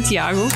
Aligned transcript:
Santiago. 0.00 0.48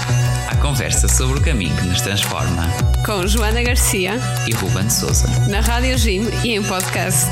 A 0.51 0.57
conversa 0.57 1.07
sobre 1.07 1.39
o 1.39 1.43
caminho 1.43 1.77
que 1.77 1.87
nos 1.87 2.01
transforma. 2.01 2.67
Com 3.05 3.27
Joana 3.27 3.63
Garcia 3.63 4.13
e 4.49 4.55
Ruben 4.55 4.89
Souza. 4.89 5.27
Na 5.51 5.61
Rádio 5.61 5.99
Jim 5.99 6.23
e 6.43 6.53
em 6.53 6.63
podcast. 6.63 7.29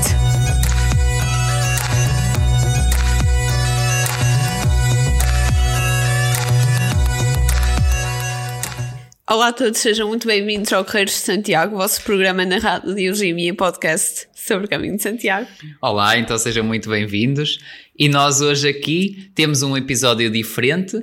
Olá 9.27 9.47
a 9.47 9.53
todos, 9.53 9.79
sejam 9.79 10.07
muito 10.07 10.27
bem-vindos 10.27 10.71
ao 10.71 10.85
Correios 10.85 11.11
de 11.11 11.17
Santiago, 11.17 11.77
vosso 11.77 12.03
programa 12.03 12.45
na 12.45 12.59
Rádio 12.59 13.15
Jim 13.15 13.35
e 13.37 13.49
em 13.49 13.55
podcast 13.55 14.27
sobre 14.35 14.67
o 14.67 14.69
caminho 14.69 14.97
de 14.97 15.01
Santiago. 15.01 15.47
Olá, 15.81 16.15
então 16.19 16.37
sejam 16.37 16.63
muito 16.63 16.89
bem-vindos. 16.91 17.57
E 17.97 18.07
nós 18.07 18.39
hoje 18.39 18.69
aqui 18.69 19.31
temos 19.33 19.63
um 19.63 19.75
episódio 19.75 20.29
diferente, 20.29 20.99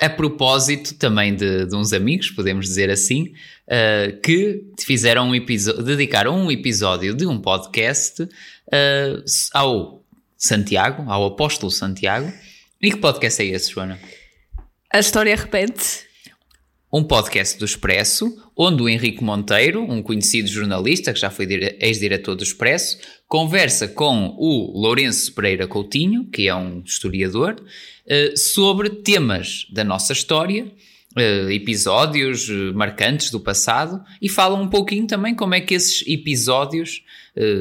a 0.00 0.08
propósito 0.08 0.94
também 0.94 1.34
de, 1.34 1.66
de 1.66 1.76
uns 1.76 1.92
amigos, 1.92 2.30
podemos 2.30 2.66
dizer 2.66 2.88
assim, 2.88 3.34
uh, 3.68 4.20
que 4.22 4.64
fizeram 4.80 5.28
um 5.28 5.34
episódio, 5.34 5.82
dedicaram 5.82 6.36
um 6.36 6.50
episódio 6.50 7.14
de 7.14 7.26
um 7.26 7.38
podcast 7.38 8.22
uh, 8.22 9.24
ao 9.52 10.02
Santiago, 10.38 11.10
ao 11.10 11.26
apóstolo 11.26 11.70
Santiago. 11.70 12.32
E 12.80 12.90
que 12.90 12.96
podcast 12.96 13.42
é 13.42 13.46
esse, 13.46 13.70
Joana? 13.70 13.98
A 14.90 14.98
história 14.98 15.36
repete 15.36 16.08
um 16.92 17.04
podcast 17.04 17.58
do 17.58 17.64
Expresso, 17.64 18.36
onde 18.56 18.82
o 18.82 18.88
Henrique 18.88 19.22
Monteiro, 19.22 19.84
um 19.84 20.02
conhecido 20.02 20.48
jornalista 20.48 21.12
que 21.12 21.20
já 21.20 21.30
foi 21.30 21.46
ex-diretor 21.78 22.34
do 22.34 22.42
Expresso, 22.42 22.98
conversa 23.28 23.86
com 23.86 24.34
o 24.36 24.72
Lourenço 24.76 25.32
Pereira 25.34 25.68
Coutinho, 25.68 26.24
que 26.24 26.48
é 26.48 26.54
um 26.54 26.82
historiador, 26.84 27.62
eh, 28.12 28.34
sobre 28.34 28.90
temas 28.90 29.68
da 29.70 29.84
nossa 29.84 30.12
história, 30.12 30.66
eh, 31.16 31.54
episódios 31.54 32.50
eh, 32.50 32.72
marcantes 32.72 33.30
do 33.30 33.38
passado, 33.38 34.02
e 34.20 34.28
fala 34.28 34.58
um 34.58 34.66
pouquinho 34.68 35.06
também 35.06 35.32
como 35.32 35.54
é 35.54 35.60
que 35.60 35.74
esses 35.74 36.04
episódios, 36.08 37.04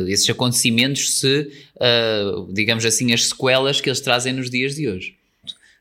esses 0.08 0.28
acontecimentos 0.28 1.20
se, 1.20 1.52
digamos 2.52 2.84
assim, 2.84 3.14
as 3.14 3.28
sequelas 3.28 3.80
que 3.80 3.88
eles 3.88 4.02
trazem 4.02 4.34
nos 4.34 4.50
dias 4.50 4.74
de 4.74 4.90
hoje. 4.90 5.16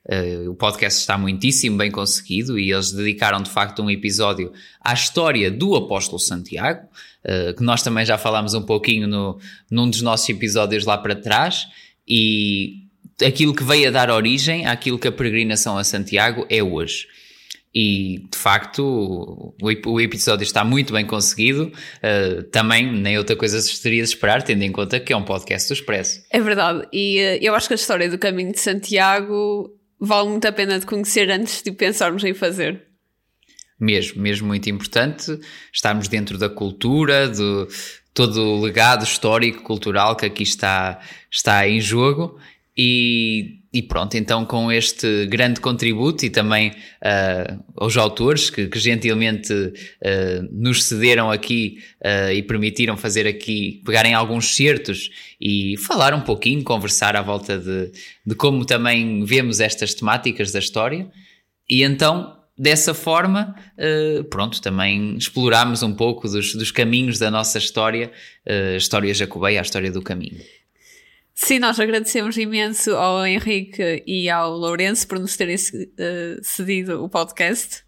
Uh, 0.04 0.50
o 0.50 0.54
podcast 0.54 1.00
está 1.00 1.18
muitíssimo 1.18 1.76
bem 1.76 1.90
conseguido 1.90 2.58
e 2.58 2.70
eles 2.70 2.92
dedicaram 2.92 3.42
de 3.42 3.50
facto 3.50 3.82
um 3.82 3.90
episódio 3.90 4.52
à 4.80 4.94
história 4.94 5.50
do 5.50 5.74
Apóstolo 5.74 6.18
Santiago, 6.18 6.86
uh, 7.24 7.54
que 7.54 7.62
nós 7.62 7.82
também 7.82 8.06
já 8.06 8.16
falámos 8.16 8.54
um 8.54 8.62
pouquinho 8.62 9.06
no, 9.06 9.38
num 9.70 9.88
dos 9.88 10.00
nossos 10.00 10.28
episódios 10.28 10.84
lá 10.84 10.96
para 10.96 11.14
trás, 11.14 11.66
e 12.06 12.87
aquilo 13.24 13.54
que 13.54 13.64
veio 13.64 13.88
a 13.88 13.90
dar 13.90 14.10
origem 14.10 14.66
àquilo 14.66 14.98
que 14.98 15.08
a 15.08 15.12
peregrinação 15.12 15.76
a 15.76 15.84
Santiago 15.84 16.46
é 16.48 16.62
hoje. 16.62 17.06
E 17.74 18.26
de 18.30 18.38
facto 18.38 19.54
o, 19.60 20.00
episódio 20.00 20.42
está 20.42 20.64
muito 20.64 20.92
bem 20.92 21.04
conseguido. 21.04 21.70
Uh, 21.98 22.42
também 22.44 22.90
nem 22.90 23.18
outra 23.18 23.36
coisa 23.36 23.60
se 23.60 23.80
teria 23.80 24.02
de 24.02 24.08
esperar, 24.08 24.42
tendo 24.42 24.62
em 24.62 24.72
conta 24.72 24.98
que 24.98 25.12
é 25.12 25.16
um 25.16 25.24
podcast 25.24 25.68
do 25.68 25.74
Expresso. 25.74 26.22
É 26.30 26.40
verdade, 26.40 26.88
e 26.92 27.18
uh, 27.18 27.38
eu 27.44 27.54
acho 27.54 27.68
que 27.68 27.74
a 27.74 27.76
história 27.76 28.08
do 28.08 28.18
caminho 28.18 28.52
de 28.52 28.60
Santiago 28.60 29.70
vale 30.00 30.30
muito 30.30 30.46
a 30.46 30.52
pena 30.52 30.78
de 30.78 30.86
conhecer 30.86 31.30
antes 31.30 31.62
de 31.62 31.70
pensarmos 31.72 32.24
em 32.24 32.32
fazer. 32.32 32.84
Mesmo, 33.78 34.20
mesmo 34.20 34.48
muito 34.48 34.68
importante 34.68 35.38
estarmos 35.72 36.08
dentro 36.08 36.36
da 36.36 36.48
cultura, 36.48 37.28
do 37.28 37.68
todo 38.12 38.42
o 38.42 38.60
legado 38.60 39.04
histórico, 39.04 39.62
cultural 39.62 40.16
que 40.16 40.26
aqui 40.26 40.42
está, 40.42 40.98
está 41.30 41.68
em 41.68 41.80
jogo 41.80 42.36
e, 42.80 43.58
e 43.72 43.82
pronto, 43.82 44.16
então 44.16 44.44
com 44.44 44.70
este 44.70 45.26
grande 45.26 45.60
contributo 45.60 46.24
e 46.24 46.30
também 46.30 46.70
uh, 46.70 47.64
aos 47.76 47.96
autores 47.96 48.50
que, 48.50 48.68
que 48.68 48.78
gentilmente 48.78 49.52
uh, 49.52 50.48
nos 50.52 50.84
cederam 50.84 51.28
aqui 51.28 51.78
uh, 52.00 52.30
e 52.30 52.40
permitiram 52.40 52.96
fazer 52.96 53.26
aqui, 53.26 53.82
pegarem 53.84 54.14
alguns 54.14 54.54
certos 54.54 55.10
e 55.40 55.76
falar 55.78 56.14
um 56.14 56.20
pouquinho, 56.20 56.62
conversar 56.62 57.16
à 57.16 57.22
volta 57.22 57.58
de, 57.58 57.90
de 58.24 58.34
como 58.36 58.64
também 58.64 59.24
vemos 59.24 59.58
estas 59.58 59.92
temáticas 59.92 60.52
da 60.52 60.60
história. 60.60 61.10
E 61.68 61.82
então, 61.82 62.38
dessa 62.56 62.94
forma, 62.94 63.54
pronto, 64.30 64.62
também 64.62 65.16
explorámos 65.16 65.82
um 65.82 65.92
pouco 65.92 66.26
dos, 66.26 66.54
dos 66.54 66.70
caminhos 66.70 67.18
da 67.18 67.30
nossa 67.30 67.58
história, 67.58 68.10
a 68.48 68.76
história 68.76 69.12
jacobeia, 69.12 69.60
a 69.60 69.62
história 69.62 69.92
do 69.92 70.00
caminho. 70.00 70.38
Sim, 71.40 71.60
nós 71.60 71.78
agradecemos 71.78 72.36
imenso 72.36 72.96
ao 72.96 73.24
Henrique 73.24 74.02
e 74.04 74.28
ao 74.28 74.50
Lourenço 74.50 75.06
por 75.06 75.20
nos 75.20 75.36
terem 75.36 75.54
uh, 75.54 76.42
cedido 76.42 77.04
o 77.04 77.08
podcast. 77.08 77.84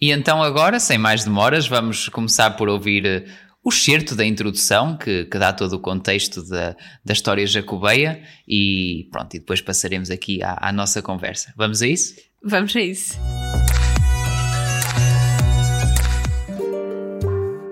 E 0.00 0.10
então 0.10 0.42
agora, 0.42 0.80
sem 0.80 0.96
mais 0.96 1.22
demoras, 1.22 1.68
vamos 1.68 2.08
começar 2.08 2.52
por 2.52 2.70
ouvir 2.70 3.04
uh, 3.04 3.30
o 3.62 3.70
certo 3.70 4.16
da 4.16 4.24
introdução, 4.24 4.96
que, 4.96 5.26
que, 5.26 5.38
dá 5.38 5.52
todo 5.52 5.74
o 5.74 5.78
contexto 5.78 6.42
da, 6.42 6.74
da 7.04 7.12
história 7.12 7.46
jacobeia, 7.46 8.22
e 8.48 9.06
pronto, 9.12 9.36
e 9.36 9.40
depois 9.40 9.60
passaremos 9.60 10.10
aqui 10.10 10.42
à, 10.42 10.56
à 10.58 10.72
nossa 10.72 11.02
conversa. 11.02 11.52
Vamos 11.58 11.82
a 11.82 11.86
isso? 11.86 12.14
Vamos 12.42 12.74
a 12.74 12.80
isso. 12.80 13.14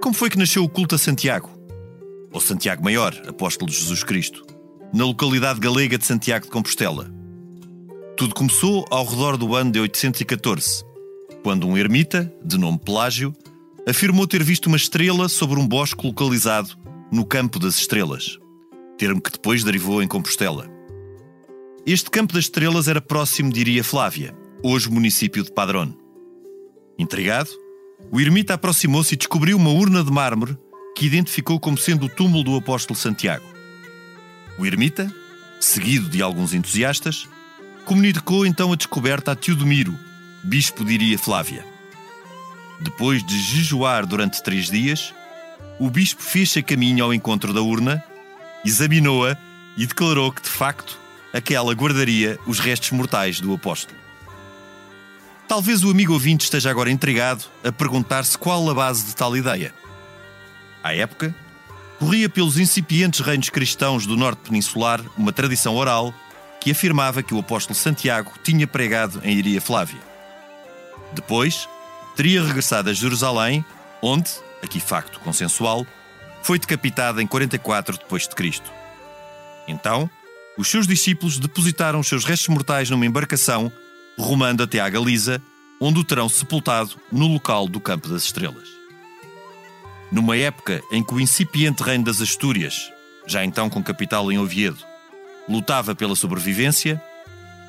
Como 0.02 0.14
foi 0.14 0.28
que 0.28 0.36
nasceu 0.36 0.62
o 0.62 0.69
culto 0.69 0.96
a 0.96 0.98
Santiago? 0.98 1.50
Ou 2.30 2.40
Santiago 2.42 2.84
Maior, 2.84 3.14
apóstolo 3.26 3.70
de 3.70 3.76
Jesus 3.78 4.04
Cristo? 4.04 4.57
Na 4.93 5.04
localidade 5.04 5.60
galega 5.60 5.99
de 5.99 6.06
Santiago 6.06 6.47
de 6.47 6.50
Compostela. 6.50 7.12
Tudo 8.16 8.34
começou 8.34 8.84
ao 8.91 9.04
redor 9.04 9.37
do 9.37 9.54
ano 9.54 9.71
de 9.71 9.81
814, 9.81 10.84
quando 11.43 11.66
um 11.66 11.76
ermita, 11.76 12.32
de 12.44 12.59
nome 12.59 12.78
Pelágio, 12.78 13.34
afirmou 13.87 14.26
ter 14.26 14.43
visto 14.43 14.66
uma 14.66 14.76
estrela 14.76 15.28
sobre 15.28 15.59
um 15.59 15.66
bosque 15.66 16.06
localizado 16.06 16.76
no 17.12 17.25
Campo 17.25 17.59
das 17.59 17.78
Estrelas, 17.78 18.38
termo 18.97 19.21
que 19.21 19.31
depois 19.31 19.62
derivou 19.62 20.03
em 20.03 20.09
Compostela. 20.09 20.66
Este 21.87 22.10
Campo 22.10 22.34
das 22.34 22.44
Estrelas 22.44 22.88
era 22.88 23.00
próximo 23.00 23.53
de 23.53 23.60
Iria 23.60 23.84
Flávia, 23.84 24.37
hoje 24.62 24.91
município 24.91 25.43
de 25.43 25.53
Padrón. 25.53 25.93
Intrigado, 26.99 27.50
o 28.10 28.20
ermita 28.20 28.55
aproximou-se 28.55 29.15
e 29.15 29.16
descobriu 29.16 29.56
uma 29.56 29.70
urna 29.70 30.03
de 30.03 30.10
mármore 30.10 30.59
que 30.97 31.06
identificou 31.06 31.60
como 31.60 31.78
sendo 31.78 32.06
o 32.06 32.09
túmulo 32.09 32.43
do 32.43 32.56
apóstolo 32.56 32.99
Santiago. 32.99 33.57
O 34.58 34.66
ermita, 34.66 35.10
seguido 35.60 36.08
de 36.08 36.20
alguns 36.20 36.52
entusiastas, 36.52 37.28
comunicou 37.84 38.44
então 38.44 38.72
a 38.72 38.76
descoberta 38.76 39.32
a 39.32 39.36
Teodomiro, 39.36 39.96
bispo 40.42 40.84
de 40.84 40.94
Iria 40.94 41.19
Flávia. 41.19 41.64
Depois 42.80 43.24
de 43.24 43.38
jejuar 43.38 44.04
durante 44.04 44.42
três 44.42 44.69
dias, 44.69 45.14
o 45.78 45.88
bispo 45.88 46.22
fez-se 46.22 46.58
a 46.58 46.62
caminho 46.62 47.04
ao 47.04 47.14
encontro 47.14 47.52
da 47.52 47.62
urna, 47.62 48.02
examinou-a 48.64 49.36
e 49.76 49.86
declarou 49.86 50.32
que, 50.32 50.42
de 50.42 50.48
facto, 50.48 50.98
aquela 51.32 51.72
guardaria 51.72 52.36
os 52.44 52.58
restos 52.58 52.90
mortais 52.90 53.40
do 53.40 53.54
apóstolo. 53.54 53.98
Talvez 55.46 55.84
o 55.84 55.90
amigo 55.90 56.12
ouvinte 56.12 56.44
esteja 56.44 56.70
agora 56.70 56.90
intrigado 56.90 57.44
a 57.64 57.70
perguntar-se 57.70 58.36
qual 58.36 58.69
a 58.69 58.75
base 58.75 59.06
de 59.06 59.14
tal 59.14 59.36
ideia. 59.36 59.72
À 60.82 60.94
época, 60.94 61.34
corria 61.98 62.28
pelos 62.28 62.59
incipientes 62.59 63.20
reinos 63.20 63.50
cristãos 63.50 64.06
do 64.06 64.16
norte 64.16 64.48
peninsular 64.48 65.00
uma 65.16 65.32
tradição 65.32 65.75
oral 65.76 66.14
que 66.60 66.70
afirmava 66.70 67.22
que 67.22 67.34
o 67.34 67.38
apóstolo 67.38 67.75
Santiago 67.75 68.32
tinha 68.42 68.66
pregado 68.66 69.20
em 69.25 69.36
Iria 69.36 69.60
Flávia. 69.60 70.00
Depois, 71.12 71.69
teria 72.16 72.42
regressado 72.42 72.91
a 72.91 72.92
Jerusalém, 72.92 73.64
onde, 74.02 74.31
aqui 74.62 74.81
facto 74.81 75.20
consensual, 75.20 75.87
foi 76.43 76.58
decapitado 76.58 77.20
em 77.20 77.26
44 77.26 77.99
depois 77.99 78.28
de 78.28 78.34
Cristo. 78.34 78.70
Então, 79.67 80.08
os 80.56 80.69
seus 80.69 80.87
discípulos 80.87 81.38
depositaram 81.38 82.00
os 82.00 82.08
seus 82.08 82.25
restos 82.25 82.49
mortais 82.49 82.90
numa 82.90 83.06
embarcação, 83.06 83.73
rumando 84.19 84.62
até 84.62 84.81
à 84.81 84.88
Galiza, 84.88 85.40
onde 85.81 86.00
o 86.00 86.05
terão 86.05 86.28
sepultado 86.28 86.96
no 87.11 87.28
local 87.28 87.69
do 87.69 87.81
Campo 87.81 88.08
das 88.08 88.25
Estrelas. 88.25 88.77
Numa 90.10 90.37
época 90.37 90.82
em 90.90 91.02
que 91.02 91.14
o 91.14 91.20
incipiente 91.20 91.82
reino 91.82 92.05
das 92.05 92.20
Astúrias, 92.20 92.90
já 93.26 93.44
então 93.44 93.69
com 93.69 93.82
capital 93.82 94.32
em 94.32 94.38
Oviedo, 94.38 94.78
lutava 95.49 95.94
pela 95.94 96.16
sobrevivência, 96.16 97.02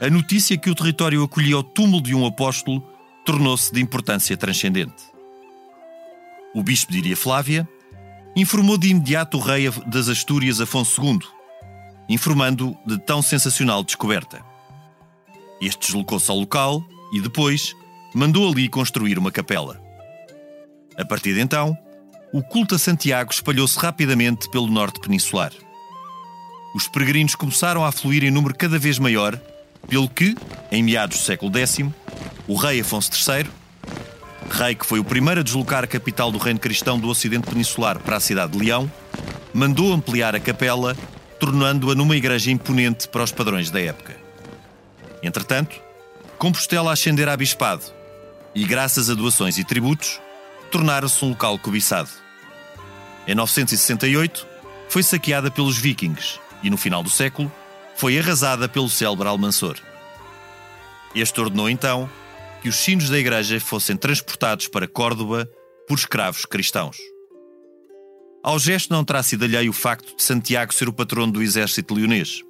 a 0.02 0.10
notícia 0.10 0.58
que 0.58 0.70
o 0.70 0.76
território 0.76 1.24
acolhia 1.24 1.58
o 1.58 1.64
túmulo 1.64 2.02
de 2.02 2.16
um 2.16 2.26
apóstolo 2.26 2.82
tornou-se 3.26 3.72
de 3.74 3.82
importância 3.82 4.38
transcendente. 4.38 5.04
O 6.56 6.64
bispo 6.64 6.92
de 6.92 7.00
Iria 7.00 7.18
Flávia 7.18 7.68
informou 8.36 8.78
de 8.78 8.88
imediato 8.88 9.38
o 9.38 9.42
rei 9.42 9.70
das 9.86 10.08
Astúrias 10.08 10.62
Afonso 10.62 11.04
II, 11.04 11.20
informando 12.08 12.76
de 12.86 12.98
tão 13.00 13.22
sensacional 13.22 13.84
descoberta. 13.84 14.44
Este 15.62 15.88
deslocou-se 15.88 16.32
ao 16.32 16.38
local 16.38 16.84
e 17.14 17.20
depois 17.20 17.76
mandou 18.16 18.50
ali 18.50 18.70
construir 18.70 19.20
uma 19.20 19.32
capela. 19.32 19.80
A 20.98 21.04
partir 21.04 21.34
de 21.34 21.42
então, 21.42 21.78
o 22.32 22.44
culto 22.44 22.76
a 22.76 22.80
Santiago 22.80 23.32
espalhou-se 23.32 23.78
rapidamente 23.80 24.50
pelo 24.50 24.68
norte 24.68 25.00
peninsular. 25.00 25.52
Os 26.76 26.88
peregrinos 26.88 27.34
começaram 27.34 27.84
a 27.84 27.92
fluir 27.92 28.24
em 28.24 28.30
número 28.30 28.54
cada 28.54 28.78
vez 28.78 29.00
maior, 29.00 29.40
pelo 29.88 30.08
que, 30.08 30.36
em 30.72 30.84
meados 30.84 31.18
do 31.18 31.24
século 31.24 31.52
X, 31.58 31.80
o 32.48 32.56
rei 32.56 32.82
Afonso 32.82 33.10
III, 33.12 33.50
rei 34.52 34.76
que 34.76 34.86
foi 34.86 35.00
o 35.00 35.04
primeiro 35.04 35.42
a 35.42 35.44
deslocar 35.44 35.84
a 35.84 35.88
capital 35.88 36.32
do 36.32 36.38
reino 36.38 36.60
cristão 36.60 37.00
do 37.00 37.10
Ocidente 37.10 37.50
Peninsular 37.50 38.00
para 38.00 38.18
a 38.18 38.20
cidade 38.20 38.52
de 38.52 38.60
Leão, 38.60 38.92
mandou 39.52 39.92
ampliar 39.92 40.36
a 40.36 40.40
capela, 40.40 40.96
tornando-a 41.40 41.96
numa 41.96 42.16
igreja 42.16 42.52
imponente 42.52 43.08
para 43.08 43.24
os 43.24 43.32
padrões 43.32 43.72
da 43.72 43.82
época. 43.82 44.16
Entretanto, 45.24 45.76
Compostela 46.38 46.94
ascendera 46.94 47.34
a 47.34 47.38
bispado 47.38 47.84
e, 48.56 48.64
graças 48.64 49.10
a 49.10 49.14
doações 49.14 49.58
e 49.58 49.64
tributos, 49.64 50.22
tornara-se 50.70 51.24
um 51.24 51.30
local 51.30 51.58
cobiçado. 51.60 52.10
Em 53.28 53.36
968, 53.36 54.48
foi 54.88 55.04
saqueada 55.04 55.52
pelos 55.52 55.78
vikings 55.78 56.40
e, 56.64 56.70
no 56.70 56.78
final 56.78 57.04
do 57.04 57.10
século, 57.10 57.52
foi 57.96 58.18
arrasada 58.18 58.68
pelo 58.70 58.90
célebre 58.90 59.28
Almansor. 59.28 59.78
Este 61.14 61.40
ordenou 61.42 61.70
então 61.70 62.10
que 62.62 62.70
os 62.70 62.76
sinos 62.76 63.10
da 63.10 63.18
igreja 63.18 63.60
fossem 63.60 63.96
transportados 63.96 64.68
para 64.68 64.88
Córdoba 64.88 65.50
por 65.88 65.98
escravos 65.98 66.46
cristãos. 66.46 66.98
Ao 68.44 68.58
gesto 68.58 68.94
não 68.94 69.04
terá 69.04 69.22
sido 69.22 69.44
alheio 69.44 69.72
o 69.72 69.74
facto 69.74 70.16
de 70.16 70.24
Santiago 70.24 70.74
ser 70.74 70.88
o 70.88 70.94
patrono 70.94 71.34
do 71.34 71.44
exército 71.44 71.94
leonês. 71.94 72.42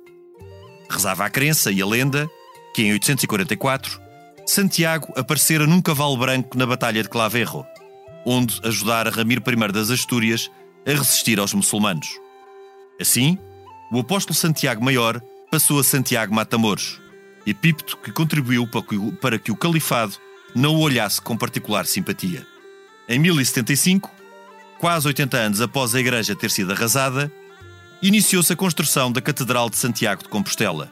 Rezava 0.89 1.25
a 1.25 1.30
crença 1.30 1.71
e 1.71 1.81
a 1.81 1.86
lenda 1.86 2.30
que 2.74 2.83
em 2.83 2.92
844 2.94 4.10
Santiago 4.50 5.13
aparecera 5.16 5.68
num 5.68 5.80
cavalo 5.80 6.18
branco 6.18 6.57
na 6.57 6.66
Batalha 6.66 7.04
de 7.04 7.10
Claverro, 7.10 7.66
onde 8.25 8.60
ajudara 8.63 9.10
Ramiro 9.10 9.44
I 9.45 9.71
das 9.71 9.89
Astúrias 9.89 10.50
a 10.86 10.92
resistir 10.92 11.39
aos 11.39 11.54
muçulmanos. 11.54 12.10
Assim, 13.00 13.38
o 13.92 14.00
apóstolo 14.00 14.36
Santiago 14.36 14.83
Maior 14.83 15.21
passou 15.50 15.80
a 15.80 15.83
Santiago 15.83 16.33
Matamoros, 16.33 17.00
epípeto 17.45 17.98
que 17.98 18.12
contribuiu 18.12 18.68
para 19.19 19.39
que 19.39 19.51
o 19.51 19.56
califado 19.56 20.16
não 20.56 20.75
o 20.75 20.80
olhasse 20.80 21.21
com 21.21 21.38
particular 21.38 21.86
simpatia. 21.86 22.45
Em 23.07 23.18
1075, 23.19 24.12
quase 24.80 25.07
80 25.07 25.38
anos 25.38 25.62
após 25.62 25.95
a 25.95 26.00
igreja 26.00 26.36
ter 26.36 26.51
sido 26.51 26.71
arrasada, 26.71 27.31
iniciou-se 28.01 28.54
a 28.54 28.56
construção 28.56 29.12
da 29.12 29.21
Catedral 29.21 29.69
de 29.69 29.77
Santiago 29.77 30.24
de 30.24 30.30
Compostela. 30.30 30.92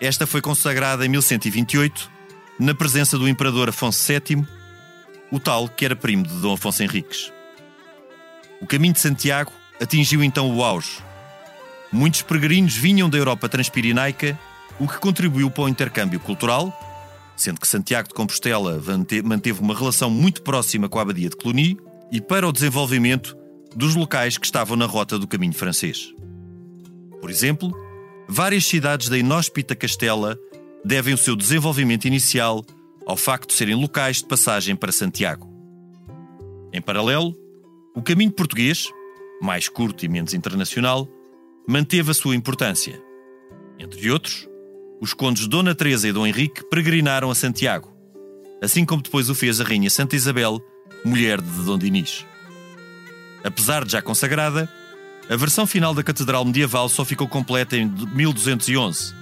Esta 0.00 0.26
foi 0.26 0.40
consagrada 0.40 1.04
em 1.04 1.08
1128, 1.08 2.10
na 2.58 2.74
presença 2.74 3.18
do 3.18 3.28
imperador 3.28 3.68
Afonso 3.68 4.06
VII, 4.06 4.46
o 5.30 5.38
tal 5.38 5.68
que 5.68 5.84
era 5.84 5.96
primo 5.96 6.26
de 6.26 6.34
Dom 6.40 6.54
Afonso 6.54 6.82
Henriques. 6.82 7.32
O 8.60 8.66
caminho 8.66 8.92
de 8.92 9.00
Santiago 9.00 9.52
atingiu 9.80 10.22
então 10.22 10.54
o 10.54 10.62
auge. 10.62 10.98
Muitos 11.92 12.22
peregrinos 12.22 12.76
vinham 12.76 13.08
da 13.08 13.18
Europa 13.18 13.48
transpirinaica, 13.48 14.38
o 14.78 14.86
que 14.86 14.98
contribuiu 14.98 15.50
para 15.50 15.64
o 15.64 15.68
intercâmbio 15.68 16.20
cultural, 16.20 16.72
sendo 17.36 17.60
que 17.60 17.66
Santiago 17.66 18.08
de 18.08 18.14
Compostela 18.14 18.80
manteve 19.24 19.60
uma 19.60 19.74
relação 19.74 20.10
muito 20.10 20.42
próxima 20.42 20.88
com 20.88 20.98
a 20.98 21.02
Abadia 21.02 21.30
de 21.30 21.36
Cluny, 21.36 21.78
e 22.12 22.20
para 22.20 22.46
o 22.46 22.52
desenvolvimento 22.52 23.36
dos 23.74 23.94
locais 23.94 24.36
que 24.36 24.44
estavam 24.44 24.76
na 24.76 24.86
rota 24.86 25.18
do 25.18 25.28
caminho 25.28 25.52
francês. 25.52 26.12
Por 27.20 27.30
exemplo, 27.30 27.72
várias 28.28 28.64
cidades 28.66 29.08
da 29.08 29.16
inóspita 29.16 29.76
Castela 29.76 30.36
devem 30.84 31.14
o 31.14 31.18
seu 31.18 31.36
desenvolvimento 31.36 32.06
inicial 32.06 32.64
ao 33.06 33.16
facto 33.16 33.50
de 33.50 33.54
serem 33.54 33.74
locais 33.74 34.18
de 34.18 34.26
passagem 34.26 34.76
para 34.76 34.92
Santiago. 34.92 35.48
Em 36.72 36.80
paralelo, 36.80 37.34
o 37.94 38.02
caminho 38.02 38.30
português, 38.30 38.88
mais 39.42 39.68
curto 39.68 40.04
e 40.04 40.08
menos 40.08 40.34
internacional, 40.34 41.08
manteve 41.68 42.10
a 42.10 42.14
sua 42.14 42.36
importância. 42.36 43.00
Entre 43.78 44.10
outros, 44.10 44.48
os 45.00 45.14
condes 45.14 45.46
Dona 45.46 45.74
Teresa 45.74 46.06
e 46.06 46.12
Dom 46.12 46.26
Henrique 46.26 46.62
peregrinaram 46.64 47.30
a 47.30 47.34
Santiago, 47.34 47.90
assim 48.62 48.84
como 48.84 49.02
depois 49.02 49.30
o 49.30 49.34
fez 49.34 49.60
a 49.60 49.64
Rainha 49.64 49.90
Santa 49.90 50.14
Isabel 50.14 50.62
mulher 51.04 51.40
de 51.40 51.62
Dom 51.64 51.78
Dinis. 51.78 52.26
Apesar 53.42 53.84
de 53.84 53.92
já 53.92 54.02
consagrada, 54.02 54.70
a 55.28 55.36
versão 55.36 55.66
final 55.66 55.94
da 55.94 56.02
Catedral 56.02 56.44
Medieval 56.44 56.88
só 56.88 57.04
ficou 57.04 57.26
completa 57.26 57.76
em 57.76 57.86
1211, 57.86 59.14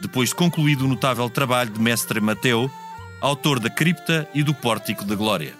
depois 0.00 0.28
de 0.28 0.34
concluído 0.34 0.84
o 0.84 0.88
notável 0.88 1.28
trabalho 1.28 1.70
de 1.70 1.80
Mestre 1.80 2.20
Mateu, 2.20 2.70
autor 3.20 3.58
da 3.58 3.70
Cripta 3.70 4.28
e 4.34 4.42
do 4.42 4.54
Pórtico 4.54 5.04
da 5.04 5.14
Glória. 5.14 5.54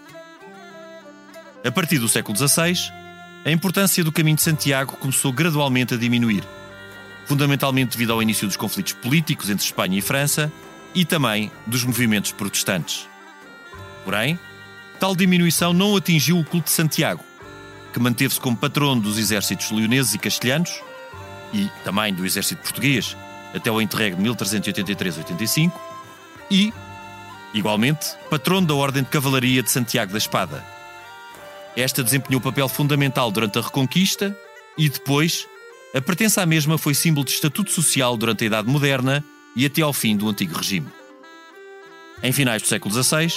A 1.64 1.70
partir 1.70 1.98
do 1.98 2.08
século 2.08 2.36
XVI, 2.36 2.92
a 3.44 3.50
importância 3.50 4.04
do 4.04 4.12
Caminho 4.12 4.36
de 4.36 4.42
Santiago 4.42 4.96
começou 4.96 5.32
gradualmente 5.32 5.94
a 5.94 5.96
diminuir, 5.96 6.44
fundamentalmente 7.26 7.92
devido 7.92 8.12
ao 8.12 8.22
início 8.22 8.46
dos 8.46 8.56
conflitos 8.56 8.92
políticos 8.92 9.50
entre 9.50 9.64
Espanha 9.64 9.98
e 9.98 10.02
França 10.02 10.52
e 10.94 11.04
também 11.04 11.50
dos 11.66 11.84
movimentos 11.84 12.32
protestantes. 12.32 13.08
Porém, 14.04 14.38
Tal 14.98 15.14
diminuição 15.14 15.72
não 15.72 15.94
atingiu 15.94 16.38
o 16.38 16.44
culto 16.44 16.66
de 16.66 16.72
Santiago, 16.72 17.22
que 17.92 18.00
manteve-se 18.00 18.40
como 18.40 18.56
patrono 18.56 19.02
dos 19.02 19.18
exércitos 19.18 19.70
leoneses 19.70 20.14
e 20.14 20.18
castelhanos 20.18 20.72
e 21.52 21.68
também 21.84 22.14
do 22.14 22.24
exército 22.24 22.62
português 22.62 23.16
até 23.54 23.70
o 23.70 23.80
interregno 23.80 24.22
de 24.22 24.30
1383-85 24.30 25.72
e, 26.50 26.72
igualmente, 27.54 28.06
patrono 28.30 28.66
da 28.66 28.74
Ordem 28.74 29.02
de 29.02 29.08
Cavalaria 29.08 29.62
de 29.62 29.70
Santiago 29.70 30.12
da 30.12 30.18
Espada. 30.18 30.64
Esta 31.76 32.02
desempenhou 32.02 32.40
papel 32.40 32.68
fundamental 32.68 33.30
durante 33.30 33.58
a 33.58 33.62
Reconquista 33.62 34.36
e 34.78 34.88
depois 34.88 35.46
a 35.94 36.00
pertença 36.00 36.42
à 36.42 36.46
mesma 36.46 36.76
foi 36.76 36.94
símbolo 36.94 37.24
de 37.24 37.32
estatuto 37.32 37.70
social 37.70 38.16
durante 38.16 38.44
a 38.44 38.46
Idade 38.46 38.68
Moderna 38.68 39.24
e 39.54 39.64
até 39.64 39.82
ao 39.82 39.92
fim 39.92 40.16
do 40.16 40.28
antigo 40.28 40.54
regime. 40.54 40.88
Em 42.22 42.32
finais 42.32 42.62
do 42.62 42.68
século 42.68 42.94
XVI, 42.94 43.32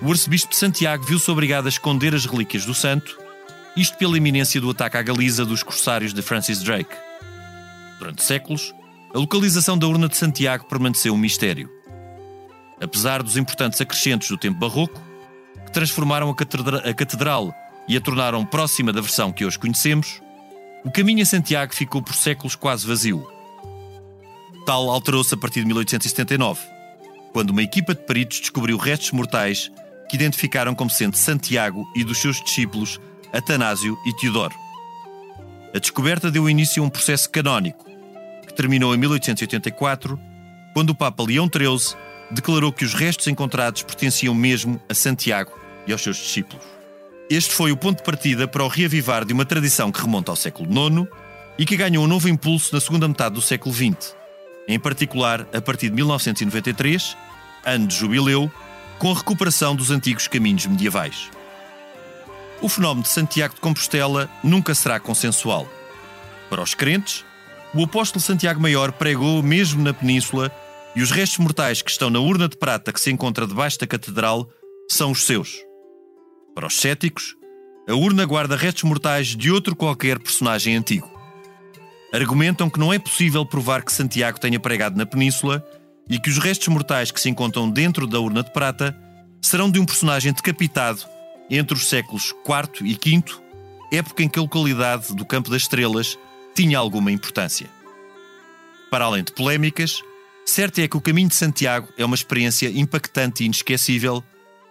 o 0.00 0.10
arcebispo 0.10 0.50
de 0.50 0.56
Santiago 0.56 1.04
viu-se 1.04 1.30
obrigado 1.30 1.66
a 1.66 1.68
esconder 1.68 2.14
as 2.14 2.26
relíquias 2.26 2.64
do 2.64 2.74
santo, 2.74 3.18
isto 3.76 3.96
pela 3.96 4.16
iminência 4.16 4.60
do 4.60 4.70
ataque 4.70 4.96
à 4.96 5.02
Galiza 5.02 5.44
dos 5.44 5.62
corsários 5.62 6.12
de 6.12 6.22
Francis 6.22 6.62
Drake. 6.62 6.94
Durante 7.98 8.22
séculos, 8.22 8.74
a 9.14 9.18
localização 9.18 9.78
da 9.78 9.86
urna 9.86 10.08
de 10.08 10.16
Santiago 10.16 10.64
permaneceu 10.64 11.14
um 11.14 11.18
mistério. 11.18 11.70
Apesar 12.82 13.22
dos 13.22 13.36
importantes 13.36 13.80
acrescentos 13.80 14.28
do 14.28 14.36
tempo 14.36 14.58
barroco, 14.58 15.00
que 15.64 15.72
transformaram 15.72 16.28
a 16.28 16.34
catedral 16.94 17.54
e 17.88 17.96
a 17.96 18.00
tornaram 18.00 18.44
próxima 18.44 18.92
da 18.92 19.00
versão 19.00 19.32
que 19.32 19.44
hoje 19.44 19.58
conhecemos, 19.58 20.20
o 20.84 20.90
caminho 20.90 21.22
a 21.22 21.26
Santiago 21.26 21.72
ficou 21.72 22.02
por 22.02 22.14
séculos 22.14 22.56
quase 22.56 22.86
vazio. 22.86 23.24
Tal 24.66 24.90
alterou-se 24.90 25.32
a 25.32 25.36
partir 25.36 25.60
de 25.60 25.66
1879, 25.66 26.60
quando 27.32 27.50
uma 27.50 27.62
equipa 27.62 27.94
de 27.94 28.02
peritos 28.02 28.40
descobriu 28.40 28.76
restos 28.76 29.12
mortais 29.12 29.70
que 30.08 30.16
identificaram 30.16 30.74
como 30.74 30.90
sendo 30.90 31.16
Santiago 31.16 31.86
e 31.94 32.02
dos 32.02 32.18
seus 32.18 32.42
discípulos 32.42 33.00
Atanásio 33.32 33.96
e 34.04 34.12
Teodoro. 34.16 34.54
A 35.74 35.78
descoberta 35.78 36.30
deu 36.30 36.50
início 36.50 36.82
a 36.82 36.86
um 36.86 36.90
processo 36.90 37.30
canónico, 37.30 37.86
que 38.46 38.54
terminou 38.54 38.94
em 38.94 38.98
1884, 38.98 40.18
quando 40.74 40.90
o 40.90 40.94
Papa 40.94 41.22
Leão 41.22 41.48
XIII 41.48 41.96
declarou 42.32 42.72
que 42.72 42.84
os 42.84 42.94
restos 42.94 43.26
encontrados 43.26 43.82
pertenciam 43.82 44.34
mesmo 44.34 44.80
a 44.88 44.94
Santiago 44.94 45.52
e 45.86 45.92
aos 45.92 46.02
seus 46.02 46.16
discípulos. 46.16 46.64
Este 47.30 47.54
foi 47.54 47.72
o 47.72 47.76
ponto 47.76 47.98
de 47.98 48.02
partida 48.02 48.48
para 48.48 48.64
o 48.64 48.68
reavivar 48.68 49.24
de 49.24 49.32
uma 49.32 49.44
tradição 49.44 49.92
que 49.92 50.00
remonta 50.00 50.32
ao 50.32 50.36
século 50.36 50.68
IX 50.70 51.08
e 51.58 51.64
que 51.64 51.76
ganhou 51.76 52.04
um 52.04 52.08
novo 52.08 52.28
impulso 52.28 52.74
na 52.74 52.80
segunda 52.80 53.06
metade 53.06 53.34
do 53.34 53.42
século 53.42 53.74
XX, 53.74 54.14
em 54.66 54.78
particular 54.78 55.46
a 55.52 55.60
partir 55.60 55.90
de 55.90 55.96
1993, 55.96 57.16
ano 57.64 57.86
de 57.86 57.94
jubileu, 57.94 58.50
com 58.98 59.10
a 59.10 59.14
recuperação 59.14 59.74
dos 59.74 59.90
antigos 59.90 60.28
caminhos 60.28 60.66
medievais. 60.66 61.30
O 62.60 62.68
fenómeno 62.68 63.02
de 63.02 63.08
Santiago 63.08 63.54
de 63.54 63.60
Compostela 63.60 64.30
nunca 64.42 64.74
será 64.74 65.00
consensual. 65.00 65.68
Para 66.48 66.62
os 66.62 66.74
crentes, 66.74 67.24
o 67.74 67.82
apóstolo 67.82 68.22
Santiago 68.22 68.60
Maior 68.60 68.92
pregou 68.92 69.42
mesmo 69.42 69.82
na 69.82 69.92
península 69.92 70.52
e 70.94 71.02
os 71.02 71.10
restos 71.10 71.38
mortais 71.38 71.82
que 71.82 71.90
estão 71.90 72.10
na 72.10 72.18
urna 72.18 72.48
de 72.48 72.56
prata 72.56 72.92
que 72.92 73.00
se 73.00 73.10
encontra 73.10 73.46
debaixo 73.46 73.78
da 73.78 73.86
catedral 73.86 74.48
são 74.90 75.10
os 75.10 75.24
seus. 75.24 75.56
Para 76.54 76.66
os 76.66 76.76
céticos, 76.76 77.34
a 77.88 77.94
urna 77.94 78.24
guarda 78.24 78.56
restos 78.56 78.84
mortais 78.84 79.28
de 79.28 79.50
outro 79.50 79.74
qualquer 79.74 80.18
personagem 80.18 80.76
antigo. 80.76 81.10
Argumentam 82.12 82.68
que 82.68 82.78
não 82.78 82.92
é 82.92 82.98
possível 82.98 83.44
provar 83.44 83.82
que 83.82 83.92
Santiago 83.92 84.38
tenha 84.38 84.60
pregado 84.60 84.96
na 84.96 85.06
península 85.06 85.66
e 86.08 86.18
que 86.18 86.28
os 86.28 86.38
restos 86.38 86.68
mortais 86.68 87.10
que 87.10 87.20
se 87.20 87.30
encontram 87.30 87.70
dentro 87.70 88.06
da 88.06 88.20
urna 88.20 88.42
de 88.42 88.52
prata 88.52 88.96
serão 89.40 89.70
de 89.70 89.80
um 89.80 89.86
personagem 89.86 90.32
decapitado 90.32 91.02
entre 91.50 91.74
os 91.74 91.88
séculos 91.88 92.34
IV 92.46 92.86
e 92.86 92.94
V, 92.94 93.24
época 93.90 94.22
em 94.22 94.28
que 94.28 94.38
a 94.38 94.42
localidade 94.42 95.14
do 95.14 95.24
Campo 95.24 95.50
das 95.50 95.62
Estrelas 95.62 96.18
tinha 96.54 96.78
alguma 96.78 97.10
importância. 97.10 97.68
Para 98.90 99.06
além 99.06 99.24
de 99.24 99.32
polémicas, 99.32 100.02
certo 100.44 100.80
é 100.80 100.88
que 100.88 100.96
o 100.96 101.00
Caminho 101.00 101.28
de 101.28 101.34
Santiago 101.34 101.88
é 101.96 102.04
uma 102.04 102.14
experiência 102.14 102.68
impactante 102.68 103.42
e 103.42 103.46
inesquecível, 103.46 104.22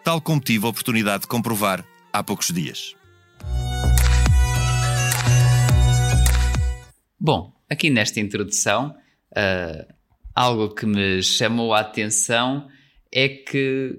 tal 0.04 0.22
como 0.22 0.42
tive 0.42 0.66
a 0.66 0.70
oportunidade 0.70 1.22
de 1.22 1.28
comprovar 1.28 1.86
há 2.12 2.24
poucos 2.24 2.48
dias. 2.48 2.96
Bom, 7.20 7.54
aqui 7.70 7.90
nesta 7.90 8.20
introdução, 8.20 8.96
uh 9.32 10.02
algo 10.36 10.74
que 10.74 10.86
me 10.86 11.22
chamou 11.22 11.74
a 11.74 11.82
atenção 11.82 12.68
é 13.12 13.28
que, 13.28 13.98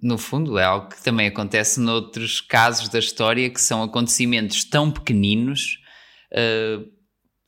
no 0.00 0.16
fundo, 0.18 0.58
é 0.58 0.64
algo 0.64 0.88
que 0.88 1.02
também 1.02 1.26
acontece 1.26 1.80
noutros 1.80 2.40
casos 2.40 2.88
da 2.88 2.98
história 2.98 3.50
que 3.50 3.60
são 3.60 3.82
acontecimentos 3.82 4.64
tão 4.64 4.90
pequeninos. 4.90 5.78
Uh, 6.32 6.86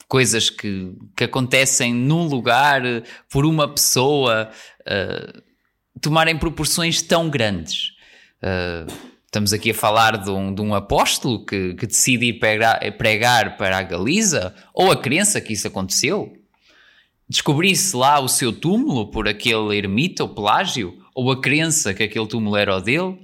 coisas 0.08 0.50
que, 0.50 0.92
que 1.16 1.25
acontecem 1.25 1.92
num 1.92 2.26
lugar 2.26 2.82
por 3.30 3.44
uma 3.44 3.68
pessoa 3.68 4.50
uh, 4.82 5.42
tomarem 6.00 6.38
proporções 6.38 7.02
tão 7.02 7.28
grandes. 7.28 7.92
Uh, 8.42 8.92
estamos 9.25 9.52
aqui 9.52 9.70
a 9.70 9.75
falar 9.75 10.16
de 10.16 10.30
um, 10.30 10.54
de 10.54 10.62
um 10.62 10.75
apóstolo 10.75 11.44
que, 11.44 11.75
que 11.75 11.86
decide 11.86 12.26
ir 12.26 12.34
pregar, 12.34 12.80
pregar 12.96 13.56
para 13.56 13.78
a 13.78 13.82
Galiza, 13.82 14.54
ou 14.72 14.90
a 14.90 14.96
crença 14.96 15.40
que 15.40 15.52
isso 15.52 15.66
aconteceu. 15.66 16.32
Descobrisse 17.28 17.96
lá 17.96 18.20
o 18.20 18.28
seu 18.28 18.52
túmulo 18.52 19.10
por 19.10 19.26
aquele 19.26 19.76
ermita 19.76 20.22
ou 20.22 20.28
Pelágio, 20.28 21.02
ou 21.14 21.30
a 21.32 21.40
crença 21.40 21.92
que 21.92 22.04
aquele 22.04 22.26
túmulo 22.26 22.56
era 22.56 22.76
o 22.76 22.80
dele. 22.80 23.18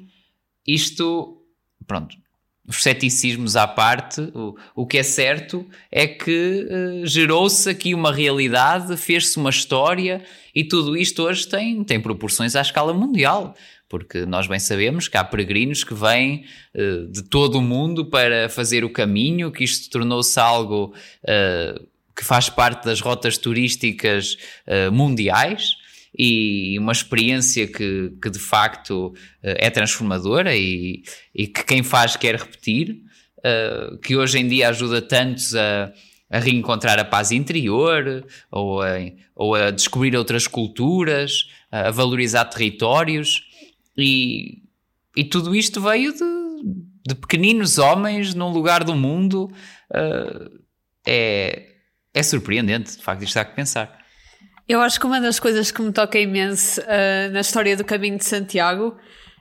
Isto, 0.67 1.41
pronto, 1.87 2.17
os 2.67 2.83
ceticismos 2.83 3.57
à 3.57 3.67
parte, 3.67 4.21
o, 4.35 4.57
o 4.75 4.87
que 4.87 4.99
é 4.99 5.03
certo 5.03 5.67
é 5.91 6.07
que 6.07 6.67
uh, 6.71 7.07
gerou-se 7.07 7.69
aqui 7.69 7.95
uma 7.95 8.13
realidade, 8.13 8.97
fez-se 8.97 9.37
uma 9.37 9.51
história 9.51 10.23
e 10.55 10.63
tudo 10.63 10.97
isto 10.97 11.23
hoje 11.23 11.47
tem, 11.49 11.83
tem 11.83 12.01
proporções 12.01 12.55
à 12.55 12.61
escala 12.61 12.95
mundial. 12.95 13.55
Porque 13.89 14.25
nós 14.25 14.47
bem 14.47 14.59
sabemos 14.59 15.07
que 15.07 15.19
há 15.19 15.25
peregrinos 15.25 15.85
que 15.85 15.93
vêm 15.93 16.45
uh, 16.75 17.09
de 17.09 17.25
todo 17.25 17.59
o 17.59 17.63
mundo 17.63 18.07
para 18.07 18.49
fazer 18.49 18.85
o 18.85 18.91
caminho, 18.91 19.51
que 19.51 19.65
isto 19.65 19.91
tornou-se 19.91 20.39
algo 20.39 20.95
uh, 21.25 21.87
que 22.15 22.25
faz 22.25 22.49
parte 22.49 22.85
das 22.85 23.01
rotas 23.01 23.39
turísticas 23.39 24.37
mundiais 24.93 25.77
e 26.17 26.79
uma 26.79 26.93
experiência 26.93 27.67
que, 27.67 28.13
que 28.23 28.31
de 28.31 28.39
facto 28.39 29.15
eh, 29.43 29.67
é 29.67 29.71
transformadora 29.71 30.55
e, 30.55 31.03
e 31.35 31.47
que 31.47 31.65
quem 31.65 31.83
faz 31.83 32.17
quer 32.17 32.37
repetir, 32.37 33.03
uh, 33.39 33.97
que 33.99 34.17
hoje 34.17 34.39
em 34.39 34.47
dia 34.47 34.69
ajuda 34.69 35.01
tantos 35.01 35.55
a, 35.55 35.93
a 36.31 36.39
reencontrar 36.39 36.99
a 36.99 37.05
paz 37.05 37.33
interior 37.33 38.27
ou 38.51 38.83
a, 38.83 38.99
ou 39.35 39.55
a 39.55 39.71
descobrir 39.71 40.15
outras 40.17 40.47
culturas, 40.47 41.49
a 41.71 41.91
valorizar 41.91 42.45
territórios 42.45 43.45
e, 43.97 44.63
e 45.17 45.25
tudo 45.25 45.55
isto 45.55 45.81
veio 45.81 46.13
de, 46.13 46.25
de 47.09 47.15
pequeninos 47.15 47.79
homens 47.79 48.35
num 48.35 48.51
lugar 48.51 48.85
do 48.85 48.95
mundo. 48.95 49.51
Uh, 49.91 50.61
é, 51.07 51.69
é 52.15 52.23
surpreendente, 52.23 52.97
de 52.97 53.03
facto, 53.03 53.23
isto 53.25 53.39
há 53.39 53.45
que 53.45 53.57
pensar. 53.57 54.02
Eu 54.69 54.81
acho 54.81 54.99
que 54.99 55.07
uma 55.07 55.21
das 55.21 55.41
coisas 55.41 55.71
que 55.71 55.83
me 55.83 55.93
toca 55.93 56.19
imenso 56.19 56.81
uh, 56.81 57.33
na 57.33 57.41
história 57.41 57.77
do 57.77 57.85
caminho 57.85 58.17
de 58.17 58.25
Santiago 58.25 58.97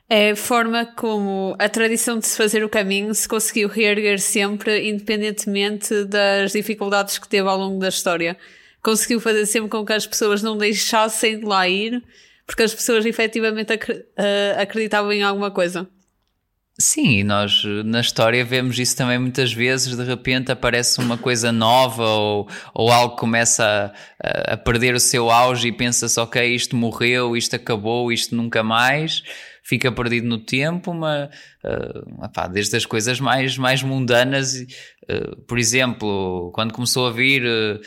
é 0.09 0.31
a 0.31 0.35
forma 0.35 0.85
como 0.85 1.55
a 1.57 1.69
tradição 1.69 2.19
de 2.19 2.27
se 2.27 2.35
fazer 2.35 2.63
o 2.65 2.69
caminho 2.69 3.13
se 3.15 3.29
conseguiu 3.29 3.69
reerguer 3.69 4.19
sempre, 4.19 4.89
independentemente 4.89 6.03
das 6.03 6.51
dificuldades 6.51 7.17
que 7.17 7.29
teve 7.29 7.47
ao 7.47 7.57
longo 7.57 7.79
da 7.79 7.87
história. 7.87 8.35
Conseguiu 8.83 9.21
fazer 9.21 9.45
sempre 9.45 9.69
com 9.69 9.85
que 9.85 9.93
as 9.93 10.05
pessoas 10.05 10.43
não 10.43 10.57
deixassem 10.57 11.39
de 11.39 11.45
lá 11.45 11.65
ir, 11.69 12.03
porque 12.45 12.63
as 12.63 12.73
pessoas 12.73 13.05
efetivamente 13.05 13.71
ah, 13.71 14.61
acreditavam 14.61 15.13
em 15.13 15.23
alguma 15.23 15.49
coisa. 15.49 15.87
Sim, 16.79 17.19
e 17.19 17.23
nós 17.23 17.63
na 17.85 17.99
história 18.01 18.43
vemos 18.43 18.79
isso 18.79 18.97
também 18.97 19.19
muitas 19.19 19.53
vezes, 19.53 19.95
de 19.95 20.03
repente 20.03 20.51
aparece 20.51 20.99
uma 20.99 21.17
coisa 21.17 21.51
nova 21.51 22.03
ou, 22.03 22.47
ou 22.73 22.91
algo 22.91 23.15
começa 23.17 23.93
a, 24.23 24.53
a 24.53 24.57
perder 24.57 24.95
o 24.95 24.99
seu 24.99 25.29
auge 25.29 25.67
e 25.67 25.71
pensa-se, 25.71 26.19
ok, 26.19 26.43
isto 26.55 26.75
morreu, 26.75 27.37
isto 27.37 27.55
acabou, 27.55 28.11
isto 28.11 28.35
nunca 28.35 28.63
mais 28.63 29.21
fica 29.63 29.91
perdido 29.91 30.27
no 30.27 30.39
tempo, 30.39 30.91
uma, 30.91 31.29
uh, 31.63 32.49
desde 32.51 32.75
as 32.75 32.85
coisas 32.85 33.19
mais, 33.19 33.57
mais 33.57 33.83
mundanas, 33.83 34.55
uh, 34.55 35.35
por 35.47 35.59
exemplo, 35.59 36.51
quando 36.53 36.73
começou 36.73 37.07
a 37.07 37.11
vir 37.11 37.43
uh, 37.43 37.79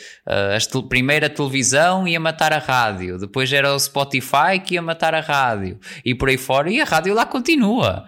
a 0.55 0.59
te 0.59 0.81
primeira 0.87 1.29
televisão 1.29 2.07
ia 2.07 2.19
matar 2.19 2.53
a 2.53 2.59
rádio, 2.59 3.17
depois 3.17 3.51
era 3.51 3.73
o 3.73 3.79
Spotify 3.79 4.59
que 4.63 4.75
ia 4.75 4.81
matar 4.81 5.13
a 5.13 5.21
rádio, 5.21 5.79
e 6.03 6.15
por 6.15 6.29
aí 6.29 6.37
fora, 6.37 6.71
e 6.71 6.79
a 6.79 6.85
rádio 6.85 7.13
lá 7.13 7.25
continua. 7.25 8.05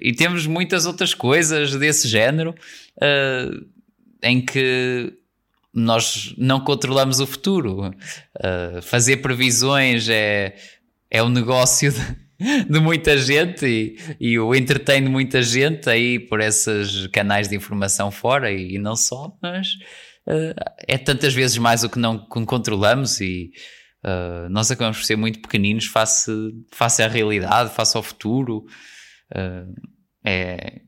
e 0.00 0.12
temos 0.12 0.46
muitas 0.46 0.86
outras 0.86 1.14
coisas 1.14 1.74
desse 1.76 2.08
género 2.08 2.54
em 4.22 4.40
que 4.40 5.12
nós 5.74 6.34
não 6.38 6.60
controlamos 6.60 7.18
o 7.18 7.26
futuro. 7.26 7.88
Uh, 7.88 8.80
fazer 8.80 9.18
previsões 9.18 10.08
é, 10.08 10.54
é 11.10 11.22
um 11.22 11.28
negócio 11.28 11.90
de, 11.90 12.23
de 12.68 12.80
muita 12.80 13.16
gente 13.16 13.66
e, 13.66 13.96
e 14.20 14.38
o 14.38 14.54
entretém 14.54 15.02
de 15.02 15.08
muita 15.08 15.42
gente 15.42 15.88
aí 15.88 16.18
por 16.18 16.40
esses 16.40 17.06
canais 17.08 17.48
de 17.48 17.56
informação 17.56 18.10
fora 18.10 18.50
e, 18.50 18.74
e 18.74 18.78
não 18.78 18.96
só, 18.96 19.36
mas 19.42 19.68
uh, 20.26 20.54
é 20.86 20.98
tantas 20.98 21.34
vezes 21.34 21.58
mais 21.58 21.84
o 21.84 21.90
que 21.90 21.98
não 21.98 22.18
controlamos 22.18 23.20
e 23.20 23.50
uh, 24.04 24.48
nós 24.50 24.70
acabamos 24.70 24.98
por 24.98 25.04
ser 25.04 25.16
muito 25.16 25.40
pequeninos 25.40 25.86
face, 25.86 26.30
face 26.72 27.02
à 27.02 27.08
realidade, 27.08 27.74
face 27.74 27.96
ao 27.96 28.02
futuro. 28.02 28.64
Uh, 29.34 29.74
é, 30.24 30.80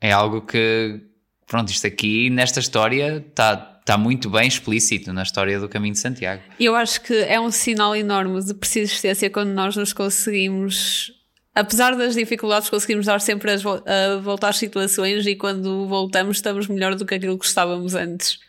é 0.00 0.12
algo 0.12 0.42
que, 0.42 1.00
pronto, 1.46 1.70
isto 1.70 1.86
aqui 1.86 2.30
nesta 2.30 2.60
história 2.60 3.24
está 3.28 3.75
está 3.86 3.96
muito 3.96 4.28
bem 4.28 4.48
explícito 4.48 5.12
na 5.12 5.22
história 5.22 5.60
do 5.60 5.68
Caminho 5.68 5.94
de 5.94 6.00
Santiago. 6.00 6.42
Eu 6.58 6.74
acho 6.74 7.00
que 7.02 7.14
é 7.14 7.40
um 7.40 7.52
sinal 7.52 7.94
enorme 7.94 8.44
de 8.44 8.52
persistência 8.52 9.30
quando 9.30 9.50
nós 9.50 9.76
nos 9.76 9.92
conseguimos, 9.92 11.12
apesar 11.54 11.94
das 11.94 12.16
dificuldades, 12.16 12.68
conseguimos 12.68 13.06
dar 13.06 13.20
sempre 13.20 13.52
a 13.52 14.16
voltar 14.20 14.48
às 14.48 14.56
situações 14.56 15.24
e 15.24 15.36
quando 15.36 15.86
voltamos 15.86 16.38
estamos 16.38 16.66
melhor 16.66 16.96
do 16.96 17.06
que 17.06 17.14
aquilo 17.14 17.38
que 17.38 17.46
estávamos 17.46 17.94
antes. 17.94 18.40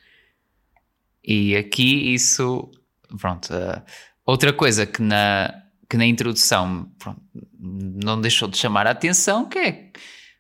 E 1.24 1.56
aqui 1.56 2.15
isso, 2.15 2.72
pronto, 3.20 3.53
uh, 3.53 3.84
outra 4.25 4.51
coisa 4.51 4.88
que 4.88 5.03
na, 5.03 5.53
que 5.88 5.98
na 5.98 6.06
introdução 6.08 6.91
pronto, 6.98 7.22
não 7.60 8.20
deixou 8.20 8.48
de 8.48 8.58
chamar 8.58 8.88
a 8.88 8.91
atenção, 8.91 9.48
que 9.48 9.60
é 9.60 9.91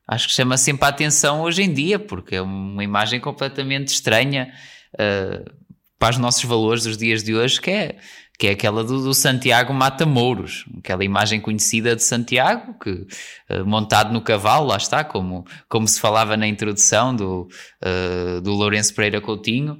acho 0.07 0.27
que 0.27 0.33
chama 0.33 0.57
sempre 0.57 0.85
a 0.85 0.89
atenção 0.89 1.41
hoje 1.41 1.61
em 1.61 1.71
dia, 1.71 1.99
porque 1.99 2.37
é 2.37 2.41
uma 2.41 2.83
imagem 2.83 3.19
completamente 3.19 3.89
estranha 3.89 4.51
uh, 4.93 5.51
para 5.99 6.11
os 6.11 6.17
nossos 6.17 6.43
valores 6.43 6.83
dos 6.83 6.97
dias 6.97 7.23
de 7.23 7.35
hoje, 7.35 7.59
que 7.59 7.71
é, 7.71 7.97
que 8.37 8.47
é 8.47 8.51
aquela 8.51 8.83
do, 8.83 9.03
do 9.03 9.13
Santiago 9.13 9.73
Mata-Mouros, 9.73 10.65
aquela 10.77 11.03
imagem 11.03 11.41
conhecida 11.41 11.95
de 11.95 12.03
Santiago, 12.03 12.77
que, 12.79 12.91
uh, 12.91 13.65
montado 13.65 14.13
no 14.13 14.21
cavalo, 14.21 14.67
lá 14.67 14.77
está, 14.77 15.03
como, 15.03 15.45
como 15.67 15.87
se 15.87 15.99
falava 15.99 16.37
na 16.37 16.47
introdução 16.47 17.15
do, 17.15 17.47
uh, 17.83 18.41
do 18.41 18.53
Lourenço 18.53 18.93
Pereira 18.93 19.21
Coutinho, 19.21 19.79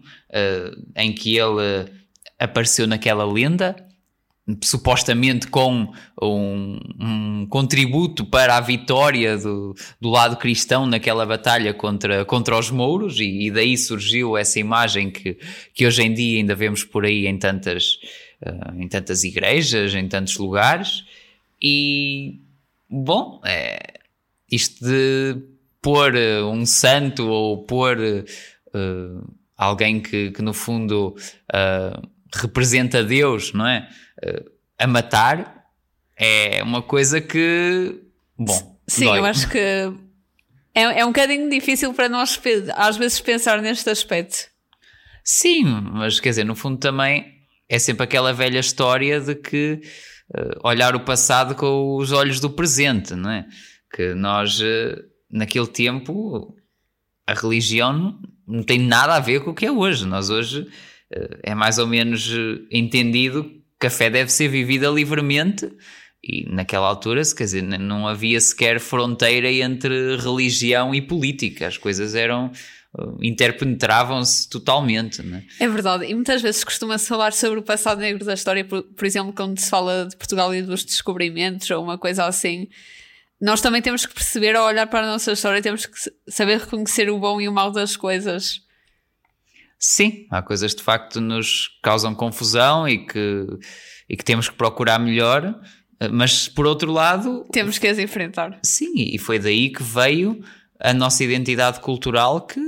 em 0.95 1.13
que 1.13 1.37
ele 1.37 1.89
apareceu 2.37 2.85
naquela 2.85 3.25
lenda, 3.25 3.75
supostamente 4.63 5.47
com 5.47 5.91
um, 6.21 6.79
um, 6.99 7.47
contributo 7.49 8.25
para 8.25 8.55
a 8.55 8.61
vitória 8.61 9.37
do, 9.37 9.75
do 9.99 10.09
lado 10.09 10.37
cristão 10.37 10.85
naquela 10.85 11.25
batalha 11.25 11.73
contra, 11.73 12.23
contra 12.23 12.57
os 12.57 12.71
mouros 12.71 13.19
e, 13.19 13.47
e, 13.47 13.51
daí 13.51 13.77
surgiu 13.77 14.37
essa 14.37 14.59
imagem 14.59 15.11
que, 15.11 15.37
que 15.73 15.85
hoje 15.85 16.03
em 16.03 16.13
dia 16.13 16.39
ainda 16.39 16.55
vemos 16.55 16.83
por 16.83 17.05
aí 17.05 17.27
em 17.27 17.37
tantas, 17.37 17.97
uh, 18.41 18.81
em 18.81 18.87
tantas 18.87 19.25
igrejas, 19.25 19.93
em 19.93 20.07
tantos 20.07 20.37
lugares 20.37 21.03
e 21.61 22.39
bom, 22.89 23.41
é, 23.45 23.99
isto 24.49 24.85
de 24.85 25.41
pôr 25.81 26.15
um 26.15 26.65
santo 26.65 27.27
ou 27.27 27.63
pôr 27.63 27.97
uh, 27.99 29.33
alguém 29.57 29.99
que, 29.99 30.31
que 30.31 30.41
no 30.41 30.53
fundo 30.53 31.15
uh, 31.53 32.07
representa 32.33 33.03
Deus, 33.03 33.51
não 33.53 33.67
é? 33.67 33.89
A 34.77 34.87
matar 34.87 35.65
é 36.17 36.63
uma 36.63 36.81
coisa 36.81 37.21
que. 37.21 38.01
Bom. 38.37 38.77
Sim, 38.87 39.05
dói. 39.05 39.19
eu 39.19 39.25
acho 39.25 39.49
que 39.49 39.57
é, 40.77 40.99
é 40.99 41.05
um 41.05 41.09
bocadinho 41.09 41.49
difícil 41.49 41.93
para 41.93 42.07
nós, 42.07 42.39
às 42.75 42.97
vezes, 42.97 43.19
pensar 43.19 43.61
neste 43.61 43.89
aspecto. 43.89 44.47
Sim, 45.23 45.63
mas 45.65 46.19
quer 46.19 46.29
dizer, 46.29 46.45
no 46.45 46.55
fundo 46.55 46.77
também 46.77 47.33
é 47.67 47.79
sempre 47.79 48.03
aquela 48.03 48.31
velha 48.31 48.59
história 48.59 49.19
de 49.19 49.35
que 49.35 49.81
uh, 50.37 50.67
olhar 50.67 50.95
o 50.95 51.01
passado 51.01 51.55
com 51.55 51.97
os 51.97 52.11
olhos 52.11 52.39
do 52.39 52.49
presente, 52.49 53.15
não 53.15 53.29
é? 53.29 53.45
Que 53.91 54.13
nós, 54.13 54.59
uh, 54.59 55.03
naquele 55.29 55.67
tempo, 55.67 56.55
a 57.25 57.33
religião 57.33 58.17
não 58.47 58.63
tem 58.63 58.79
nada 58.79 59.15
a 59.15 59.19
ver 59.19 59.43
com 59.43 59.51
o 59.51 59.55
que 59.55 59.65
é 59.65 59.71
hoje. 59.71 60.05
Nós 60.05 60.29
hoje 60.29 60.61
uh, 60.61 61.39
é 61.43 61.53
mais 61.53 61.77
ou 61.77 61.87
menos 61.87 62.31
entendido 62.71 63.56
que 63.79 63.87
a 63.87 63.89
fé 63.89 64.09
deve 64.09 64.31
ser 64.31 64.47
vivida 64.47 64.89
livremente 64.89 65.71
e 66.23 66.45
naquela 66.49 66.87
altura, 66.87 67.21
quer 67.35 67.43
dizer, 67.43 67.61
não 67.61 68.07
havia 68.07 68.39
sequer 68.41 68.79
fronteira 68.79 69.51
entre 69.51 70.17
religião 70.17 70.93
e 70.93 71.01
política. 71.01 71.67
As 71.67 71.77
coisas 71.77 72.15
eram 72.15 72.51
interpenetravam-se 73.21 74.49
totalmente. 74.49 75.21
Né? 75.21 75.43
É 75.59 75.67
verdade, 75.67 76.05
e 76.05 76.15
muitas 76.15 76.41
vezes 76.41 76.63
costuma-se 76.63 77.07
falar 77.07 77.33
sobre 77.33 77.59
o 77.59 77.63
passado 77.63 77.99
negro 77.99 78.25
da 78.25 78.33
história, 78.33 78.65
por, 78.65 78.81
por 78.83 79.05
exemplo, 79.05 79.33
quando 79.33 79.59
se 79.59 79.69
fala 79.69 80.07
de 80.09 80.15
Portugal 80.15 80.53
e 80.53 80.61
dos 80.61 80.83
descobrimentos 80.83 81.69
ou 81.69 81.83
uma 81.83 81.97
coisa 81.97 82.25
assim. 82.25 82.67
Nós 83.39 83.61
também 83.61 83.81
temos 83.81 84.05
que 84.05 84.13
perceber, 84.15 84.55
ao 84.55 84.65
olhar 84.65 84.87
para 84.87 85.01
a 85.01 85.11
nossa 85.11 85.31
história, 85.31 85.61
temos 85.61 85.85
que 85.85 85.95
saber 86.27 86.59
reconhecer 86.59 87.09
o 87.09 87.19
bom 87.19 87.39
e 87.39 87.47
o 87.47 87.53
mau 87.53 87.71
das 87.71 87.95
coisas. 87.95 88.61
Sim, 89.79 90.25
há 90.31 90.41
coisas 90.41 90.73
de 90.73 90.81
facto 90.81 91.13
que 91.13 91.19
nos 91.19 91.69
causam 91.83 92.15
confusão 92.15 92.87
e 92.87 93.05
que, 93.05 93.45
e 94.09 94.17
que 94.17 94.23
temos 94.23 94.49
que 94.49 94.55
procurar 94.55 94.99
melhor, 94.99 95.59
mas 96.11 96.47
por 96.47 96.65
outro 96.65 96.91
lado. 96.91 97.45
Temos 97.51 97.77
que 97.77 97.87
as 97.87 97.99
enfrentar. 97.99 98.59
Sim, 98.63 98.93
e 98.95 99.17
foi 99.17 99.39
daí 99.39 99.69
que 99.69 99.83
veio 99.83 100.43
a 100.79 100.93
nossa 100.93 101.23
identidade 101.23 101.79
cultural 101.79 102.41
que, 102.41 102.59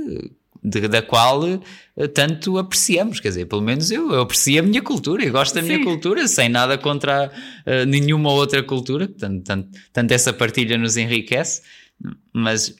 de, 0.62 0.88
da 0.88 1.00
qual 1.02 1.42
uh, 1.42 2.08
tanto 2.14 2.58
apreciamos. 2.58 3.20
Quer 3.20 3.28
dizer, 3.28 3.46
pelo 3.46 3.62
menos 3.62 3.90
eu, 3.90 4.12
eu 4.12 4.20
aprecio 4.22 4.60
a 4.60 4.62
minha 4.62 4.82
cultura 4.82 5.24
e 5.24 5.30
gosto 5.30 5.54
da 5.54 5.62
Sim. 5.62 5.68
minha 5.68 5.84
cultura, 5.84 6.26
sem 6.28 6.48
nada 6.48 6.76
contra 6.76 7.30
uh, 7.30 7.86
nenhuma 7.86 8.32
outra 8.32 8.62
cultura. 8.62 9.08
Tanto, 9.08 9.44
tanto, 9.44 9.68
tanto 9.92 10.12
essa 10.12 10.32
partilha 10.32 10.76
nos 10.76 10.96
enriquece, 10.96 11.62
mas 12.32 12.74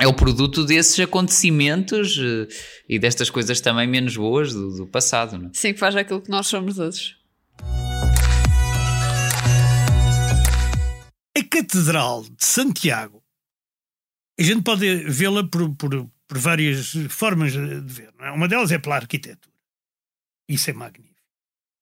é 0.00 0.06
o 0.06 0.14
produto 0.14 0.64
desses 0.64 0.98
acontecimentos 1.00 2.16
uh, 2.16 2.48
e 2.88 2.98
destas 2.98 3.28
coisas 3.30 3.60
também 3.60 3.86
menos 3.86 4.16
boas 4.16 4.52
do, 4.52 4.76
do 4.76 4.86
passado. 4.86 5.38
Não? 5.38 5.48
É? 5.48 5.50
Sim, 5.52 5.72
que 5.72 5.78
faz 5.78 5.94
aquilo 5.94 6.20
que 6.20 6.30
nós 6.30 6.46
somos 6.46 6.78
hoje. 6.78 7.16
A 11.36 11.42
Catedral 11.48 12.22
de 12.22 12.44
Santiago 12.44 13.22
a 14.38 14.42
gente 14.42 14.62
pode 14.62 14.96
vê-la 15.04 15.44
por, 15.44 15.74
por, 15.76 15.90
por, 16.26 16.38
várias 16.38 16.92
formas 17.08 17.52
de 17.52 17.80
ver. 17.80 18.10
É? 18.20 18.30
Uma 18.30 18.48
delas 18.48 18.72
é 18.72 18.78
pela 18.78 18.96
arquitetura. 18.96 19.52
Isso 20.48 20.70
é 20.70 20.72
magnífico. 20.72 21.12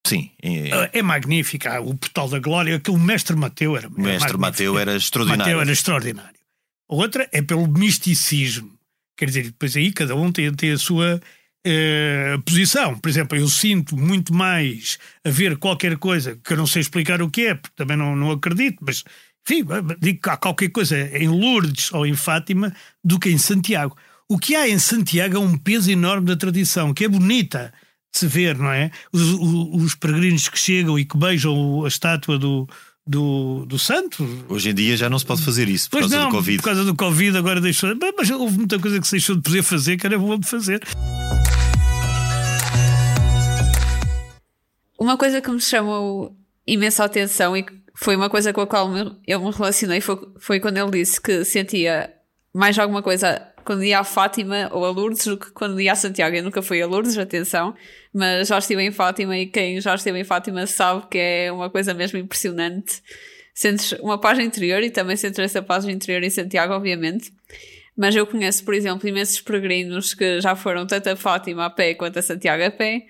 Sim. 0.06 0.30
É, 0.42 0.72
ah, 0.72 0.90
é 0.92 1.02
magnífica. 1.02 1.80
O 1.80 1.96
Portal 1.96 2.28
da 2.28 2.38
Glória, 2.38 2.76
aquele 2.76 2.98
mestre 2.98 3.36
Mateu 3.36 3.76
era. 3.76 3.88
O 3.88 4.00
mestre 4.00 4.36
Mateu 4.36 4.78
era 4.78 4.96
extraordinário. 4.96 5.44
Mateu 5.44 5.60
era 5.60 5.72
extraordinário. 5.72 6.39
Outra 6.90 7.28
é 7.30 7.40
pelo 7.40 7.68
misticismo. 7.68 8.76
Quer 9.16 9.26
dizer, 9.26 9.44
depois 9.44 9.76
aí 9.76 9.92
cada 9.92 10.16
um 10.16 10.32
tem, 10.32 10.52
tem 10.52 10.72
a 10.72 10.78
sua 10.78 11.20
eh, 11.64 12.36
posição. 12.44 12.98
Por 12.98 13.08
exemplo, 13.08 13.38
eu 13.38 13.46
sinto 13.46 13.96
muito 13.96 14.34
mais 14.34 14.98
a 15.24 15.30
ver 15.30 15.56
qualquer 15.56 15.96
coisa 15.98 16.36
que 16.42 16.52
eu 16.52 16.56
não 16.56 16.66
sei 16.66 16.80
explicar 16.80 17.22
o 17.22 17.30
que 17.30 17.46
é, 17.46 17.54
porque 17.54 17.76
também 17.76 17.96
não, 17.96 18.16
não 18.16 18.32
acredito, 18.32 18.78
mas 18.80 19.04
enfim, 19.48 19.64
digo 20.00 20.20
que 20.20 20.30
há 20.30 20.36
qualquer 20.36 20.70
coisa 20.70 20.98
em 21.16 21.28
Lourdes 21.28 21.92
ou 21.92 22.04
em 22.04 22.14
Fátima 22.14 22.74
do 23.04 23.20
que 23.20 23.30
em 23.30 23.38
Santiago. 23.38 23.96
O 24.28 24.36
que 24.36 24.56
há 24.56 24.68
em 24.68 24.78
Santiago 24.80 25.36
é 25.36 25.38
um 25.38 25.56
peso 25.56 25.92
enorme 25.92 26.26
da 26.26 26.36
tradição, 26.36 26.92
que 26.92 27.04
é 27.04 27.08
bonita 27.08 27.72
de 28.12 28.18
se 28.18 28.26
ver, 28.26 28.58
não 28.58 28.72
é? 28.72 28.90
Os, 29.12 29.22
os, 29.22 29.84
os 29.84 29.94
peregrinos 29.94 30.48
que 30.48 30.58
chegam 30.58 30.98
e 30.98 31.04
que 31.04 31.16
beijam 31.16 31.84
a 31.84 31.88
estátua 31.88 32.36
do, 32.36 32.68
do, 33.10 33.66
do 33.66 33.76
santo. 33.76 34.24
Hoje 34.48 34.70
em 34.70 34.74
dia 34.74 34.96
já 34.96 35.10
não 35.10 35.18
se 35.18 35.26
pode 35.26 35.42
fazer 35.42 35.68
isso 35.68 35.90
por 35.90 35.98
pois 35.98 36.12
causa 36.12 36.18
não, 36.18 36.30
do 36.30 36.36
Covid. 36.36 36.56
Por 36.58 36.64
causa 36.64 36.84
do 36.84 36.94
Covid 36.94 37.36
agora 37.36 37.60
deixou. 37.60 37.90
Mas 38.16 38.30
houve 38.30 38.56
muita 38.56 38.78
coisa 38.78 39.00
que 39.00 39.06
se 39.06 39.12
deixou 39.12 39.34
de 39.34 39.42
poder 39.42 39.64
fazer 39.64 39.96
que 39.96 40.06
era 40.06 40.16
bom 40.16 40.38
de 40.38 40.46
fazer. 40.46 40.80
Uma 44.96 45.16
coisa 45.16 45.40
que 45.40 45.50
me 45.50 45.60
chamou 45.60 46.36
imensa 46.64 47.04
atenção 47.04 47.56
e 47.56 47.66
foi 47.96 48.14
uma 48.14 48.30
coisa 48.30 48.52
com 48.52 48.60
a 48.60 48.66
qual 48.66 48.88
eu 49.26 49.40
me 49.40 49.50
relacionei 49.50 50.00
foi, 50.00 50.16
foi 50.38 50.60
quando 50.60 50.78
ele 50.78 50.90
disse 50.92 51.20
que 51.20 51.44
sentia 51.44 52.14
mais 52.54 52.78
alguma 52.78 53.02
coisa 53.02 53.42
quando 53.64 53.84
ia 53.84 54.00
a 54.00 54.04
Fátima 54.04 54.68
ou 54.72 54.84
a 54.84 54.90
Lourdes 54.90 55.26
do 55.26 55.36
que 55.36 55.50
quando 55.50 55.80
ia 55.80 55.92
a 55.92 55.96
Santiago. 55.96 56.36
Eu 56.36 56.42
nunca 56.42 56.62
fui 56.62 56.80
a 56.80 56.86
Lourdes, 56.86 57.16
atenção, 57.18 57.74
mas 58.12 58.48
já 58.48 58.58
estive 58.58 58.82
em 58.82 58.90
Fátima 58.90 59.36
e 59.36 59.46
quem 59.46 59.80
já 59.80 59.94
esteve 59.94 60.18
em 60.18 60.24
Fátima 60.24 60.66
sabe 60.66 61.06
que 61.10 61.18
é 61.18 61.52
uma 61.52 61.70
coisa 61.70 61.94
mesmo 61.94 62.18
impressionante. 62.18 63.02
Sentes 63.54 63.92
uma 64.00 64.18
paz 64.18 64.38
interior 64.38 64.82
e 64.82 64.90
também 64.90 65.16
sentes 65.16 65.38
essa 65.38 65.62
paz 65.62 65.84
interior 65.86 66.22
em 66.22 66.30
Santiago, 66.30 66.72
obviamente. 66.72 67.32
Mas 67.96 68.16
eu 68.16 68.26
conheço, 68.26 68.64
por 68.64 68.74
exemplo, 68.74 69.08
imensos 69.08 69.40
peregrinos 69.40 70.14
que 70.14 70.40
já 70.40 70.56
foram 70.56 70.86
tanto 70.86 71.08
a 71.10 71.16
Fátima 71.16 71.66
a 71.66 71.70
pé 71.70 71.94
quanto 71.94 72.18
a 72.18 72.22
Santiago 72.22 72.64
a 72.64 72.70
pé 72.70 73.06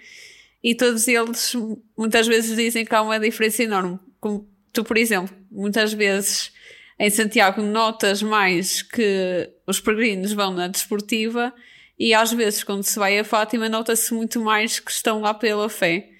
e 0.62 0.74
todos 0.74 1.08
eles 1.08 1.54
muitas 1.96 2.26
vezes 2.26 2.56
dizem 2.56 2.84
que 2.84 2.94
há 2.94 3.02
uma 3.02 3.18
diferença 3.18 3.62
enorme. 3.62 3.98
Como 4.20 4.48
tu, 4.72 4.84
por 4.84 4.96
exemplo, 4.96 5.34
muitas 5.50 5.92
vezes 5.92 6.52
em 7.00 7.08
Santiago 7.08 7.62
notas 7.62 8.22
mais 8.22 8.82
que 8.82 9.50
os 9.66 9.80
peregrinos 9.80 10.34
vão 10.34 10.52
na 10.52 10.68
desportiva 10.68 11.50
e 11.98 12.12
às 12.12 12.30
vezes 12.30 12.62
quando 12.62 12.82
se 12.82 12.98
vai 12.98 13.18
a 13.18 13.24
Fátima 13.24 13.70
nota-se 13.70 14.12
muito 14.12 14.38
mais 14.38 14.78
que 14.78 14.90
estão 14.90 15.22
lá 15.22 15.32
pela 15.32 15.70
fé. 15.70 16.10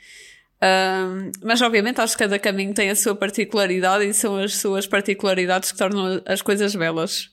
Um, 0.63 1.31
mas 1.43 1.61
obviamente 1.61 2.01
acho 2.01 2.17
que 2.17 2.25
cada 2.25 2.39
caminho 2.39 2.73
tem 2.73 2.89
a 2.89 2.97
sua 2.97 3.15
particularidade 3.15 4.07
e 4.07 4.15
são 4.15 4.39
as 4.39 4.57
suas 4.57 4.87
particularidades 4.87 5.71
que 5.71 5.77
tornam 5.77 6.23
as 6.25 6.41
coisas 6.41 6.75
belas. 6.75 7.29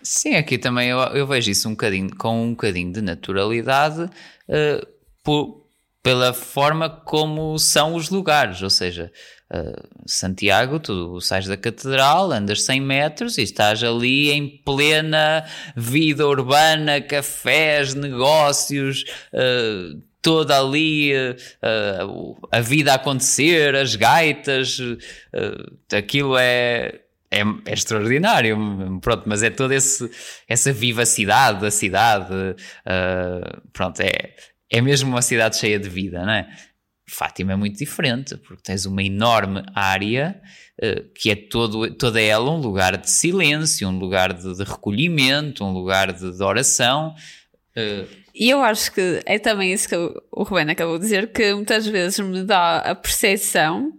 Sim, 0.00 0.36
aqui 0.36 0.56
também 0.56 0.90
eu, 0.90 0.98
eu 0.98 1.26
vejo 1.26 1.50
isso 1.50 1.68
um 1.68 1.72
bocadinho, 1.72 2.14
com 2.16 2.44
um 2.44 2.50
bocadinho 2.50 2.92
de 2.92 3.02
naturalidade 3.02 4.02
uh, 4.02 4.86
por, 5.24 5.66
pela 6.00 6.32
forma 6.32 6.88
como 6.88 7.58
são 7.58 7.94
os 7.94 8.08
lugares, 8.08 8.62
ou 8.62 8.70
seja, 8.70 9.12
uh, 9.52 9.88
Santiago, 10.06 10.78
tu 10.78 11.20
sais 11.20 11.46
da 11.46 11.56
catedral, 11.56 12.32
andas 12.32 12.62
100 12.62 12.80
metros 12.80 13.38
e 13.38 13.42
estás 13.42 13.82
ali 13.82 14.30
em 14.30 14.48
plena 14.48 15.44
vida 15.76 16.26
urbana, 16.26 17.00
cafés, 17.00 17.94
negócios, 17.94 19.04
uh, 19.32 20.00
toda 20.20 20.58
ali 20.58 21.12
uh, 21.14 22.36
a 22.50 22.60
vida 22.60 22.92
a 22.92 22.96
acontecer, 22.96 23.74
as 23.74 23.94
gaitas, 23.94 24.78
aquilo 25.96 26.36
é, 26.36 27.00
é, 27.30 27.40
é, 27.40 27.72
extraordinário, 27.72 28.58
pronto, 29.00 29.22
mas 29.26 29.42
é 29.42 29.50
toda 29.50 29.74
essa 29.74 30.72
vivacidade 30.72 31.60
da 31.60 31.70
cidade, 31.70 32.34
pronto, 33.72 34.00
é, 34.00 34.34
é 34.70 34.80
mesmo 34.80 35.10
uma 35.10 35.22
cidade 35.22 35.56
cheia 35.56 35.78
de 35.78 35.88
vida, 35.88 36.24
não 36.24 36.32
é? 36.32 36.48
Fátima 37.08 37.52
é 37.52 37.56
muito 37.56 37.78
diferente, 37.78 38.36
porque 38.36 38.62
tens 38.62 38.84
uma 38.84 39.02
enorme 39.02 39.64
área 39.74 40.40
uh, 40.82 41.02
que 41.14 41.30
é 41.30 41.36
todo, 41.36 41.90
toda 41.94 42.20
ela 42.20 42.50
um 42.50 42.60
lugar 42.60 42.96
de 42.96 43.10
silêncio, 43.10 43.88
um 43.88 43.98
lugar 43.98 44.32
de, 44.32 44.56
de 44.56 44.64
recolhimento, 44.64 45.64
um 45.64 45.72
lugar 45.72 46.12
de, 46.12 46.36
de 46.36 46.42
oração. 46.42 47.14
Uh. 47.76 48.06
E 48.34 48.50
eu 48.50 48.62
acho 48.62 48.92
que 48.92 49.20
é 49.26 49.38
também 49.38 49.72
isso 49.72 49.88
que 49.88 49.96
o 49.96 50.42
Rubén 50.44 50.70
acabou 50.70 50.96
de 50.98 51.04
dizer, 51.04 51.32
que 51.32 51.52
muitas 51.54 51.86
vezes 51.86 52.20
me 52.20 52.44
dá 52.44 52.78
a 52.78 52.94
percepção 52.94 53.92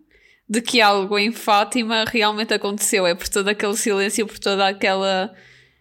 de 0.48 0.62
que 0.62 0.80
algo 0.80 1.20
em 1.20 1.32
Fátima 1.32 2.06
realmente 2.08 2.54
aconteceu. 2.54 3.06
É 3.06 3.14
por 3.14 3.28
todo 3.28 3.50
aquele 3.50 3.76
silêncio, 3.76 4.26
por 4.26 4.40
toda 4.40 4.68
aquela 4.68 5.34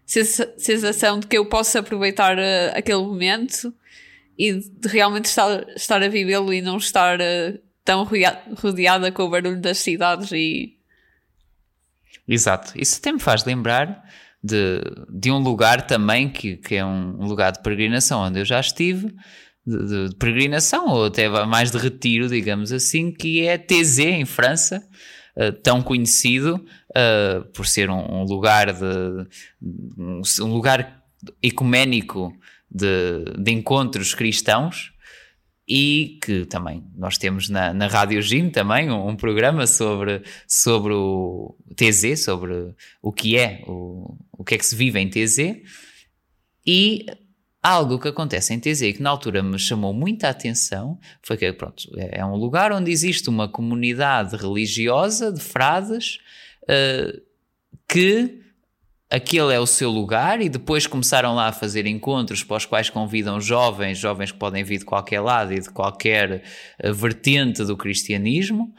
sensação 0.05 1.21
de 1.21 1.27
que 1.27 1.37
eu 1.37 1.47
posso 1.47 1.79
aproveitar 1.79 2.37
uh, 2.37 2.73
aquele 2.75 2.99
momento 2.99 3.73
e 4.39 4.53
de 4.53 4.89
realmente 4.89 5.25
estar, 5.25 5.69
estar 5.75 6.03
a 6.03 6.09
vivê-lo 6.09 6.53
e 6.53 6.63
não 6.63 6.77
estar 6.77 7.19
uh, 7.21 7.59
tão 7.85 8.09
rodeada 8.57 9.11
com 9.11 9.25
o 9.25 9.31
barulho 9.31 9.61
das 9.61 9.79
cidades 9.79 10.31
e. 10.31 10.77
Exato. 12.27 12.73
Isso 12.77 12.99
até 12.99 13.11
me 13.11 13.19
faz 13.19 13.45
lembrar 13.45 14.05
de, 14.43 14.81
de 15.11 15.31
um 15.31 15.39
lugar 15.39 15.87
também 15.87 16.29
que, 16.29 16.57
que 16.57 16.77
é 16.77 16.85
um, 16.85 17.27
lugar 17.27 17.51
de 17.51 17.63
peregrinação 17.63 18.21
onde 18.21 18.39
eu 18.39 18.45
já 18.45 18.61
estive, 18.61 19.15
de, 19.67 19.87
de, 19.87 20.09
de, 20.11 20.17
peregrinação 20.17 20.89
ou 20.89 21.07
até 21.07 21.29
mais 21.47 21.71
de 21.71 21.79
retiro, 21.79 22.29
digamos 22.29 22.71
assim, 22.71 23.11
que 23.11 23.47
é 23.47 23.59
TZ 23.59 23.99
em 23.99 24.25
França, 24.25 24.87
uh, 25.37 25.53
tão 25.53 25.83
conhecido 25.83 26.65
uh, 26.91 27.45
por 27.55 27.67
ser 27.67 27.91
um, 27.91 28.21
um 28.21 28.25
lugar 28.25 28.73
de 28.73 29.27
um, 29.99 30.21
um 30.43 30.53
lugar 30.53 31.03
ecuménico 31.43 32.33
de, 32.71 33.25
de 33.39 33.53
encontros 33.53 34.15
cristãos 34.15 34.93
e 35.69 36.19
que 36.23 36.47
também 36.47 36.83
nós 36.97 37.19
temos 37.19 37.51
na, 37.51 37.75
na 37.75 37.87
Rádio 37.87 38.23
Gin 38.23 38.49
também 38.49 38.91
um, 38.91 39.09
um, 39.09 39.17
programa 39.17 39.67
sobre, 39.67 40.23
sobre 40.47 40.95
o 40.95 41.55
TZ, 41.77 42.25
sobre 42.25 42.75
o 43.03 43.13
que 43.13 43.37
é, 43.37 43.63
o, 43.67 44.17
o 44.33 44.45
que 44.45 44.55
é 44.55 44.59
que 44.59 44.65
se 44.65 44.75
vive 44.75 44.99
em 44.99 45.11
TZ 45.11 45.61
e 46.67 47.05
algo 47.63 47.99
que 47.99 48.09
acontece 48.09 48.55
em 48.55 48.61
TZ 48.61 48.81
que 48.97 49.03
na 49.03 49.11
altura 49.11 49.43
me 49.43 49.59
chamou 49.59 49.93
muita 49.93 50.31
atenção 50.31 50.99
foi 51.23 51.37
que 51.37 51.53
pronto, 51.53 51.83
é, 51.97 52.21
é 52.21 52.25
um 52.25 52.37
lugar 52.37 52.73
onde 52.73 52.91
existe 52.91 53.29
uma 53.29 53.49
comunidade 53.49 54.37
religiosa 54.37 55.31
de 55.31 55.41
frades 55.41 56.19
uh, 56.63 57.21
que 57.87 58.41
aquele 59.11 59.55
é 59.55 59.61
o 59.61 59.67
seu 59.67 59.91
lugar 59.91 60.41
e 60.41 60.49
depois 60.49 60.87
começaram 60.87 61.35
lá 61.35 61.49
a 61.49 61.53
fazer 61.53 61.87
encontros 61.87 62.45
para 62.45 62.57
os 62.57 62.67
quais 62.67 62.91
convidam 62.91 63.41
jovens, 63.41 63.99
jovens 63.99 64.33
que 64.33 64.39
podem 64.39 64.63
vir 64.63 64.79
de 64.79 64.85
qualquer 64.85 65.21
lado 65.21 65.53
e 65.53 65.61
de 65.61 65.71
qualquer 65.71 66.43
uh, 66.85 66.93
vertente 66.93 67.65
do 67.65 67.77
cristianismo 67.77 68.75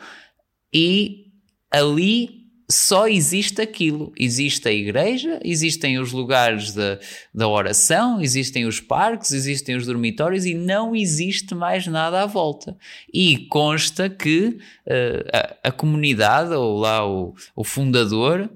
e 0.74 1.26
ali 1.72 2.40
só 2.72 3.08
existe 3.08 3.62
aquilo. 3.62 4.14
Existe 4.16 4.68
a 4.70 4.72
igreja, 4.72 5.40
existem 5.44 5.98
os 5.98 6.12
lugares 6.12 6.72
da, 6.72 7.00
da 7.34 7.48
oração, 7.48 8.22
existem 8.22 8.66
os 8.66 8.80
parques, 8.80 9.32
existem 9.32 9.76
os 9.76 9.88
dormitórios 9.88 10.46
e 10.46 10.54
não 10.54 10.96
existe 10.96 11.56
mais 11.56 11.88
nada 11.88 12.22
à 12.22 12.26
volta. 12.28 12.78
E 13.12 13.48
consta 13.48 14.08
que 14.08 14.60
uh, 14.86 15.58
a, 15.64 15.70
a, 15.70 15.72
comunidade, 15.72 16.54
ou 16.54 16.78
lá 16.78 17.08
o, 17.08 17.34
o 17.56 17.64
fundador, 17.64 18.48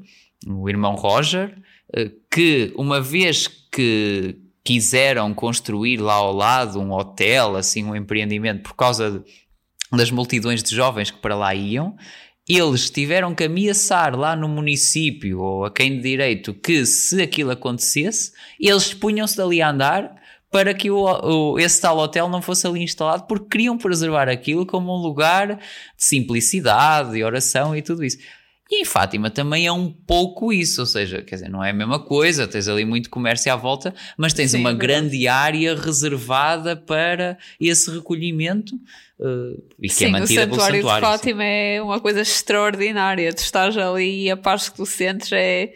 o 0.48 0.70
irmão 0.70 0.96
Roger, 0.96 1.58
uh, 1.96 2.12
que 2.32 2.74
uma 2.76 3.02
vez 3.02 3.48
que 3.48 4.38
quiseram 4.64 5.34
construir 5.34 5.98
lá 5.98 6.14
ao 6.14 6.34
lado 6.34 6.80
um 6.80 6.92
hotel, 6.92 7.56
assim, 7.56 7.84
um 7.84 7.96
empreendimento, 7.96 8.64
por 8.64 8.76
causa 8.76 9.12
de, 9.12 9.98
das 9.98 10.10
multidões 10.10 10.64
de 10.64 10.74
jovens 10.76 11.12
que 11.12 11.18
para 11.20 11.36
lá 11.36 11.54
iam, 11.54 11.96
eles 12.48 12.90
tiveram 12.90 13.34
que 13.34 13.46
ameaçar 13.46 14.18
lá 14.18 14.36
no 14.36 14.50
município 14.50 15.40
ou 15.40 15.66
a 15.66 15.72
quem 15.72 15.98
de 15.98 16.02
direito 16.02 16.54
que 16.54 16.86
se 16.86 17.22
aquilo 17.22 17.52
acontecesse, 17.52 18.32
eles 18.60 18.94
punham-se 18.94 19.38
dali 19.38 19.62
a 19.62 19.70
andar 19.70 20.16
para 20.52 20.74
que 20.74 20.92
o, 20.92 21.04
o, 21.04 21.60
esse 21.60 21.82
tal 21.82 21.98
hotel 21.98 22.30
não 22.30 22.42
fosse 22.42 22.68
ali 22.68 22.84
instalado 22.84 23.24
porque 23.24 23.48
queriam 23.50 23.78
preservar 23.78 24.30
aquilo 24.30 24.66
como 24.66 24.94
um 24.94 25.02
lugar 25.02 25.56
de 25.56 25.64
simplicidade 25.98 27.18
e 27.18 27.24
oração 27.24 27.76
e 27.76 27.82
tudo 27.82 28.04
isso. 28.04 28.18
E 28.74 28.82
em 28.82 28.86
Fátima 28.86 29.30
também 29.30 29.68
é 29.68 29.72
um 29.72 29.92
pouco 29.92 30.52
isso, 30.52 30.82
ou 30.82 30.88
seja, 30.88 31.22
quer 31.22 31.36
dizer, 31.36 31.50
não 31.50 31.64
é 31.64 31.70
a 31.70 31.74
mesma 31.74 32.00
coisa, 32.00 32.48
tens 32.48 32.68
ali 32.68 32.84
muito 32.84 33.08
comércio 33.08 33.54
à 33.54 33.56
volta, 33.56 33.94
mas 34.18 34.34
tens 34.34 34.50
Sim, 34.50 34.62
uma 34.62 34.72
é 34.72 34.74
grande 34.74 35.28
área 35.28 35.76
reservada 35.76 36.76
para 36.76 37.38
esse 37.62 37.92
recolhimento 37.92 38.74
uh, 39.20 39.64
e 39.80 39.88
que 39.88 39.94
é 39.94 39.98
Sim, 39.98 40.06
é 40.06 40.10
mantida 40.10 40.42
pelo 40.48 40.54
santuário. 40.56 40.80
O 40.80 40.82
santuário 40.82 41.06
de 41.06 41.12
Fátima 41.12 41.44
é 41.44 41.82
uma 41.84 42.00
coisa 42.00 42.22
extraordinária. 42.22 43.32
Tu 43.32 43.44
estás 43.44 43.78
ali 43.78 44.24
e 44.24 44.32
a 44.32 44.38
paz 44.38 44.70
que 44.70 44.76
tu 44.76 44.88
sentes 44.88 45.32
é. 45.32 45.72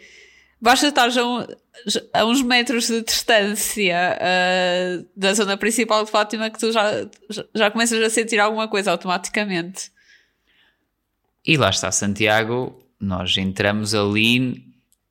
Basta 0.60 0.88
estar 0.88 1.08
a, 1.08 2.20
a 2.20 2.24
uns 2.24 2.42
metros 2.42 2.88
de 2.88 3.04
distância 3.04 4.18
uh, 4.18 5.06
da 5.14 5.34
zona 5.34 5.56
principal 5.56 6.04
de 6.04 6.10
Fátima 6.10 6.50
que 6.50 6.58
tu 6.58 6.72
já, 6.72 7.08
já 7.54 7.70
começas 7.70 8.02
a 8.02 8.10
sentir 8.10 8.40
alguma 8.40 8.66
coisa 8.66 8.90
automaticamente. 8.90 9.92
E 11.46 11.56
lá 11.56 11.70
está 11.70 11.92
Santiago, 11.92 12.87
nós 13.00 13.36
entramos 13.36 13.94
ali 13.94 14.68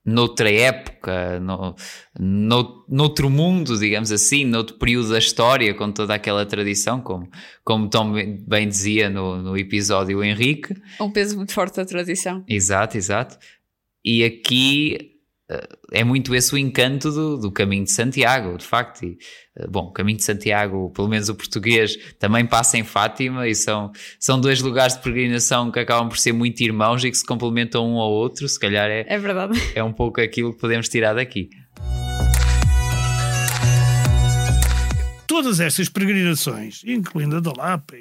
noutra 0.08 0.50
época, 0.50 1.38
no, 1.42 1.76
no, 2.18 2.86
noutro 2.88 3.30
mundo, 3.30 3.78
digamos 3.78 4.10
assim, 4.10 4.46
noutro 4.46 4.78
período 4.78 5.10
da 5.10 5.20
história, 5.20 5.74
com 5.74 5.92
toda 5.92 6.14
aquela 6.14 6.46
tradição, 6.46 7.02
como, 7.02 7.30
como 7.64 7.90
tão 7.90 8.14
bem 8.14 8.70
dizia 8.70 9.10
no, 9.10 9.42
no 9.42 9.58
episódio 9.58 10.24
Henrique. 10.24 10.74
Um 11.00 11.12
peso 11.12 11.36
muito 11.36 11.52
forte 11.52 11.76
da 11.76 11.86
tradição. 11.86 12.46
Exato, 12.48 12.96
exato. 12.96 13.38
E 14.04 14.24
aqui 14.24 15.17
é 15.92 16.04
muito 16.04 16.36
esse 16.36 16.54
o 16.54 16.58
encanto 16.58 17.10
do, 17.10 17.38
do, 17.38 17.52
caminho 17.52 17.86
de 17.86 17.92
Santiago, 17.92 18.58
de 18.58 18.66
facto. 18.66 19.06
E, 19.06 19.18
eh, 19.56 19.68
bom, 19.68 19.86
o 19.86 19.92
caminho 19.94 20.18
de 20.18 20.24
Santiago, 20.24 20.92
pelo 20.92 21.08
menos 21.08 21.30
o 21.30 21.36
português, 21.36 21.96
também 22.20 22.46
passa 22.46 22.78
em 22.78 22.84
Fátima 22.84 23.48
e 23.48 23.56
são, 23.56 23.92
são 24.20 24.42
dois 24.42 24.62
lugares 24.62 24.96
de 24.96 25.02
peregrinação 25.02 25.72
que 25.72 25.80
acabam 25.80 26.10
por 26.10 26.18
ser 26.18 26.34
muito 26.34 26.60
irmãos 26.62 27.04
e 27.06 27.12
que 27.12 27.18
se 27.18 27.26
complementam 27.26 27.88
um 27.88 27.98
ao 27.98 28.12
outro. 28.12 28.48
Se 28.48 28.60
calhar 28.60 28.90
é, 28.90 29.06
é, 29.08 29.18
verdade. 29.18 29.58
é 29.74 29.82
um 29.82 29.94
pouco 29.94 30.20
aquilo 30.20 30.54
que 30.54 30.60
podemos 30.60 30.90
tirar 30.90 31.14
daqui. 31.14 31.50
Todas 35.26 35.62
estas 35.62 35.88
peregrinações, 35.88 36.82
incluindo 36.86 37.38
a 37.38 37.40
da 37.40 37.54
Lapa, 37.56 37.96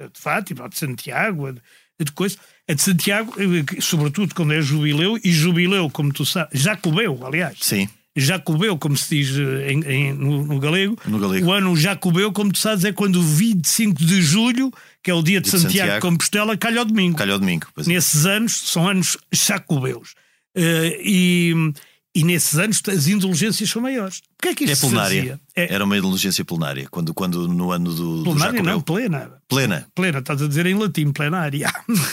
a 0.00 0.06
de 0.06 0.18
Fátima, 0.18 0.64
a 0.64 0.68
de 0.68 0.78
Santiago, 0.78 1.46
a 1.46 1.52
de, 1.52 1.60
a 2.00 2.04
de 2.04 2.12
coisa, 2.12 2.38
a 2.68 2.72
de 2.72 2.82
Santiago, 2.82 3.34
eh, 3.38 3.80
sobretudo 3.80 4.34
quando 4.34 4.52
é 4.54 4.62
jubileu, 4.62 5.18
e 5.22 5.30
jubileu, 5.32 5.90
como 5.90 6.12
tu 6.12 6.24
sabes, 6.24 6.60
Jacobeu, 6.60 7.18
aliás. 7.26 7.58
Sim. 7.60 7.88
Jacobeu, 8.16 8.78
como 8.78 8.96
se 8.96 9.16
diz 9.16 9.36
eh, 9.36 9.72
em, 9.72 9.84
em, 9.84 10.12
no, 10.12 10.46
no, 10.46 10.58
galego. 10.60 10.96
no, 11.06 11.18
galego. 11.18 11.46
O 11.46 11.52
ano 11.52 11.76
Jacobeu, 11.76 12.32
como 12.32 12.52
tu 12.52 12.58
sabes, 12.58 12.84
é 12.84 12.92
quando 12.92 13.16
o 13.16 13.22
25 13.22 14.04
de 14.04 14.22
julho, 14.22 14.72
que 15.02 15.10
é 15.10 15.14
o 15.14 15.22
dia 15.22 15.40
de, 15.40 15.48
Santiago, 15.48 15.72
Santiago, 15.72 15.94
de 15.94 16.00
Compostela, 16.00 16.56
calha 16.56 16.78
ao 16.78 16.84
domingo. 16.84 17.16
Calha 17.18 17.32
ao 17.32 17.38
domingo. 17.38 17.66
É. 17.76 17.82
Nesses 17.88 18.24
anos, 18.24 18.52
são 18.70 18.88
anos 18.88 19.18
Jacobeus. 19.32 20.14
Uh, 20.56 20.94
e 21.02 21.72
e 22.14 22.22
nesses 22.22 22.56
anos 22.58 22.80
as 22.88 23.08
indulgências 23.08 23.68
são 23.68 23.82
maiores. 23.82 24.22
Porquê 24.38 24.48
é 24.48 24.54
que 24.54 24.64
isto 24.64 24.86
é 24.86 24.88
plenária. 24.88 25.40
É... 25.56 25.74
Era 25.74 25.84
uma 25.84 25.98
indulgência 25.98 26.44
plenária, 26.44 26.86
quando, 26.88 27.12
quando 27.12 27.48
no 27.48 27.72
ano 27.72 27.92
do. 27.92 28.22
Plenária 28.22 28.62
do 28.62 28.66
não, 28.66 28.80
plena. 28.80 29.42
Plena. 29.48 29.88
Plena, 29.94 30.18
estás 30.20 30.40
a 30.40 30.46
dizer 30.46 30.66
em 30.66 30.74
latim, 30.74 31.12
plenária. 31.12 31.68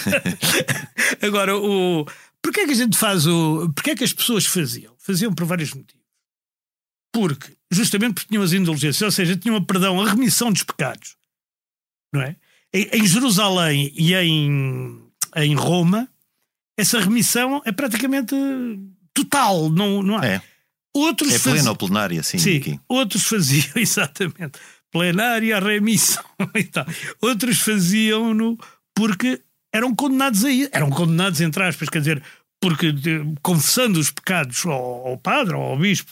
Agora, 1.22 1.56
o. 1.56 2.06
Porquê 2.42 2.62
é 2.62 2.66
que 2.66 2.72
a 2.72 2.76
gente 2.76 2.98
faz 2.98 3.28
o. 3.28 3.72
Porquê 3.76 3.92
é 3.92 3.96
que 3.96 4.04
as 4.04 4.14
pessoas 4.14 4.46
faziam? 4.46 4.96
Faziam 4.98 5.34
por 5.34 5.46
vários 5.46 5.72
motivos. 5.74 6.02
Porque, 7.14 7.56
justamente 7.70 8.16
porque 8.16 8.30
tinham 8.30 8.44
as 8.44 8.54
indulgências, 8.54 9.02
ou 9.02 9.12
seja, 9.12 9.36
tinham 9.36 9.58
a 9.58 9.62
perdão, 9.62 10.02
a 10.02 10.10
remissão 10.10 10.52
dos 10.52 10.64
pecados. 10.64 11.16
Não 12.12 12.22
é? 12.22 12.36
Em, 12.74 12.90
em 12.94 13.06
Jerusalém 13.06 13.94
e 13.96 14.16
em, 14.16 15.00
em 15.36 15.54
Roma, 15.54 16.10
essa 16.78 17.00
remissão 17.00 17.62
é 17.66 17.72
praticamente 17.72 18.34
total, 19.14 19.70
não, 19.70 20.02
não 20.02 20.18
há. 20.18 20.26
É. 20.26 20.42
Outros 20.94 21.34
é 21.34 21.40
plena 21.40 21.58
faz... 21.58 21.68
ou 21.68 21.76
plenária, 21.76 22.24
sim. 22.24 22.38
sim 22.38 22.58
aqui. 22.58 22.80
Outros 22.88 23.24
faziam, 23.24 23.72
exatamente, 23.78 24.60
plenária, 24.92 25.60
remissão 25.60 26.24
e 26.56 26.64
tal. 26.64 26.86
Outros 27.22 27.60
faziam-no 27.62 28.58
porque 28.94 29.42
eram 29.74 29.96
condenados 29.96 30.44
a 30.44 30.52
ir. 30.52 30.70
Eram 30.72 30.90
condenados, 30.90 31.40
entre 31.40 31.64
aspas, 31.64 31.90
quer 31.90 32.00
dizer, 32.00 32.22
porque 32.60 32.92
de, 32.92 33.22
confessando 33.42 34.00
os 34.00 34.12
pecados 34.12 34.66
ao, 34.66 35.08
ao 35.08 35.18
padre 35.18 35.56
ou 35.56 35.62
ao 35.62 35.78
bispo 35.78 36.12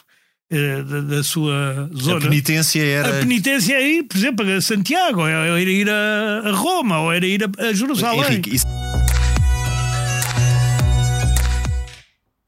eh, 0.50 0.82
da, 0.82 1.02
da, 1.02 1.24
sua 1.24 1.90
zona. 1.94 2.18
A 2.18 2.22
penitência 2.22 2.84
era. 2.84 3.18
A 3.18 3.20
penitência 3.20 3.76
é 3.76 3.88
ir, 3.88 4.04
por 4.04 4.18
exemplo, 4.18 4.50
a 4.50 4.62
Santiago, 4.62 5.28
era 5.28 5.62
ir 5.62 5.90
a, 5.90 6.42
a 6.46 6.52
Roma, 6.54 7.02
ou 7.02 7.14
era 7.14 7.26
ir 7.26 7.44
a, 7.44 7.68
a 7.68 7.74
Jerusalém. 7.74 8.24
Henrique, 8.24 8.56
isso... 8.56 8.66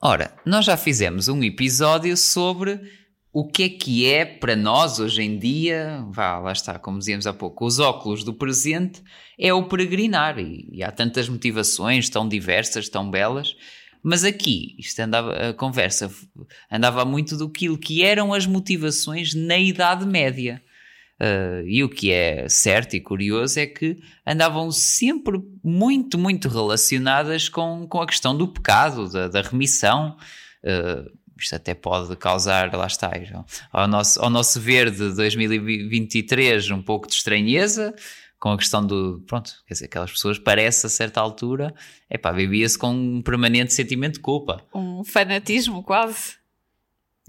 Ora, 0.03 0.35
nós 0.43 0.65
já 0.65 0.75
fizemos 0.75 1.27
um 1.27 1.43
episódio 1.43 2.17
sobre 2.17 2.81
o 3.31 3.47
que 3.47 3.63
é 3.63 3.69
que 3.69 4.07
é 4.07 4.25
para 4.25 4.55
nós 4.55 4.99
hoje 4.99 5.21
em 5.21 5.37
dia, 5.37 6.03
vá, 6.09 6.39
lá 6.39 6.51
está, 6.51 6.79
como 6.79 6.97
dizíamos 6.97 7.27
há 7.27 7.33
pouco, 7.33 7.67
os 7.67 7.77
óculos 7.77 8.23
do 8.23 8.33
presente 8.33 8.99
é 9.37 9.53
o 9.53 9.67
peregrinar 9.67 10.39
e, 10.39 10.67
e 10.71 10.83
há 10.83 10.91
tantas 10.91 11.29
motivações 11.29 12.09
tão 12.09 12.27
diversas, 12.27 12.89
tão 12.89 13.11
belas, 13.11 13.55
mas 14.01 14.23
aqui 14.23 14.75
isto 14.79 14.99
andava, 14.99 15.49
a 15.49 15.53
conversa 15.53 16.11
andava 16.71 17.05
muito 17.05 17.37
do 17.37 17.47
que 17.47 18.01
eram 18.01 18.33
as 18.33 18.47
motivações 18.47 19.35
na 19.35 19.59
Idade 19.59 20.03
Média. 20.07 20.63
Uh, 21.21 21.61
e 21.67 21.83
o 21.83 21.89
que 21.89 22.11
é 22.11 22.49
certo 22.49 22.95
e 22.95 22.99
curioso 22.99 23.59
é 23.59 23.67
que 23.67 24.01
andavam 24.25 24.71
sempre 24.71 25.39
muito, 25.63 26.17
muito 26.17 26.49
relacionadas 26.49 27.47
com, 27.47 27.85
com 27.87 28.01
a 28.01 28.07
questão 28.07 28.35
do 28.35 28.47
pecado, 28.47 29.07
da, 29.07 29.27
da 29.27 29.41
remissão. 29.43 30.17
Uh, 30.63 31.11
isto 31.39 31.55
até 31.55 31.75
pode 31.75 32.15
causar, 32.15 32.73
lá 32.73 32.87
está, 32.87 33.11
ao 33.71 33.87
nosso, 33.87 34.19
ao 34.19 34.31
nosso 34.31 34.59
ver 34.59 34.89
de 34.89 35.13
2023 35.13 36.71
um 36.71 36.81
pouco 36.81 37.07
de 37.07 37.13
estranheza, 37.13 37.93
com 38.39 38.49
a 38.49 38.57
questão 38.57 38.83
do, 38.83 39.23
pronto, 39.27 39.53
quer 39.67 39.75
dizer, 39.75 39.85
aquelas 39.85 40.11
pessoas 40.11 40.39
parece 40.39 40.87
a 40.87 40.89
certa 40.89 41.21
altura, 41.21 41.71
é 42.09 42.17
pá, 42.17 42.31
vivia-se 42.31 42.79
com 42.79 42.91
um 42.91 43.21
permanente 43.21 43.73
sentimento 43.75 44.15
de 44.15 44.21
culpa. 44.21 44.65
Um 44.73 45.03
fanatismo 45.03 45.83
quase. 45.83 46.35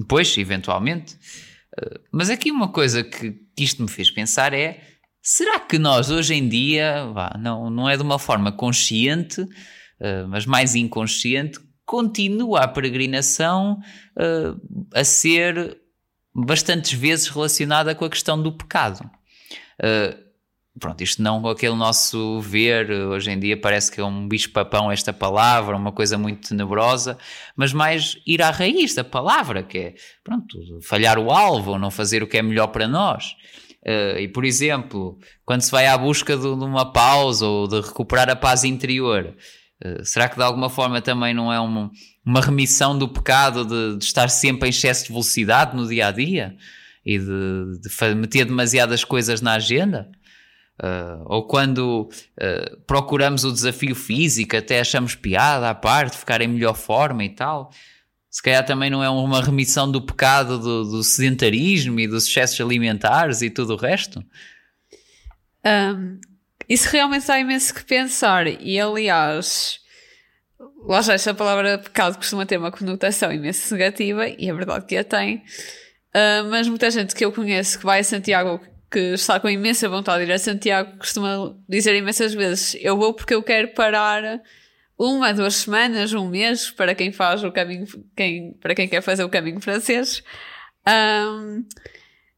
Pois, 0.09 0.37
eventualmente. 0.39 1.19
Mas 2.11 2.31
aqui 2.31 2.51
uma 2.51 2.69
coisa 2.69 3.03
que 3.03 3.35
isto 3.59 3.83
me 3.83 3.89
fez 3.89 4.11
pensar 4.11 4.53
é: 4.53 4.83
será 5.23 5.61
que 5.61 5.79
nós 5.79 6.11
hoje 6.11 6.35
em 6.35 6.49
dia, 6.49 7.07
vá, 7.13 7.37
não, 7.39 7.71
não 7.71 7.89
é 7.89 7.97
de 7.97 8.03
uma 8.03 8.19
forma 8.19 8.53
consciente, 8.53 9.41
uh, 9.41 10.29
mas 10.29 10.45
mais 10.45 10.75
inconsciente, 10.75 11.59
continua 11.85 12.61
a 12.61 12.69
peregrinação 12.69 13.81
uh, 14.17 14.89
a 14.95 15.05
ser 15.05 15.79
bastantes 16.35 16.93
vezes 16.93 17.29
relacionada 17.29 17.95
com 17.95 18.05
a 18.05 18.11
questão 18.11 18.41
do 18.43 18.53
pecado? 18.53 19.09
Pronto, 20.81 21.03
isto 21.03 21.23
não 21.23 21.47
aquele 21.49 21.75
nosso 21.75 22.41
ver, 22.41 22.91
hoje 22.91 23.31
em 23.31 23.39
dia 23.39 23.61
parece 23.61 23.93
que 23.93 24.01
é 24.01 24.05
um 24.05 24.27
bicho-papão 24.27 24.91
esta 24.91 25.13
palavra, 25.13 25.77
uma 25.77 25.93
coisa 25.93 26.17
muito 26.17 26.49
tenebrosa, 26.49 27.19
mas 27.55 27.75
mais 27.75 28.17
ir 28.27 28.41
à 28.41 28.51
raiz 28.51 28.95
da 28.95 29.05
palavra, 29.05 29.63
que 29.63 29.79
é, 29.79 29.95
pronto, 30.25 30.59
falhar 30.83 31.19
o 31.19 31.31
alvo 31.31 31.79
não 31.79 31.91
fazer 31.91 32.23
o 32.23 32.27
que 32.27 32.39
é 32.39 32.43
melhor 32.43 32.69
para 32.69 32.89
nós. 32.89 33.37
Uh, 33.85 34.19
e, 34.19 34.29
por 34.29 34.45
exemplo, 34.45 35.19
quando 35.45 35.61
se 35.61 35.71
vai 35.71 35.89
à 35.89 35.99
busca 35.99 36.37
de, 36.37 36.43
de 36.43 36.65
uma 36.65 36.91
pausa 36.91 37.47
ou 37.47 37.67
de 37.67 37.81
recuperar 37.81 38.31
a 38.31 38.37
paz 38.37 38.65
interior, 38.65 39.37
uh, 39.85 40.05
será 40.05 40.29
que 40.29 40.37
de 40.37 40.43
alguma 40.43 40.71
forma 40.71 41.03
também 41.03 41.35
não 41.35 41.53
é 41.53 41.61
uma, 41.61 41.91
uma 42.25 42.41
remissão 42.41 42.97
do 42.97 43.09
pecado 43.09 43.65
de, 43.65 43.99
de 43.99 44.05
estar 44.05 44.29
sempre 44.31 44.69
em 44.69 44.71
excesso 44.71 45.05
de 45.05 45.11
velocidade 45.11 45.77
no 45.77 45.87
dia 45.87 46.07
a 46.07 46.13
dia 46.13 46.57
e 47.05 47.19
de, 47.19 47.81
de 47.81 48.15
meter 48.15 48.45
demasiadas 48.45 49.05
coisas 49.05 49.41
na 49.41 49.55
agenda? 49.55 50.09
Uh, 50.83 51.23
ou 51.27 51.47
quando 51.47 52.11
uh, 52.11 52.77
procuramos 52.89 53.45
o 53.45 53.53
desafio 53.53 53.95
físico, 53.95 54.57
até 54.57 54.81
achamos 54.81 55.15
piada 55.15 55.71
à 55.71 55.75
parte, 55.75 56.17
ficar 56.17 56.41
em 56.41 56.49
melhor 56.49 56.75
forma 56.75 57.23
e 57.23 57.31
tal. 57.31 57.71
Se 58.29 58.43
calhar 58.43 58.67
também 58.67 58.91
não 58.91 59.05
é 59.05 59.09
uma 59.09 59.41
remissão 59.41 59.89
do 59.89 60.03
pecado 60.03 60.59
do, 60.59 60.85
do 60.85 61.03
sedentarismo 61.05 62.01
e 62.01 62.09
dos 62.09 62.27
excessos 62.27 62.61
alimentares 62.61 63.43
e 63.43 63.51
tudo 63.51 63.75
o 63.75 63.77
resto? 63.77 64.25
Um, 65.65 66.19
isso 66.69 66.89
realmente 66.91 67.29
dá 67.29 67.39
imenso 67.39 67.73
que 67.73 67.85
pensar. 67.85 68.49
E 68.49 68.81
aliás, 68.81 69.79
lá 70.85 71.01
já 71.01 71.13
esta 71.15 71.33
palavra 71.33 71.79
pecado 71.79 72.17
costuma 72.17 72.45
ter 72.45 72.57
uma 72.57 72.73
conotação 72.73 73.33
imenso 73.33 73.73
negativa, 73.73 74.27
e 74.27 74.49
é 74.49 74.53
verdade 74.53 74.87
que 74.87 74.97
a 74.97 75.05
tem. 75.05 75.45
Uh, 76.15 76.51
mas 76.51 76.67
muita 76.67 76.91
gente 76.91 77.15
que 77.15 77.25
eu 77.25 77.31
conheço 77.31 77.79
que 77.79 77.85
vai 77.85 78.01
a 78.01 78.05
Santiago 78.05 78.61
que 78.93 79.15
está 79.15 79.41
com 79.41 79.49
imensa 79.49 79.89
vontade 79.89 80.25
de 80.25 80.31
ir 80.31 80.35
a 80.35 80.39
Santiago, 80.39 80.99
costuma 80.99 81.57
dizer 81.69 81.95
imensas 81.97 82.35
vezes: 82.35 82.77
Eu 82.81 82.97
vou 82.97 83.15
porque 83.15 83.35
eu 83.35 83.43
quero 83.43 83.69
parar 83.75 84.41
uma, 84.99 85.33
duas 85.33 85.57
semanas, 85.57 86.13
um 86.13 86.29
mês, 86.29 86.71
para 86.71 86.95
quem 86.95 87.11
faz 87.11 87.43
o 87.43 87.51
caminho, 87.51 87.87
quem, 88.15 88.53
para 88.61 88.75
quem 88.75 88.87
quer 88.87 89.01
fazer 89.01 89.25
o 89.25 89.31
caminho 89.31 89.61
francês. 89.61 90.23
Um, 90.87 91.65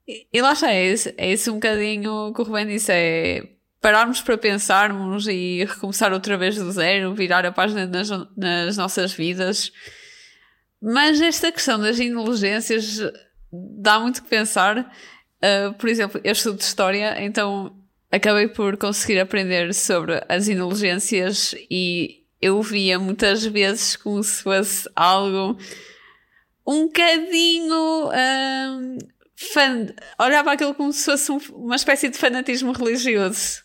e, 0.06 0.26
e 0.32 0.40
lá 0.40 0.52
está, 0.52 0.70
é 0.70 0.86
isso, 0.86 1.12
é 1.16 1.32
isso 1.32 1.50
um 1.50 1.54
bocadinho 1.54 2.32
que 2.32 2.40
o 2.40 2.44
Rubén 2.44 2.66
disse: 2.66 2.92
é 2.92 3.42
pararmos 3.80 4.22
para 4.22 4.38
pensarmos 4.38 5.26
e 5.26 5.64
recomeçar 5.64 6.10
outra 6.12 6.38
vez 6.38 6.56
do 6.56 6.72
zero, 6.72 7.14
virar 7.14 7.44
a 7.44 7.52
página 7.52 7.86
nas, 7.86 8.08
nas 8.34 8.76
nossas 8.78 9.12
vidas. 9.12 9.70
Mas 10.80 11.20
esta 11.20 11.52
questão 11.52 11.78
das 11.78 12.00
indulgências 12.00 13.00
dá 13.52 13.98
muito 13.98 14.22
que 14.22 14.28
pensar. 14.28 14.90
Uh, 15.44 15.74
por 15.74 15.90
exemplo, 15.90 16.18
eu 16.24 16.32
estudo 16.32 16.56
de 16.56 16.64
História, 16.64 17.22
então 17.22 17.76
acabei 18.10 18.48
por 18.48 18.78
conseguir 18.78 19.18
aprender 19.20 19.74
sobre 19.74 20.24
as 20.26 20.48
indulgências 20.48 21.54
e 21.70 22.22
eu 22.40 22.62
via 22.62 22.98
muitas 22.98 23.44
vezes 23.44 23.94
como 23.94 24.22
se 24.22 24.42
fosse 24.42 24.88
algo 24.96 25.58
um 26.66 26.86
bocadinho. 26.86 28.06
Uh, 28.08 28.98
fan... 29.36 29.88
Olhava 30.18 30.52
aquilo 30.52 30.74
como 30.74 30.92
se 30.94 31.04
fosse 31.04 31.30
um, 31.30 31.38
uma 31.52 31.76
espécie 31.76 32.08
de 32.08 32.16
fanatismo 32.16 32.72
religioso. 32.72 33.62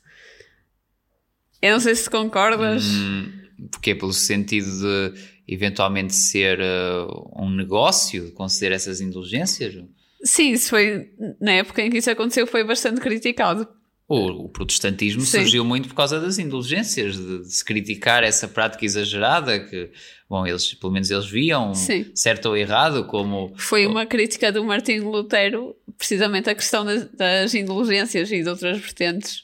Eu 1.62 1.74
não 1.74 1.80
sei 1.80 1.96
se 1.96 2.10
concordas. 2.10 2.84
Hum, 2.86 3.32
porque 3.72 3.92
é 3.92 3.96
pelo 3.96 4.14
sentido 4.14 4.68
de 4.68 5.14
eventualmente 5.48 6.14
ser 6.14 6.60
uh, 6.60 7.42
um 7.42 7.50
negócio, 7.50 8.34
conceder 8.34 8.74
essas 8.74 9.00
indulgências? 9.00 9.76
Sim, 10.24 10.52
isso 10.52 10.70
foi, 10.70 11.12
na 11.40 11.54
época 11.54 11.82
em 11.82 11.90
que 11.90 11.98
isso 11.98 12.12
aconteceu, 12.12 12.46
foi 12.46 12.64
bastante 12.64 13.00
criticado. 13.00 13.68
O, 14.08 14.46
o 14.46 14.50
protestantismo 14.50 15.22
Sim. 15.22 15.42
surgiu 15.42 15.64
muito 15.64 15.88
por 15.88 15.94
causa 15.94 16.20
das 16.20 16.40
indulgências, 16.40 17.16
de, 17.16 17.44
de, 17.44 17.54
se 17.54 17.64
criticar 17.64 18.24
essa 18.24 18.48
prática 18.48 18.84
exagerada 18.84 19.60
que, 19.60 19.92
bom, 20.28 20.48
eles, 20.48 20.74
pelo 20.74 20.92
menos 20.92 21.12
eles 21.12 21.28
viam, 21.28 21.76
Sim. 21.76 22.12
certo 22.16 22.48
ou 22.48 22.58
errado, 22.58 23.06
como... 23.06 23.54
Foi 23.56 23.86
uma 23.86 24.08
crítica 24.08 24.52
do 24.52 24.64
Martinho 24.64 25.10
Lutero, 25.10 25.76
precisamente 25.96 26.50
a 26.50 26.56
questão 26.56 26.84
das, 26.84 27.06
das 27.12 27.54
indulgências 27.54 28.32
e 28.32 28.42
de 28.42 28.50
outras 28.50 28.80
vertentes. 28.80 29.44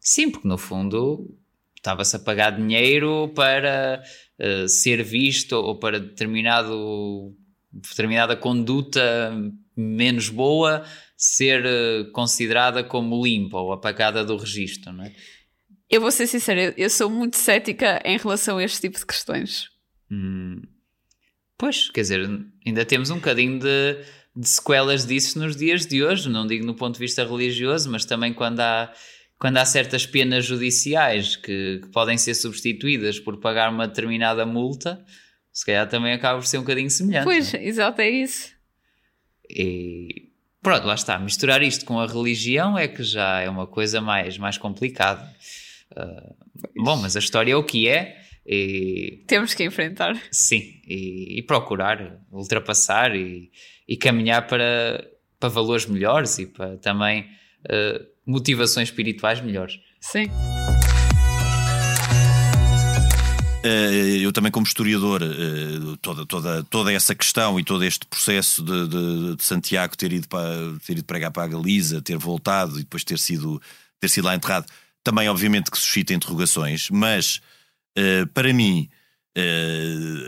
Sim, 0.00 0.30
porque 0.30 0.48
no 0.48 0.58
fundo 0.58 1.32
estava-se 1.76 2.16
a 2.16 2.18
pagar 2.18 2.50
dinheiro 2.50 3.30
para 3.36 4.02
uh, 4.40 4.68
ser 4.68 5.04
visto 5.04 5.52
ou 5.52 5.78
para 5.78 6.00
determinado, 6.00 7.32
determinada 7.80 8.36
conduta 8.36 9.32
menos 9.76 10.28
boa 10.28 10.84
ser 11.16 11.64
uh, 11.64 12.10
considerada 12.12 12.82
como 12.84 13.24
limpa 13.24 13.58
ou 13.58 13.72
apagada 13.72 14.24
do 14.24 14.36
registro, 14.36 14.92
não 14.92 15.04
é? 15.04 15.12
Eu 15.88 16.00
vou 16.00 16.10
ser 16.10 16.26
sincera, 16.26 16.74
eu 16.76 16.90
sou 16.90 17.08
muito 17.08 17.36
cética 17.36 18.02
em 18.04 18.18
relação 18.18 18.58
a 18.58 18.64
este 18.64 18.80
tipo 18.80 18.98
de 18.98 19.06
questões. 19.06 19.70
Hum. 20.10 20.60
Pois, 21.56 21.90
quer 21.90 22.02
dizer, 22.02 22.28
ainda 22.66 22.84
temos 22.84 23.10
um 23.10 23.16
bocadinho 23.16 23.58
de, 23.58 23.96
de, 24.34 24.48
sequelas 24.48 25.06
disso 25.06 25.38
nos 25.38 25.56
dias 25.56 25.86
de 25.86 26.04
hoje, 26.04 26.28
não 26.28 26.46
digo 26.46 26.66
no 26.66 26.74
ponto 26.74 26.94
de 26.94 27.00
vista 27.00 27.24
religioso, 27.24 27.90
mas 27.90 28.04
também 28.04 28.34
quando 28.34 28.60
há, 28.60 28.92
quando 29.38 29.56
há 29.56 29.64
certas 29.64 30.04
penas 30.04 30.44
judiciais 30.44 31.36
que, 31.36 31.80
que 31.82 31.88
podem 31.88 32.18
ser 32.18 32.34
substituídas 32.34 33.18
por 33.18 33.38
pagar 33.38 33.70
uma 33.70 33.86
determinada 33.86 34.44
multa, 34.44 35.02
se 35.56 35.64
calhar 35.64 35.88
também 35.88 36.12
acaba 36.12 36.38
por 36.38 36.46
ser 36.46 36.58
um 36.58 36.60
bocadinho 36.60 36.90
semelhante. 36.90 37.24
Pois, 37.24 37.54
exato, 37.54 38.02
é 38.02 38.10
isso. 38.10 38.52
E 39.48 40.28
pronto, 40.60 40.86
lá 40.86 40.94
está. 40.94 41.18
Misturar 41.18 41.62
isto 41.62 41.86
com 41.86 41.98
a 41.98 42.06
religião 42.06 42.76
é 42.76 42.86
que 42.86 43.02
já 43.02 43.40
é 43.40 43.48
uma 43.48 43.66
coisa 43.66 43.98
mais, 43.98 44.36
mais 44.36 44.58
complicada. 44.58 45.26
Uh, 45.92 46.84
bom, 46.84 46.96
mas 46.96 47.16
a 47.16 47.20
história 47.20 47.54
é 47.54 47.56
o 47.56 47.64
que 47.64 47.88
é. 47.88 48.20
E, 48.44 49.24
Temos 49.26 49.54
que 49.54 49.64
enfrentar. 49.64 50.20
Sim, 50.30 50.78
e, 50.86 51.38
e 51.38 51.42
procurar 51.42 52.20
ultrapassar 52.30 53.16
e, 53.16 53.50
e, 53.88 53.96
caminhar 53.96 54.46
para, 54.46 55.10
para 55.40 55.48
valores 55.48 55.86
melhores 55.86 56.38
e 56.38 56.44
para 56.44 56.76
também 56.76 57.22
uh, 57.64 58.06
motivações 58.26 58.90
espirituais 58.90 59.40
melhores. 59.40 59.80
Sim. 60.02 60.26
Eh, 63.68 64.24
eu 64.24 64.32
também, 64.32 64.52
como 64.52 64.64
historiador, 64.64 65.20
eh, 65.24 65.96
toda, 66.00 66.24
toda, 66.24 66.62
toda 66.64 66.92
essa 66.92 67.16
questão 67.16 67.58
e 67.58 67.64
todo 67.64 67.82
este 67.82 68.06
processo 68.06 68.62
de, 68.62 68.86
de, 68.86 69.36
de 69.36 69.44
Santiago 69.44 69.96
ter 69.96 70.12
ido, 70.12 70.28
para, 70.28 70.46
ter 70.86 70.92
ido 70.92 71.04
pregar 71.04 71.32
para 71.32 71.42
a 71.42 71.48
Galiza, 71.48 72.00
ter 72.00 72.16
voltado 72.16 72.78
e 72.78 72.84
depois 72.84 73.02
ter 73.02 73.18
sido, 73.18 73.60
ter 73.98 74.08
sido 74.08 74.26
lá 74.26 74.36
enterrado, 74.36 74.66
também, 75.02 75.28
obviamente, 75.28 75.68
que 75.68 75.78
suscita 75.78 76.14
interrogações, 76.14 76.88
mas 76.90 77.40
eh, 77.96 78.24
para 78.32 78.52
mim, 78.52 78.88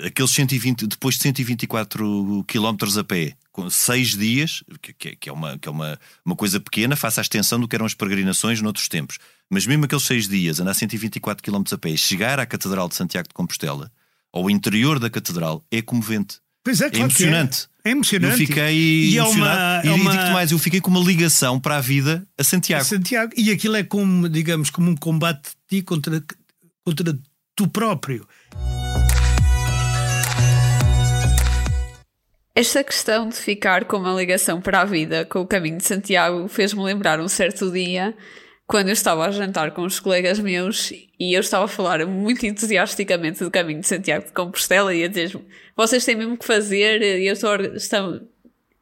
aqueles 0.05 0.33
120, 0.33 0.87
depois 0.87 1.15
de 1.15 1.23
124 1.23 2.45
quilómetros 2.47 2.99
a 2.99 3.05
pé, 3.05 3.37
com 3.59 3.69
seis 3.69 4.17
dias, 4.17 4.63
que, 4.81 5.17
que, 5.17 5.29
é, 5.29 5.33
uma, 5.33 5.59
que 5.59 5.69
é 5.69 5.73
uma, 5.73 5.99
uma 6.25 6.37
coisa 6.37 6.61
pequena, 6.61 6.95
face 6.95 7.19
à 7.19 7.23
extensão 7.23 7.59
do 7.59 7.67
que 7.67 7.75
eram 7.75 7.87
as 7.87 7.93
peregrinações 7.93 8.63
noutros 8.63 8.87
tempos. 8.87 9.19
Mas 9.51 9.67
mesmo 9.67 9.85
aqueles 9.85 10.05
seis 10.05 10.29
dias, 10.29 10.61
andar 10.61 10.75
124 10.75 11.43
km 11.43 11.65
a 11.73 11.77
pé 11.77 11.91
e 11.91 11.99
chegar 11.99 12.39
à 12.39 12.47
Catedral 12.47 12.89
de 12.89 12.95
Santiago 12.95 13.27
de 13.27 13.35
Compostela, 13.35 13.91
ao 14.33 14.49
interior 14.49 15.01
da 15.01 15.11
Catedral, 15.11 15.65
é 15.73 15.83
comovente. 15.83 16.37
Pois 16.63 16.81
é, 16.81 16.87
é 16.87 16.91
claro 16.91 17.03
é 17.03 17.07
emocionante. 17.07 17.69
É. 17.85 17.89
é. 17.89 17.93
emocionante. 17.93 18.41
Eu 18.43 18.47
fiquei 18.47 18.77
e 18.77 19.19
emocionado. 19.19 19.89
É 19.89 19.91
uma, 19.91 19.97
e 19.97 19.99
é 19.99 20.03
uma... 20.03 20.11
digo 20.13 20.33
mais, 20.35 20.53
eu 20.53 20.59
fiquei 20.61 20.81
com 20.81 20.93
uma 20.93 21.01
ligação 21.01 21.59
para 21.59 21.79
a 21.79 21.81
vida 21.81 22.25
a 22.39 22.45
Santiago. 22.45 22.83
A 22.83 22.85
Santiago. 22.85 23.33
E 23.37 23.51
aquilo 23.51 23.75
é 23.75 23.83
como, 23.83 24.29
digamos, 24.29 24.71
como 24.71 24.89
um 24.89 24.97
combate 24.97 25.51
de 25.69 25.79
ti 25.79 25.83
contra, 25.83 26.23
contra 26.85 27.19
tu 27.57 27.67
próprio. 27.67 28.25
Esta 32.59 32.83
questão 32.83 33.29
de 33.29 33.37
ficar 33.37 33.85
com 33.85 33.99
uma 33.99 34.13
ligação 34.13 34.61
para 34.61 34.81
a 34.81 34.85
vida 34.85 35.25
com 35.25 35.39
o 35.39 35.47
caminho 35.47 35.77
de 35.77 35.85
Santiago 35.85 36.49
fez-me 36.49 36.83
lembrar 36.83 37.21
um 37.21 37.29
certo 37.29 37.71
dia 37.71 38.17
quando 38.67 38.89
eu 38.89 38.95
estava 38.95 39.25
a 39.25 39.31
jantar 39.31 39.71
com 39.71 39.83
os 39.83 40.01
colegas 40.01 40.41
meus 40.41 40.91
e 40.91 41.35
eu 41.35 41.39
estava 41.39 41.67
a 41.67 41.69
falar 41.69 42.05
muito 42.05 42.45
entusiasticamente 42.45 43.45
do 43.45 43.49
caminho 43.49 43.79
de 43.79 43.87
Santiago 43.87 44.27
de 44.27 44.33
Compostela 44.33 44.93
e 44.93 45.05
a 45.05 45.07
dizer 45.07 45.41
vocês 45.77 46.05
têm 46.05 46.17
mesmo 46.17 46.37
que 46.37 46.45
fazer 46.45 47.01
e 47.01 47.29
eu 47.29 47.35
estou, 47.35 47.61
estamos, 47.77 48.23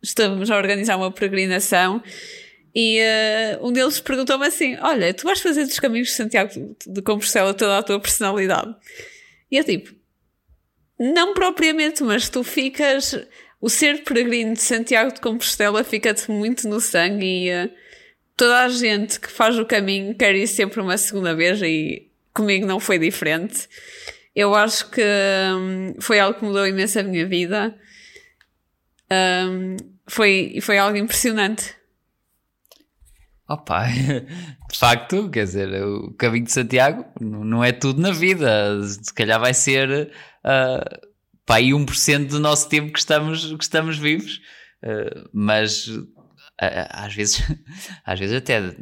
estamos 0.02 0.50
a 0.50 0.56
organizar 0.56 0.96
uma 0.96 1.12
peregrinação. 1.12 2.02
E 2.74 2.98
uh, 3.60 3.66
um 3.66 3.70
deles 3.72 4.00
perguntou-me 4.00 4.46
assim 4.46 4.78
olha, 4.80 5.12
tu 5.12 5.24
vais 5.24 5.40
fazer 5.40 5.66
dos 5.66 5.78
caminhos 5.78 6.08
de 6.08 6.14
Santiago 6.14 6.74
de 6.86 7.02
Compostela 7.02 7.52
toda 7.52 7.76
a 7.76 7.82
tua 7.82 8.00
personalidade? 8.00 8.74
E 9.50 9.58
eu 9.58 9.64
tipo 9.64 9.94
não 10.98 11.34
propriamente, 11.34 12.02
mas 12.02 12.30
tu 12.30 12.42
ficas 12.42 13.14
o 13.60 13.68
ser 13.68 14.04
peregrino 14.04 14.54
de 14.54 14.62
Santiago 14.62 15.12
de 15.12 15.20
Compostela 15.20 15.82
fica-te 15.82 16.30
muito 16.30 16.68
no 16.68 16.80
sangue 16.80 17.24
e 17.24 17.50
uh, 17.50 17.70
toda 18.36 18.64
a 18.64 18.68
gente 18.68 19.18
que 19.18 19.30
faz 19.30 19.58
o 19.58 19.64
caminho 19.64 20.14
quer 20.14 20.34
ir 20.34 20.46
sempre 20.46 20.80
uma 20.80 20.98
segunda 20.98 21.34
vez 21.34 21.60
e 21.62 22.10
comigo 22.34 22.66
não 22.66 22.78
foi 22.78 22.98
diferente. 22.98 23.68
Eu 24.34 24.54
acho 24.54 24.90
que 24.90 25.02
um, 25.56 25.94
foi 25.98 26.20
algo 26.20 26.38
que 26.38 26.44
mudou 26.44 26.66
imenso 26.66 27.00
a 27.00 27.02
minha 27.02 27.26
vida. 27.26 27.74
Um, 29.10 29.76
foi, 30.06 30.58
foi 30.60 30.76
algo 30.76 30.98
impressionante. 30.98 31.74
Opa, 33.48 33.86
de 34.70 34.78
facto, 34.78 35.30
quer 35.30 35.44
dizer, 35.44 35.82
o 35.82 36.12
caminho 36.14 36.44
de 36.44 36.52
Santiago 36.52 37.06
não 37.18 37.64
é 37.64 37.72
tudo 37.72 38.02
na 38.02 38.10
vida. 38.10 38.82
Se 38.82 39.14
calhar 39.14 39.40
vai 39.40 39.54
ser 39.54 40.12
uh, 40.44 41.08
pá, 41.46 41.56
aí 41.56 41.70
1% 41.70 42.26
do 42.26 42.40
nosso 42.40 42.68
tempo 42.68 42.92
que 42.92 42.98
estamos, 42.98 43.54
que 43.54 43.64
estamos 43.64 43.96
vivos. 43.96 44.40
Uh, 44.84 45.28
mas 45.32 45.88
às 46.58 47.14
vezes, 47.14 47.42
às 48.04 48.18
vezes 48.18 48.36
até 48.36 48.76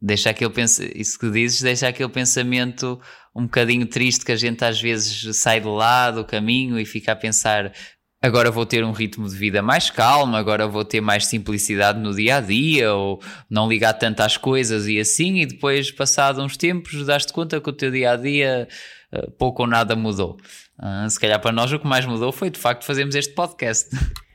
deixa 0.00 0.30
aquele 0.30 0.50
pensamento, 0.50 0.96
isso 0.96 1.18
que 1.18 1.30
dizes, 1.30 1.62
deixa 1.62 1.88
aquele 1.88 2.08
pensamento 2.08 3.00
um 3.34 3.44
bocadinho 3.44 3.86
triste 3.86 4.24
que 4.24 4.32
a 4.32 4.36
gente 4.36 4.64
às 4.64 4.80
vezes 4.80 5.36
sai 5.36 5.60
de 5.60 5.66
lá 5.66 6.10
do 6.10 6.24
caminho 6.24 6.78
e 6.78 6.84
fica 6.84 7.12
a 7.12 7.16
pensar 7.16 7.72
agora 8.20 8.50
vou 8.50 8.66
ter 8.66 8.84
um 8.84 8.92
ritmo 8.92 9.28
de 9.28 9.36
vida 9.36 9.62
mais 9.62 9.90
calmo, 9.90 10.36
agora 10.36 10.66
vou 10.66 10.84
ter 10.84 11.00
mais 11.00 11.26
simplicidade 11.26 12.00
no 12.00 12.14
dia 12.14 12.36
a 12.36 12.40
dia, 12.40 12.92
ou 12.92 13.20
não 13.48 13.68
ligar 13.68 13.94
tanto 13.94 14.20
às 14.20 14.36
coisas 14.36 14.86
e 14.88 14.98
assim, 14.98 15.40
e 15.40 15.46
depois, 15.46 15.90
passado 15.90 16.42
uns 16.42 16.56
tempos, 16.56 17.06
daste 17.06 17.32
conta 17.32 17.60
que 17.60 17.70
o 17.70 17.72
teu 17.72 17.90
dia 17.90 18.12
a 18.12 18.16
dia 18.16 18.68
uh, 19.12 19.30
pouco 19.32 19.62
ou 19.62 19.68
nada 19.68 19.94
mudou. 19.94 20.36
Uh, 20.78 21.08
se 21.10 21.18
calhar 21.18 21.40
para 21.40 21.52
nós 21.52 21.72
o 21.72 21.78
que 21.78 21.86
mais 21.86 22.06
mudou 22.06 22.30
foi 22.30 22.50
de 22.50 22.58
facto 22.58 22.84
fazermos 22.84 23.14
este 23.14 23.34
podcast. 23.34 23.90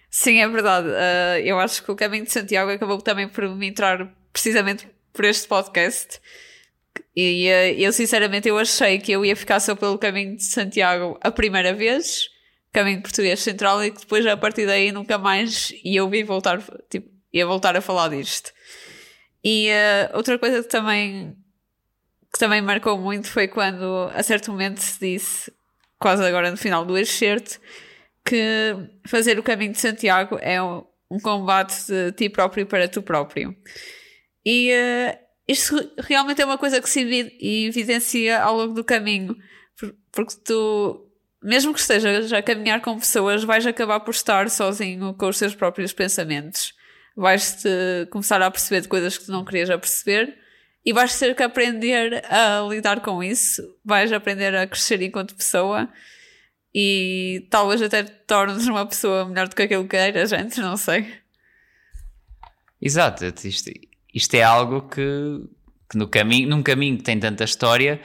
Sim, 0.10 0.40
é 0.40 0.48
verdade. 0.48 0.88
Uh, 0.88 1.40
eu 1.44 1.60
acho 1.60 1.84
que 1.84 1.92
o 1.92 1.96
caminho 1.96 2.26
de 2.26 2.32
Santiago 2.32 2.72
acabou 2.72 3.02
também 3.02 3.28
por 3.28 3.48
me 3.56 3.68
entrar 3.68 4.08
precisamente 4.32 4.88
por 5.12 5.26
este 5.26 5.48
podcast. 5.48 6.20
E 7.16 7.48
eu 7.78 7.92
sinceramente 7.92 8.48
eu 8.48 8.58
achei 8.58 9.00
que 9.00 9.12
eu 9.12 9.24
ia 9.26 9.36
ficar 9.36 9.60
só 9.60 9.76
pelo 9.76 9.98
caminho 9.98 10.36
de 10.36 10.44
Santiago 10.44 11.18
a 11.22 11.32
primeira 11.32 11.74
vez 11.74 12.30
caminho 12.74 13.02
português 13.04 13.40
central 13.40 13.84
e 13.86 13.92
que 13.92 14.00
depois 14.00 14.26
a 14.26 14.36
partir 14.36 14.66
daí 14.66 14.92
nunca 14.92 15.18
mais 15.18 15.72
ia 15.84 16.04
ouvir 16.04 16.24
voltar, 16.24 16.62
tipo, 16.90 17.08
ia 17.32 17.46
voltar 17.46 17.78
a 17.78 17.82
falar 17.82 18.10
disto. 18.10 18.52
E 19.44 19.70
uh, 19.70 20.18
outra 20.18 20.40
coisa 20.40 20.64
que 20.64 20.70
também, 20.70 21.38
que 22.32 22.40
também 22.40 22.62
marcou 22.62 22.98
muito 22.98 23.30
foi 23.30 23.48
quando 23.48 24.10
a 24.14 24.24
certo 24.24 24.52
momento 24.52 24.80
se 24.80 25.00
disse, 25.00 25.54
quase 26.04 26.22
agora 26.22 26.52
no 26.52 26.58
final 26.58 26.84
do 26.84 26.98
excerto, 26.98 27.62
que 28.26 28.76
fazer 29.08 29.40
o 29.40 29.44
caminho 29.44 29.72
de 29.72 29.80
Santiago 29.80 30.38
é 30.42 30.62
um, 30.62 30.84
um 31.10 31.18
combate 31.18 31.88
de 31.88 32.12
ti 32.12 32.30
próprio 32.30 32.66
para 32.66 32.90
tu 32.90 33.02
próprio. 33.02 33.56
E 34.46 34.70
uh, 34.74 35.18
isto 35.48 35.78
realmente 35.98 36.42
é 36.42 36.46
uma 36.46 36.58
coisa 36.58 36.82
que 36.82 36.90
se 36.90 37.00
evidencia 37.40 38.42
ao 38.42 38.58
longo 38.58 38.74
do 38.74 38.84
caminho, 38.84 39.34
porque 40.12 40.36
tu 40.44 41.10
mesmo 41.42 41.74
que 41.74 41.80
estejas 41.80 42.34
a 42.34 42.42
caminhar 42.42 42.82
com 42.82 43.00
pessoas, 43.00 43.46
vais 43.46 43.66
acabar 43.66 44.02
por 44.02 44.12
estar 44.12 44.50
sozinho 44.50 45.14
com 45.14 45.28
os 45.28 45.40
teus 45.40 45.56
próprios 45.56 45.94
pensamentos. 45.94 46.74
Vais-te 47.16 47.70
começar 48.12 48.42
a 48.42 48.52
perceber 48.52 48.82
de 48.82 48.90
coisas 48.90 49.18
que 49.18 49.26
tu 49.26 49.32
não 49.32 49.46
querias 49.46 49.70
a 49.70 49.78
perceber 49.78 50.38
e 50.86 50.92
vais 50.92 51.18
ter 51.18 51.36
que 51.36 51.44
aprender 51.44 52.24
a 52.30 52.62
lidar 52.70 53.00
com 53.02 53.24
isso. 53.24 53.62
Vais 53.84 54.12
aprender 54.12 54.56
a 54.56 54.68
crescer 54.68 55.02
enquanto 55.02 55.36
pessoa 55.36 55.90
e 56.74 57.48
talvez 57.50 57.82
até 57.82 58.04
te 58.04 58.12
tornes 58.28 58.68
uma 58.68 58.86
pessoa 58.86 59.26
melhor 59.26 59.48
do 59.48 59.56
que 59.56 59.62
aquilo 59.62 59.88
que 59.88 59.96
eras 59.96 60.34
antes, 60.34 60.58
não 60.58 60.76
sei. 60.76 61.08
Exato, 62.82 63.26
isto, 63.46 63.72
isto 64.14 64.34
é 64.36 64.44
algo 64.44 64.82
que, 64.90 65.40
que 65.90 65.98
no 65.98 66.08
caminho, 66.08 66.50
num 66.50 66.62
caminho 66.62 66.98
que 66.98 67.04
tem 67.04 67.20
tanta 67.20 67.44
história 67.44 68.02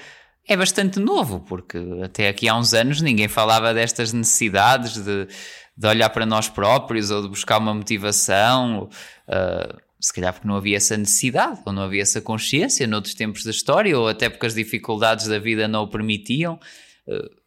é 0.46 0.56
bastante 0.56 1.00
novo, 1.00 1.40
porque 1.40 1.78
até 2.02 2.28
aqui 2.28 2.48
há 2.48 2.56
uns 2.56 2.72
anos 2.72 3.02
ninguém 3.02 3.28
falava 3.28 3.74
destas 3.74 4.12
necessidades 4.12 4.94
de, 4.94 5.26
de 5.76 5.86
olhar 5.86 6.08
para 6.10 6.24
nós 6.24 6.48
próprios 6.48 7.10
ou 7.10 7.22
de 7.22 7.28
buscar 7.28 7.58
uma 7.58 7.74
motivação. 7.74 8.88
Uh, 9.28 9.87
se 10.00 10.12
calhar 10.12 10.32
porque 10.32 10.46
não 10.46 10.56
havia 10.56 10.76
essa 10.76 10.96
necessidade, 10.96 11.60
ou 11.64 11.72
não 11.72 11.82
havia 11.82 12.02
essa 12.02 12.20
consciência 12.20 12.86
noutros 12.86 13.14
tempos 13.14 13.44
da 13.44 13.50
história, 13.50 13.98
ou 13.98 14.08
até 14.08 14.28
porque 14.28 14.46
as 14.46 14.54
dificuldades 14.54 15.26
da 15.26 15.38
vida 15.38 15.66
não 15.66 15.84
o 15.84 15.88
permitiam. 15.88 16.58
Uh, 17.06 17.38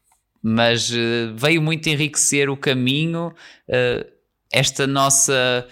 mas 0.43 0.89
uh, 0.89 1.35
veio 1.35 1.61
muito 1.61 1.87
enriquecer 1.87 2.49
o 2.49 2.57
caminho, 2.57 3.33
esta 4.51 4.87
nossa 4.87 5.67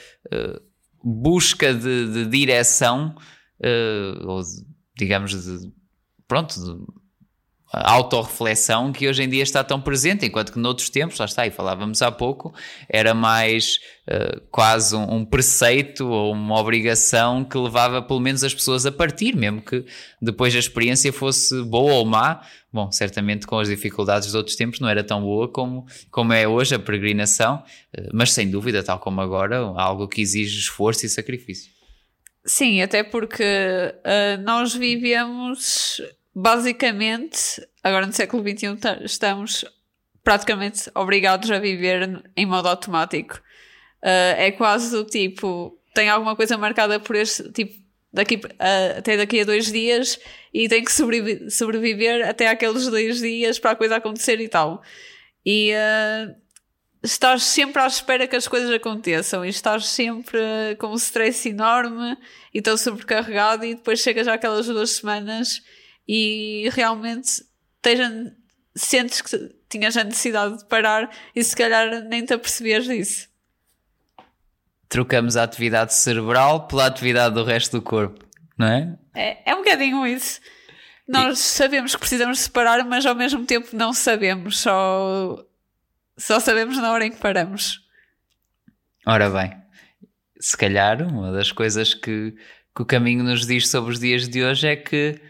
busca 1.03 1.73
de, 1.73 2.13
de 2.13 2.25
direção, 2.27 3.15
ou 4.25 4.41
digamos, 4.95 5.31
de, 5.31 5.71
pronto, 6.27 6.87
autorreflexão 7.71 8.91
que 8.91 9.07
hoje 9.07 9.23
em 9.23 9.29
dia 9.29 9.43
está 9.43 9.63
tão 9.63 9.79
presente, 9.79 10.25
enquanto 10.25 10.51
que 10.51 10.59
noutros 10.59 10.89
tempos, 10.89 11.19
lá 11.19 11.25
está, 11.25 11.45
e 11.45 11.51
falávamos 11.51 12.01
há 12.01 12.11
pouco, 12.11 12.53
era 12.89 13.13
mais 13.13 13.79
uh, 14.07 14.41
quase 14.49 14.95
um, 14.95 15.17
um, 15.17 15.25
preceito 15.25 16.07
ou 16.07 16.33
uma 16.33 16.59
obrigação 16.59 17.45
que 17.45 17.57
levava 17.57 18.01
pelo 18.01 18.19
menos 18.19 18.43
as 18.43 18.53
pessoas 18.53 18.85
a 18.85 18.91
partir, 18.91 19.35
mesmo 19.35 19.61
que 19.61 19.85
depois 20.21 20.55
a 20.55 20.59
experiência 20.59 21.13
fosse 21.13 21.61
boa 21.63 21.93
ou 21.93 22.05
má. 22.05 22.41
Bom, 22.71 22.91
certamente 22.91 23.47
com 23.47 23.57
as 23.57 23.67
dificuldades 23.67 24.31
de 24.31 24.37
outros 24.37 24.55
tempos 24.55 24.79
não 24.79 24.89
era 24.89 25.03
tão 25.03 25.21
boa 25.21 25.51
como, 25.51 25.85
como 26.11 26.33
é 26.33 26.47
hoje 26.47 26.75
a 26.75 26.79
peregrinação, 26.79 27.63
uh, 27.97 28.09
mas 28.13 28.31
sem 28.31 28.49
dúvida, 28.49 28.83
tal 28.83 28.99
como 28.99 29.21
agora, 29.21 29.57
algo 29.57 30.07
que 30.07 30.21
exige 30.21 30.57
esforço 30.57 31.05
e 31.05 31.09
sacrifício. 31.09 31.71
Sim, 32.45 32.81
até 32.81 33.03
porque 33.03 33.43
uh, 33.43 34.41
nós 34.43 34.73
vivemos 34.73 36.01
basicamente, 36.39 37.61
agora 37.83 38.07
no 38.07 38.13
século 38.13 38.41
XXI, 38.41 39.03
estamos 39.03 39.65
praticamente 40.23 40.89
obrigados 40.95 41.51
a 41.51 41.59
viver 41.59 42.23
em 42.35 42.45
modo 42.45 42.69
automático. 42.69 43.41
Uh, 44.01 44.35
é 44.37 44.51
quase 44.51 44.91
do 44.91 45.03
tipo, 45.03 45.77
tem 45.93 46.07
alguma 46.07 46.35
coisa 46.35 46.57
marcada 46.57 46.99
por 46.99 47.15
este 47.17 47.51
tipo, 47.51 47.77
daqui, 48.13 48.39
até 48.97 49.17
daqui 49.17 49.41
a 49.41 49.45
dois 49.45 49.69
dias 49.69 50.17
e 50.53 50.69
tem 50.69 50.83
que 50.83 50.91
sobreviver, 50.91 51.51
sobreviver 51.51 52.27
até 52.27 52.47
aqueles 52.47 52.87
dois 52.87 53.19
dias 53.19 53.59
para 53.59 53.71
a 53.71 53.75
coisa 53.75 53.97
acontecer 53.97 54.39
e 54.39 54.47
tal. 54.47 54.81
E 55.45 55.73
uh, 55.73 56.33
estás 57.03 57.43
sempre 57.43 57.81
à 57.81 57.87
espera 57.87 58.27
que 58.27 58.35
as 58.37 58.47
coisas 58.47 58.71
aconteçam 58.71 59.43
e 59.43 59.49
estás 59.49 59.87
sempre 59.87 60.39
com 60.79 60.87
um 60.87 60.95
stress 60.95 61.49
enorme 61.49 62.17
e 62.53 62.61
tão 62.61 62.77
sobrecarregado 62.77 63.65
e 63.65 63.75
depois 63.75 63.99
chegas 63.99 64.27
àquelas 64.27 64.67
duas 64.67 64.91
semanas 64.91 65.61
e 66.11 66.67
realmente 66.71 67.43
teja, 67.83 68.35
sentes 68.75 69.21
que 69.21 69.55
tinhas 69.69 69.95
a 69.95 70.03
necessidade 70.03 70.57
de 70.57 70.65
parar 70.65 71.07
e 71.35 71.43
se 71.43 71.55
calhar 71.55 72.03
nem 72.05 72.25
te 72.25 72.33
apercebias 72.33 72.85
disso. 72.85 73.29
Trocamos 74.89 75.37
a 75.37 75.43
atividade 75.43 75.93
cerebral 75.93 76.65
pela 76.65 76.87
atividade 76.87 77.35
do 77.35 77.43
resto 77.43 77.77
do 77.77 77.83
corpo, 77.83 78.25
não 78.57 78.65
é? 78.65 78.97
É, 79.13 79.51
é 79.51 79.53
um 79.53 79.59
bocadinho 79.59 80.07
isso. 80.07 80.41
Nós 81.07 81.39
e... 81.39 81.43
sabemos 81.43 81.93
que 81.93 81.99
precisamos 81.99 82.39
separar, 82.39 82.83
mas 82.85 83.05
ao 83.05 83.13
mesmo 83.13 83.45
tempo 83.45 83.67
não 83.73 83.93
sabemos, 83.93 84.57
só, 84.57 85.45
só 86.17 86.39
sabemos 86.39 86.75
na 86.77 86.91
hora 86.91 87.05
em 87.05 87.11
que 87.11 87.19
paramos. 87.19 87.87
Ora 89.05 89.29
bem, 89.29 89.55
se 90.39 90.57
calhar 90.57 91.03
uma 91.03 91.31
das 91.31 91.51
coisas 91.51 91.93
que, 91.93 92.33
que 92.75 92.81
o 92.81 92.85
caminho 92.85 93.23
nos 93.23 93.45
diz 93.45 93.67
sobre 93.67 93.91
os 93.91 93.99
dias 93.99 94.27
de 94.27 94.43
hoje 94.43 94.67
é 94.67 94.75
que 94.75 95.28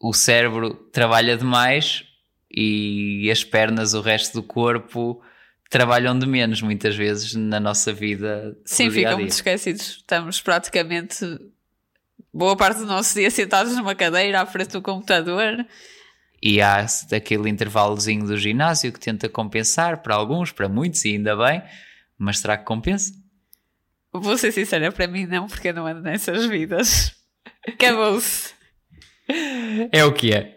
o 0.00 0.14
cérebro 0.14 0.74
trabalha 0.92 1.36
demais 1.36 2.04
e 2.50 3.30
as 3.30 3.44
pernas, 3.44 3.92
o 3.92 4.00
resto 4.00 4.40
do 4.40 4.42
corpo 4.42 5.22
trabalham 5.68 6.18
de 6.18 6.26
menos 6.26 6.62
muitas 6.62 6.96
vezes 6.96 7.34
na 7.34 7.60
nossa 7.60 7.92
vida. 7.92 8.56
Sim, 8.64 8.90
ficam 8.90 9.18
muito 9.18 9.30
esquecidos. 9.30 9.98
Estamos 9.98 10.40
praticamente 10.40 11.24
boa 12.32 12.56
parte 12.56 12.78
do 12.78 12.86
nosso 12.86 13.14
dia 13.14 13.30
sentados 13.30 13.76
numa 13.76 13.94
cadeira 13.94 14.40
à 14.40 14.46
frente 14.46 14.72
do 14.72 14.82
computador. 14.82 15.64
E 16.42 16.60
há 16.60 16.86
aquele 17.14 17.50
intervalozinho 17.50 18.26
do 18.26 18.36
ginásio 18.36 18.90
que 18.92 18.98
tenta 18.98 19.28
compensar 19.28 20.02
para 20.02 20.14
alguns, 20.14 20.50
para 20.50 20.68
muitos, 20.68 21.04
e 21.04 21.10
ainda 21.10 21.36
bem, 21.36 21.62
mas 22.16 22.38
será 22.38 22.56
que 22.56 22.64
compensa? 22.64 23.12
Vou 24.10 24.36
ser 24.38 24.50
sincera, 24.50 24.90
para 24.90 25.06
mim 25.06 25.26
não, 25.26 25.46
porque 25.46 25.68
eu 25.68 25.74
não 25.74 25.86
ando 25.86 26.00
nessas 26.00 26.46
vidas. 26.46 27.14
Acabou-se. 27.68 28.59
É 29.92 30.04
o 30.04 30.12
que 30.12 30.32
é. 30.32 30.56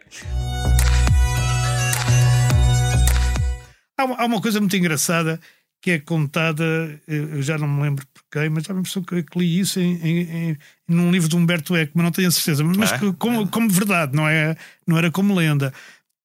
Há, 3.97 4.23
há 4.23 4.25
uma 4.25 4.41
coisa 4.41 4.59
muito 4.59 4.75
engraçada 4.75 5.39
que 5.83 5.91
é 5.91 5.99
contada, 5.99 6.63
eu 7.05 7.41
já 7.41 7.57
não 7.57 7.67
me 7.67 7.81
lembro 7.81 8.07
por 8.13 8.23
quem, 8.31 8.49
mas 8.49 8.63
já 8.63 8.73
me 8.73 8.79
impressão 8.79 9.03
que, 9.03 9.21
que 9.21 9.37
li 9.37 9.59
isso 9.59 9.81
em, 9.81 9.99
em, 10.01 10.21
em, 10.21 10.57
num 10.87 11.11
livro 11.11 11.27
de 11.27 11.35
Humberto 11.35 11.75
Eco, 11.75 11.91
mas 11.93 12.05
não 12.05 12.11
tenho 12.11 12.29
a 12.29 12.31
certeza, 12.31 12.63
mas 12.63 12.93
ah, 12.93 12.97
que, 12.97 13.11
como, 13.11 13.45
como, 13.49 13.69
verdade, 13.69 14.15
não, 14.15 14.25
é, 14.25 14.55
não 14.87 14.97
era 14.97 15.11
como 15.11 15.35
lenda. 15.35 15.73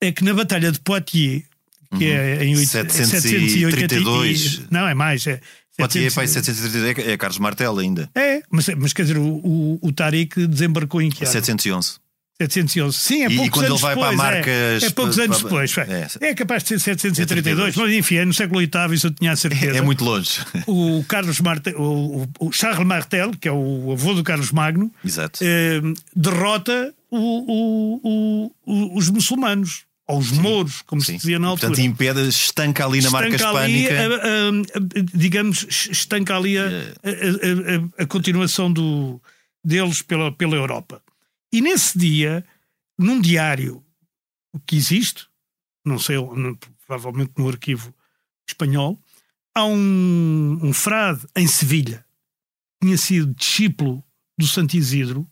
É 0.01 0.13
que 0.13 0.23
na 0.23 0.33
Batalha 0.33 0.71
de 0.71 0.79
Poitiers, 0.79 1.43
que 1.99 2.05
uhum. 2.05 2.13
é 2.13 2.45
em 2.45 2.55
732. 2.55 4.71
não, 4.71 4.87
é 4.87 4.95
mais. 4.95 5.27
É, 5.27 5.41
Poitiers, 5.77 6.15
pai, 6.15 6.29
732 6.29 7.09
é, 7.09 7.15
é 7.15 7.17
Carlos 7.17 7.41
Martel 7.41 7.77
ainda. 7.79 8.09
É, 8.15 8.41
mas, 8.49 8.69
mas 8.77 8.93
quer 8.93 9.03
dizer, 9.03 9.19
o, 9.19 9.27
o, 9.27 9.81
o 9.83 9.93
Tariq 9.93 10.47
desembarcou 10.47 11.03
em 11.03 11.11
que 11.11 11.25
ano? 11.25 11.33
711. 11.33 11.99
711. 12.41 12.97
Sim, 12.97 13.25
é 13.25 13.37
poucos 13.37 13.63
anos 13.65 13.81
depois. 13.81 14.21
É, 14.21 14.87
é, 14.87 14.91
poucos 14.91 15.19
anos 15.19 15.43
depois. 15.43 15.79
É, 15.79 16.29
é 16.29 16.35
capaz 16.35 16.63
de 16.63 16.69
ser 16.69 16.81
732, 16.81 17.77
mas 17.77 17.93
enfim, 17.93 18.17
é 18.17 18.25
no 18.25 18.33
século 18.33 18.61
VIII, 18.61 18.95
isso 18.95 19.09
eu 19.09 19.11
tinha 19.11 19.33
a 19.33 19.37
certeza. 19.37 19.77
É, 19.77 19.81
muito 19.81 20.05
longe. 20.05 20.41
O 20.67 21.05
Carlos 21.09 21.41
Martel, 21.41 21.75
o, 21.81 22.29
o, 22.39 22.53
Charles 22.53 22.87
Martel, 22.87 23.33
que 23.33 23.49
é 23.49 23.53
o 23.53 23.91
avô 23.93 24.15
do 24.15 24.23
Carlos 24.23 24.53
Magno, 24.53 24.93
eh, 25.41 25.81
derrota 26.15 26.95
o, 27.11 28.51
os 28.95 29.11
muçulmanos. 29.11 29.89
Ou 30.07 30.21
os 30.21 30.31
mouros, 30.33 30.81
como 30.87 31.03
Sim. 31.03 31.13
se 31.13 31.19
dizia 31.19 31.39
na 31.39 31.49
altura. 31.49 31.69
Portanto, 31.69 31.85
impede, 31.85 32.29
estanca 32.29 32.87
ali 32.87 33.03
na 33.03 33.11
marca 33.11 33.37
hispânica. 33.37 33.95
digamos, 35.13 35.67
estanca 35.91 36.35
ali 36.35 36.57
a, 36.57 36.63
a, 36.63 38.01
a, 38.01 38.05
a 38.05 38.07
continuação 38.07 38.73
do, 38.73 39.21
deles 39.63 40.01
pela, 40.01 40.33
pela 40.33 40.57
Europa. 40.57 41.03
E 41.53 41.61
nesse 41.61 41.99
dia, 41.99 42.45
num 42.99 43.21
diário 43.21 43.85
que 44.67 44.77
existe, 44.77 45.27
não 45.85 45.99
sei, 45.99 46.17
provavelmente 46.87 47.33
no 47.39 47.49
arquivo 47.49 47.95
espanhol, 48.49 49.03
há 49.55 49.65
um, 49.65 50.59
um 50.63 50.73
frade 50.73 51.27
em 51.37 51.47
Sevilha, 51.47 52.05
que 52.81 52.87
tinha 52.87 52.99
sido 52.99 53.35
discípulo 53.35 54.05
do 54.39 54.47
Santo 54.47 54.77
Isidro, 54.77 55.29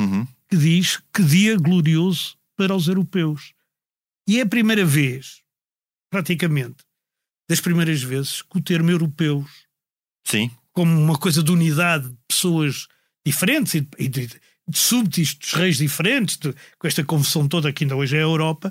Uhum. 0.00 0.24
que 0.48 0.56
diz 0.56 1.02
que 1.12 1.24
dia 1.24 1.56
glorioso 1.56 2.38
para 2.56 2.72
os 2.72 2.86
europeus. 2.86 3.52
E 4.28 4.38
é 4.38 4.42
a 4.42 4.46
primeira 4.46 4.84
vez, 4.86 5.42
praticamente, 6.08 6.84
das 7.48 7.60
primeiras 7.60 8.00
vezes, 8.00 8.42
que 8.42 8.58
o 8.58 8.62
termo 8.62 8.90
europeus, 8.90 9.66
Sim, 10.24 10.50
como 10.72 10.96
uma 10.96 11.18
coisa 11.18 11.42
de 11.42 11.50
unidade 11.50 12.10
de 12.10 12.16
pessoas 12.28 12.86
diferentes 13.26 13.74
e 13.74 13.88
e 13.98 14.08
de, 14.68 14.78
súbditos, 14.78 15.34
dos 15.34 15.52
reis 15.54 15.78
diferentes, 15.78 16.36
de- 16.36 16.54
com 16.78 16.86
esta 16.86 17.02
confusão 17.02 17.48
toda 17.48 17.72
que 17.72 17.84
ainda 17.84 17.96
hoje 17.96 18.16
é 18.16 18.20
a 18.20 18.22
Europa, 18.22 18.70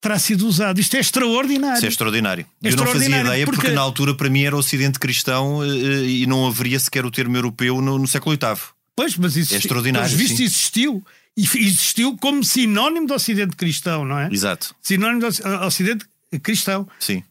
terá 0.00 0.18
sido 0.18 0.46
usado. 0.46 0.80
Isto 0.80 0.96
é 0.96 1.00
extraordinário. 1.00 1.76
isso 1.76 1.86
é 1.86 1.88
extraordinário. 1.88 2.46
É 2.62 2.68
Eu 2.68 2.76
não 2.76 2.78
fazia 2.86 2.92
extraordinário, 3.02 3.26
ideia 3.28 3.44
porque... 3.46 3.60
porque- 3.62 3.74
na 3.74 3.80
altura 3.80 4.14
para 4.14 4.28
mim 4.30 4.42
era 4.44 4.56
o 4.56 4.58
Ocidente 4.58 4.98
cristão 4.98 5.62
eh, 5.64 6.04
e 6.04 6.26
não 6.26 6.46
haveria 6.46 6.78
sequer 6.80 7.04
o 7.06 7.10
termo 7.10 7.36
europeu 7.36 7.80
no, 7.80 7.98
no 7.98 8.06
século 8.08 8.36
VIII. 8.36 8.56
Pois, 8.96 9.16
mas 9.16 9.36
isso 9.36 9.54
É 9.54 9.58
extraordinário, 9.58 10.16
vistos 10.16 10.36
sim. 10.38 10.44
existiu. 10.44 11.04
E 11.34 11.42
existiu 11.44 12.14
como 12.18 12.44
sinónimo 12.44 13.06
do 13.06 13.14
Ocidente 13.14 13.56
cristão, 13.56 14.04
não 14.04 14.18
é? 14.18 14.28
Exato, 14.30 14.74
Sinónimo 14.82 15.20
do 15.20 15.26
Oci- 15.28 15.42
Ocidente 15.64 16.04
cristão. 16.42 16.86
sim. 17.00 17.22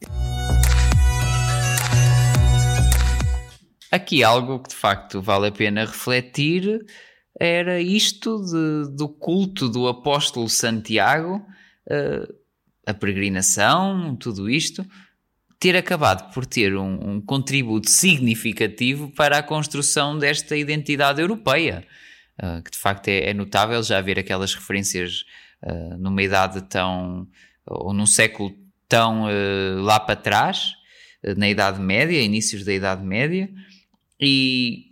Aqui 3.91 4.23
algo 4.23 4.59
que 4.59 4.69
de 4.69 4.75
facto 4.75 5.21
vale 5.21 5.47
a 5.47 5.51
pena 5.51 5.81
refletir 5.85 6.79
era 7.39 7.79
isto 7.81 8.39
de- 8.43 8.95
do 8.95 9.07
culto 9.07 9.69
do 9.69 9.87
apóstolo 9.87 10.49
Santiago, 10.49 11.45
eh, 11.89 12.27
a 12.85 12.93
peregrinação, 12.93 14.15
tudo 14.15 14.49
isto, 14.49 14.85
ter 15.59 15.75
acabado 15.77 16.33
por 16.33 16.45
ter 16.45 16.75
um, 16.75 17.15
um 17.15 17.21
contributo 17.21 17.89
significativo 17.89 19.11
para 19.15 19.37
a 19.37 19.43
construção 19.43 20.17
desta 20.17 20.57
identidade 20.57 21.21
europeia, 21.21 21.85
eh, 22.41 22.61
que 22.63 22.71
de 22.71 22.77
facto 22.77 23.07
é, 23.07 23.29
é 23.29 23.33
notável 23.33 23.81
já 23.83 24.01
ver 24.01 24.19
aquelas 24.19 24.53
referências 24.53 25.23
eh, 25.63 25.95
numa 25.97 26.21
idade 26.23 26.61
tão, 26.63 27.27
ou 27.65 27.93
num 27.93 28.05
século 28.07 28.53
tão 28.89 29.27
lá 29.83 29.99
para 30.01 30.17
trás, 30.17 30.73
na 31.37 31.47
Idade 31.47 31.79
Média, 31.79 32.21
inícios 32.21 32.65
da 32.65 32.73
Idade 32.73 33.05
Média, 33.05 33.49
e 34.19 34.90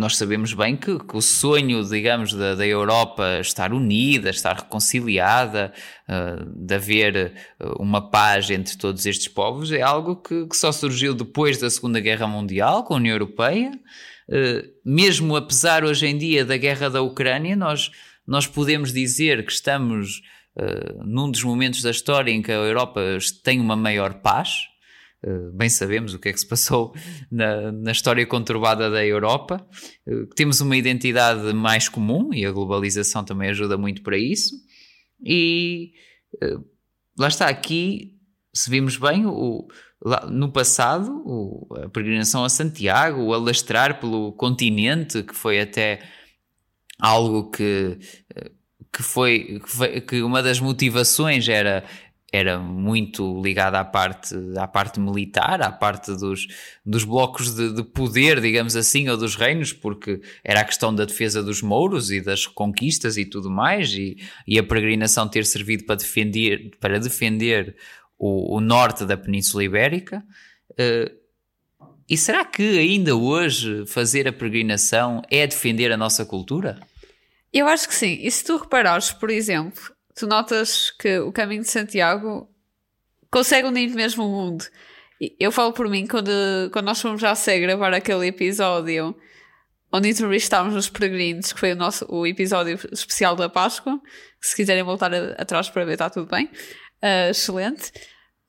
nós 0.00 0.16
sabemos 0.16 0.54
bem 0.54 0.76
que, 0.76 0.98
que 0.98 1.14
o 1.14 1.20
sonho, 1.20 1.84
digamos, 1.84 2.32
da, 2.32 2.54
da 2.54 2.66
Europa 2.66 3.38
estar 3.38 3.70
unida, 3.70 4.30
estar 4.30 4.56
reconciliada, 4.56 5.74
uh, 6.08 6.44
de 6.56 6.74
haver 6.74 7.34
uh, 7.60 7.82
uma 7.82 8.10
paz 8.10 8.50
entre 8.50 8.78
todos 8.78 9.04
estes 9.04 9.28
povos, 9.28 9.70
é 9.70 9.82
algo 9.82 10.16
que, 10.16 10.46
que 10.46 10.56
só 10.56 10.72
surgiu 10.72 11.14
depois 11.14 11.58
da 11.58 11.68
Segunda 11.68 12.00
Guerra 12.00 12.26
Mundial, 12.26 12.82
com 12.82 12.94
a 12.94 12.96
União 12.96 13.12
Europeia. 13.12 13.70
Uh, 14.26 14.66
mesmo 14.82 15.36
apesar 15.36 15.84
hoje 15.84 16.06
em 16.06 16.16
dia 16.16 16.46
da 16.46 16.56
guerra 16.56 16.88
da 16.88 17.02
Ucrânia, 17.02 17.54
nós, 17.54 17.90
nós 18.26 18.46
podemos 18.46 18.94
dizer 18.94 19.44
que 19.44 19.52
estamos 19.52 20.22
uh, 20.56 21.04
num 21.04 21.30
dos 21.30 21.44
momentos 21.44 21.82
da 21.82 21.90
história 21.90 22.32
em 22.32 22.40
que 22.40 22.50
a 22.50 22.54
Europa 22.54 23.02
tem 23.44 23.60
uma 23.60 23.76
maior 23.76 24.14
paz. 24.14 24.69
Uh, 25.22 25.52
bem 25.52 25.68
sabemos 25.68 26.14
o 26.14 26.18
que 26.18 26.30
é 26.30 26.32
que 26.32 26.40
se 26.40 26.46
passou 26.46 26.94
na, 27.30 27.70
na 27.72 27.92
história 27.92 28.26
conturbada 28.26 28.90
da 28.90 29.04
Europa. 29.04 29.66
Uh, 30.06 30.26
temos 30.34 30.60
uma 30.60 30.76
identidade 30.76 31.52
mais 31.52 31.88
comum 31.88 32.32
e 32.32 32.46
a 32.46 32.52
globalização 32.52 33.22
também 33.22 33.50
ajuda 33.50 33.76
muito 33.76 34.02
para 34.02 34.16
isso. 34.16 34.54
E 35.22 35.92
uh, 36.42 36.64
lá 37.18 37.28
está, 37.28 37.48
aqui, 37.48 38.18
se 38.54 38.70
vimos 38.70 38.96
bem, 38.96 39.26
o, 39.26 39.68
lá, 40.02 40.26
no 40.26 40.50
passado, 40.50 41.22
o, 41.26 41.68
a 41.76 41.88
peregrinação 41.90 42.42
a 42.42 42.48
Santiago, 42.48 43.22
o 43.22 43.34
alastrar 43.34 44.00
pelo 44.00 44.32
continente, 44.32 45.22
que 45.22 45.34
foi 45.34 45.60
até 45.60 46.00
algo 46.98 47.50
que, 47.50 47.98
que 48.92 49.02
foi 49.02 49.60
que 50.06 50.22
uma 50.22 50.42
das 50.42 50.60
motivações 50.60 51.48
era 51.48 51.84
era 52.32 52.58
muito 52.58 53.40
ligada 53.42 53.80
à 53.80 53.84
parte, 53.84 54.34
à 54.56 54.68
parte 54.68 55.00
militar, 55.00 55.60
à 55.62 55.72
parte 55.72 56.12
dos, 56.16 56.46
dos 56.84 57.04
blocos 57.04 57.54
de, 57.54 57.72
de, 57.74 57.82
poder, 57.82 58.40
digamos 58.40 58.76
assim, 58.76 59.08
ou 59.08 59.16
dos 59.16 59.34
reinos, 59.34 59.72
porque 59.72 60.20
era 60.44 60.60
a 60.60 60.64
questão 60.64 60.94
da 60.94 61.04
defesa 61.04 61.42
dos 61.42 61.60
mouros 61.60 62.10
e 62.10 62.20
das 62.20 62.46
conquistas 62.46 63.16
e 63.16 63.24
tudo 63.24 63.50
mais, 63.50 63.92
e, 63.94 64.16
e 64.46 64.58
a 64.58 64.62
peregrinação 64.62 65.28
ter 65.28 65.44
servido 65.44 65.84
para 65.84 65.96
defender, 65.96 66.70
para 66.78 67.00
defender 67.00 67.76
o, 68.18 68.56
o 68.56 68.60
norte 68.60 69.04
da 69.04 69.16
Península 69.16 69.64
Ibérica. 69.64 70.22
Uh, 70.72 71.20
e 72.08 72.16
será 72.16 72.44
que 72.44 72.78
ainda 72.78 73.14
hoje 73.14 73.86
fazer 73.86 74.26
a 74.26 74.32
peregrinação 74.32 75.22
é 75.30 75.46
defender 75.46 75.92
a 75.92 75.96
nossa 75.96 76.24
cultura? 76.24 76.80
Eu 77.52 77.66
acho 77.66 77.88
que 77.88 77.94
sim. 77.94 78.18
E 78.20 78.30
se 78.30 78.44
tu 78.44 78.56
reparares, 78.56 79.12
por 79.12 79.30
exemplo, 79.30 79.82
tu 80.20 80.26
notas 80.26 80.90
que 80.90 81.18
o 81.18 81.32
caminho 81.32 81.62
de 81.62 81.70
Santiago 81.70 82.48
consegue 83.30 83.66
unir 83.66 83.90
mesmo 83.90 84.24
o 84.24 84.28
mundo. 84.28 84.64
Eu 85.38 85.50
falo 85.50 85.72
por 85.72 85.88
mim, 85.88 86.06
quando, 86.06 86.30
quando 86.72 86.86
nós 86.86 87.00
fomos 87.00 87.20
já 87.20 87.34
ser 87.34 87.60
gravar 87.60 87.92
aquele 87.92 88.26
episódio 88.26 89.16
onde 89.92 90.08
entrevistámos 90.08 90.74
os 90.74 90.88
peregrinos, 90.88 91.52
que 91.52 91.60
foi 91.60 91.72
o 91.72 91.76
nosso 91.76 92.06
o 92.08 92.26
episódio 92.26 92.78
especial 92.92 93.34
da 93.34 93.48
Páscoa, 93.48 94.00
se 94.40 94.54
quiserem 94.54 94.82
voltar 94.82 95.12
atrás 95.38 95.68
para 95.68 95.84
ver, 95.84 95.92
está 95.92 96.08
tudo 96.08 96.30
bem. 96.30 96.46
Uh, 97.02 97.30
excelente. 97.30 97.92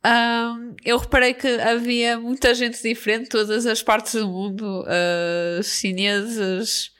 Um, 0.05 0.75
eu 0.83 0.97
reparei 0.97 1.33
que 1.33 1.47
havia 1.47 2.19
muita 2.19 2.53
gente 2.53 2.81
diferente, 2.81 3.29
todas 3.29 3.65
as 3.65 3.81
partes 3.81 4.13
do 4.13 4.27
mundo, 4.27 4.83
uh, 4.83 5.63
chineses, 5.63 6.91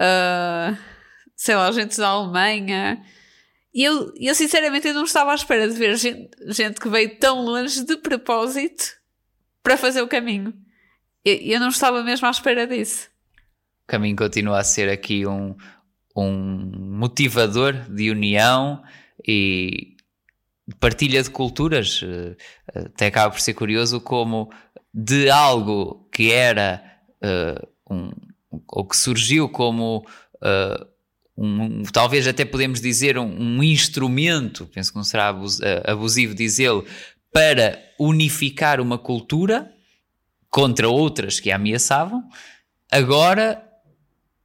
uh, 0.00 0.76
sei 1.36 1.56
lá, 1.56 1.70
gente 1.72 1.96
da 1.98 2.08
Alemanha, 2.08 3.02
e 3.74 3.84
eu, 3.84 4.12
eu 4.16 4.34
sinceramente 4.34 4.88
eu 4.88 4.94
não 4.94 5.04
estava 5.04 5.32
à 5.32 5.34
espera 5.34 5.68
de 5.68 5.74
ver 5.74 5.96
gente, 5.96 6.30
gente 6.48 6.80
que 6.80 6.88
veio 6.88 7.16
tão 7.18 7.42
longe 7.42 7.84
de 7.84 7.96
propósito 7.96 8.94
para 9.62 9.76
fazer 9.76 10.02
o 10.02 10.08
caminho. 10.08 10.52
Eu, 11.24 11.36
eu 11.36 11.60
não 11.60 11.68
estava 11.68 12.02
mesmo 12.02 12.26
à 12.26 12.30
espera 12.30 12.66
disso. 12.66 13.08
O 13.84 13.86
caminho 13.86 14.16
continua 14.16 14.58
a 14.58 14.64
ser 14.64 14.90
aqui 14.90 15.26
um, 15.26 15.56
um 16.16 16.98
motivador 16.98 17.72
de 17.88 18.10
união 18.10 18.82
e 19.26 19.96
partilha 20.78 21.22
de 21.22 21.30
culturas. 21.30 22.00
Até 22.74 23.06
acaba 23.06 23.32
por 23.32 23.40
ser 23.40 23.54
curioso 23.54 24.00
como 24.00 24.52
de 24.92 25.30
algo 25.30 26.08
que 26.12 26.30
era 26.30 26.82
uh, 27.22 27.94
um, 27.94 28.10
ou 28.68 28.86
que 28.86 28.96
surgiu 28.96 29.48
como 29.48 30.06
uh, 30.36 30.91
um, 31.36 31.82
talvez 31.84 32.26
até 32.26 32.44
podemos 32.44 32.80
dizer 32.80 33.18
um, 33.18 33.24
um, 33.24 33.62
instrumento, 33.62 34.68
penso 34.72 34.90
que 34.90 34.96
não 34.96 35.04
será 35.04 35.28
abus, 35.28 35.60
abusivo 35.84 36.34
dizê-lo, 36.34 36.84
para 37.32 37.82
unificar 37.98 38.80
uma 38.80 38.98
cultura 38.98 39.72
contra 40.50 40.88
outras 40.88 41.40
que 41.40 41.50
a 41.50 41.56
ameaçavam, 41.56 42.22
agora 42.90 43.66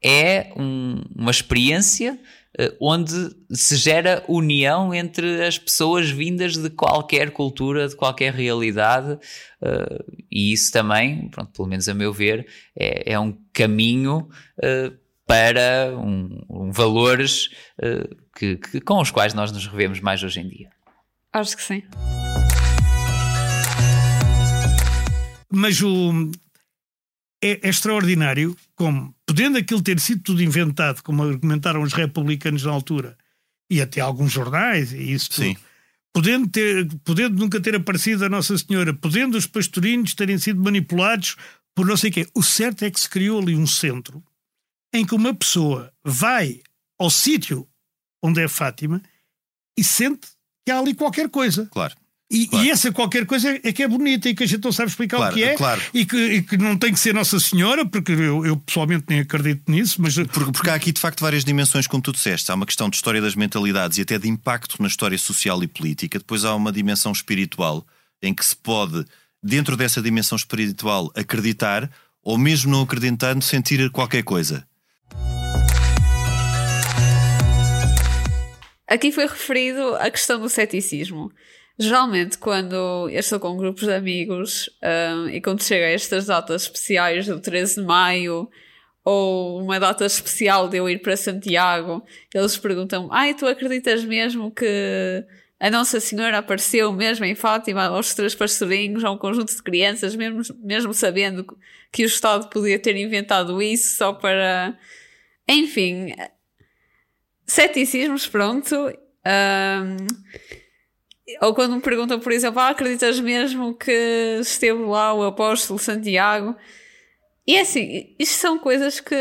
é 0.02 0.54
um, 0.56 1.04
uma 1.14 1.32
experiência 1.32 2.18
uh, 2.58 2.76
onde 2.80 3.14
se 3.52 3.76
gera 3.76 4.24
união 4.28 4.94
entre 4.94 5.46
as 5.46 5.58
pessoas 5.58 6.10
vindas 6.10 6.56
de 6.56 6.70
qualquer 6.70 7.32
cultura, 7.32 7.88
de 7.88 7.96
qualquer 7.96 8.34
realidade, 8.34 9.14
uh, 9.14 10.22
e 10.32 10.54
isso 10.54 10.72
também, 10.72 11.28
pronto, 11.30 11.52
pelo 11.52 11.68
menos 11.68 11.90
a 11.90 11.94
meu 11.94 12.14
ver, 12.14 12.48
é, 12.74 13.14
é 13.14 13.20
um 13.20 13.38
caminho 13.52 14.30
para 15.28 15.94
um, 15.94 16.40
um 16.50 16.72
valores 16.72 17.50
uh, 17.80 18.16
que, 18.36 18.56
que, 18.56 18.80
com 18.80 19.02
os 19.02 19.12
quais 19.12 19.34
nós 19.34 19.52
nos 19.52 19.68
revemos 19.68 20.00
mais 20.00 20.24
hoje 20.24 20.40
em 20.40 20.48
dia. 20.48 20.70
Acho 21.34 21.58
que 21.58 21.62
sim. 21.62 21.84
Mas 25.52 25.82
o, 25.82 26.32
é, 27.44 27.60
é, 27.62 27.70
extraordinário 27.70 28.56
como, 28.76 29.14
podendo 29.26 29.58
aquilo 29.58 29.82
ter 29.82 30.00
sido 30.00 30.24
tudo 30.24 30.42
inventado, 30.42 31.04
como 31.04 31.24
argumentaram 31.24 31.82
os 31.82 31.94
republicanos 31.94 32.64
na 32.64 32.72
altura, 32.72 33.18
e 33.70 33.82
até 33.82 34.00
alguns 34.00 34.32
jornais, 34.32 34.94
e 34.94 35.12
isso 35.12 35.30
tudo, 35.30 35.44
Sim. 35.44 35.58
Podendo, 36.14 36.48
ter, 36.48 36.88
podendo 37.04 37.38
nunca 37.38 37.60
ter 37.60 37.76
aparecido 37.76 38.26
a 38.26 38.30
Nossa 38.30 38.58
Senhora, 38.58 38.94
podendo 38.94 39.38
os 39.38 39.46
pastorinhos 39.46 40.16
terem 40.16 40.38
sido 40.38 40.64
manipulados 40.64 41.36
por 41.76 41.86
não 41.86 41.96
sei 41.96 42.10
o 42.10 42.14
quê, 42.14 42.28
o 42.34 42.42
certo 42.42 42.84
é 42.84 42.90
que 42.90 43.00
se 43.00 43.10
criou 43.10 43.40
ali 43.40 43.56
um 43.56 43.68
centro 43.68 44.24
em 44.94 45.06
que 45.06 45.16
uma 45.16 45.34
pessoa 45.34 45.92
vai 46.04 46.62
ao 47.00 47.10
sítio 47.10 47.68
onde 48.22 48.42
é 48.42 48.48
Fátima 48.48 49.02
e 49.78 49.84
sente 49.84 50.28
que 50.66 50.72
há 50.72 50.80
ali 50.80 50.94
qualquer 50.94 51.30
coisa. 51.30 51.68
Claro. 51.68 51.96
E, 52.30 52.46
claro. 52.46 52.66
e 52.66 52.70
essa 52.70 52.92
qualquer 52.92 53.26
coisa 53.26 53.58
é 53.64 53.72
que 53.72 53.82
é 53.82 53.88
bonita 53.88 54.28
e 54.28 54.36
que 54.36 54.44
a 54.44 54.48
gente 54.48 54.62
não 54.62 54.72
sabe 54.72 54.90
explicar 54.90 55.16
claro, 55.18 55.32
o 55.32 55.38
que 55.38 55.44
é 55.46 55.56
claro. 55.56 55.82
e, 55.94 56.06
que, 56.06 56.18
e 56.18 56.42
que 56.42 56.58
não 56.58 56.78
tem 56.78 56.92
que 56.92 57.00
ser 57.00 57.14
Nossa 57.14 57.40
Senhora, 57.40 57.86
porque 57.86 58.12
eu, 58.12 58.46
eu 58.46 58.58
pessoalmente 58.58 59.06
nem 59.08 59.22
acredito 59.22 59.72
nisso, 59.72 60.02
mas. 60.02 60.16
Porque, 60.16 60.52
porque 60.52 60.70
há 60.70 60.76
aqui 60.76 60.92
de 60.92 61.00
facto 61.00 61.22
várias 61.22 61.46
dimensões, 61.46 61.88
como 61.88 62.04
tu 62.04 62.12
disseste. 62.12 62.52
Há 62.52 62.56
uma 62.56 62.66
questão 62.66 62.90
de 62.90 62.98
história 62.98 63.22
das 63.22 63.34
mentalidades 63.34 63.98
e 63.98 64.02
até 64.02 64.20
de 64.20 64.28
impacto 64.28 64.76
na 64.82 64.90
história 64.90 65.18
social 65.18 65.64
e 65.64 65.68
política. 65.68 66.20
Depois 66.20 66.44
há 66.44 66.54
uma 66.54 66.72
dimensão 66.72 67.14
espiritual 67.14 67.86
em 68.22 68.34
que 68.34 68.46
se 68.46 68.58
pode 68.58 69.06
dentro 69.42 69.78
dessa 69.78 70.02
dimensão 70.02 70.36
espiritual, 70.36 71.10
acreditar 71.16 71.90
ou 72.22 72.38
mesmo 72.38 72.72
não 72.72 72.82
acreditando, 72.82 73.42
sentir 73.42 73.90
qualquer 73.90 74.24
coisa? 74.24 74.68
Aqui 78.88 79.12
foi 79.12 79.28
referido 79.28 79.96
a 79.96 80.10
questão 80.10 80.40
do 80.40 80.48
ceticismo. 80.48 81.32
Geralmente, 81.78 82.38
quando 82.38 82.76
eu 83.10 83.20
estou 83.20 83.40
com 83.40 83.58
grupos 83.58 83.84
de 83.84 83.94
amigos 83.94 84.70
um, 84.82 85.30
e 85.30 85.42
quando 85.42 85.62
chega 85.62 85.86
a 85.86 85.90
estas 85.90 86.26
datas 86.26 86.64
especiais 86.64 87.28
do 87.28 87.40
13 87.40 87.82
de 87.82 87.82
maio 87.82 88.50
ou 89.04 89.62
uma 89.62 89.80
data 89.80 90.06
especial 90.06 90.68
de 90.68 90.78
eu 90.78 90.90
ir 90.90 91.00
para 91.02 91.16
Santiago, 91.16 92.04
eles 92.34 92.58
perguntam: 92.58 93.10
Ai, 93.12 93.36
tu 93.36 93.46
acreditas 93.46 94.04
mesmo 94.04 94.50
que 94.52 95.24
a 95.60 95.70
Nossa 95.70 96.00
Senhora 96.00 96.40
apareceu 96.40 96.92
mesmo 96.94 97.26
em 97.26 97.36
Fátima 97.36 97.86
aos 97.86 98.14
três 98.14 98.34
pastorinhos, 98.34 99.04
a 99.04 99.12
um 99.12 99.18
conjunto 99.18 99.56
de 99.56 99.62
crianças, 99.62 100.16
mesmo, 100.16 100.42
mesmo 100.64 100.94
sabendo 100.94 101.46
que 101.92 102.04
o 102.04 102.08
Estado 102.08 102.50
podia 102.50 102.80
ter 102.80 102.96
inventado 102.96 103.62
isso 103.62 103.98
só 103.98 104.14
para. 104.14 104.78
Enfim, 105.48 106.14
ceticismos, 107.48 108.28
pronto. 108.28 108.76
Um, 109.26 110.08
ou 111.42 111.54
quando 111.54 111.76
me 111.76 111.82
perguntam, 111.82 112.20
por 112.20 112.32
exemplo, 112.32 112.60
ah, 112.60 112.70
acreditas 112.70 113.20
mesmo 113.20 113.74
que 113.74 114.40
esteve 114.42 114.82
lá 114.84 115.14
o 115.14 115.24
apóstolo 115.24 115.80
Santiago? 115.80 116.56
E 117.46 117.56
é 117.56 117.62
assim, 117.62 118.16
isto 118.20 118.34
são 118.34 118.60
coisas 118.60 119.00
que, 119.00 119.16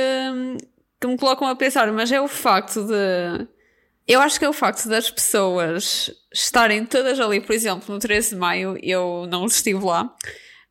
que 1.00 1.06
me 1.06 1.16
colocam 1.16 1.46
a 1.48 1.56
pensar, 1.56 1.90
mas 1.92 2.10
é 2.10 2.20
o 2.20 2.28
facto 2.28 2.84
de. 2.84 3.46
Eu 4.06 4.20
acho 4.20 4.38
que 4.38 4.44
é 4.44 4.48
o 4.48 4.52
facto 4.52 4.88
das 4.88 5.10
pessoas 5.10 6.10
estarem 6.32 6.86
todas 6.86 7.18
ali, 7.18 7.40
por 7.40 7.52
exemplo, 7.52 7.92
no 7.92 7.98
13 7.98 8.30
de 8.30 8.36
maio, 8.36 8.78
eu 8.80 9.26
não 9.28 9.46
estive 9.46 9.84
lá, 9.84 10.14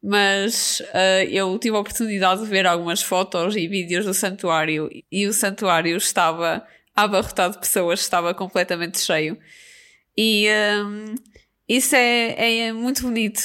mas 0.01 0.79
uh, 0.79 1.29
eu 1.29 1.57
tive 1.59 1.75
a 1.75 1.79
oportunidade 1.79 2.41
de 2.41 2.47
ver 2.47 2.65
algumas 2.65 3.01
fotos 3.01 3.55
e 3.57 3.67
vídeos 3.67 4.05
do 4.05 4.13
santuário 4.13 4.89
e 5.11 5.27
o 5.27 5.33
santuário 5.33 5.97
estava 5.97 6.65
abarrotado 6.95 7.55
de 7.55 7.59
pessoas, 7.59 7.99
estava 7.99 8.33
completamente 8.33 8.99
cheio. 8.99 9.37
E 10.17 10.47
um, 10.83 11.15
isso 11.67 11.95
é, 11.95 12.67
é 12.67 12.73
muito 12.73 13.01
bonito. 13.01 13.41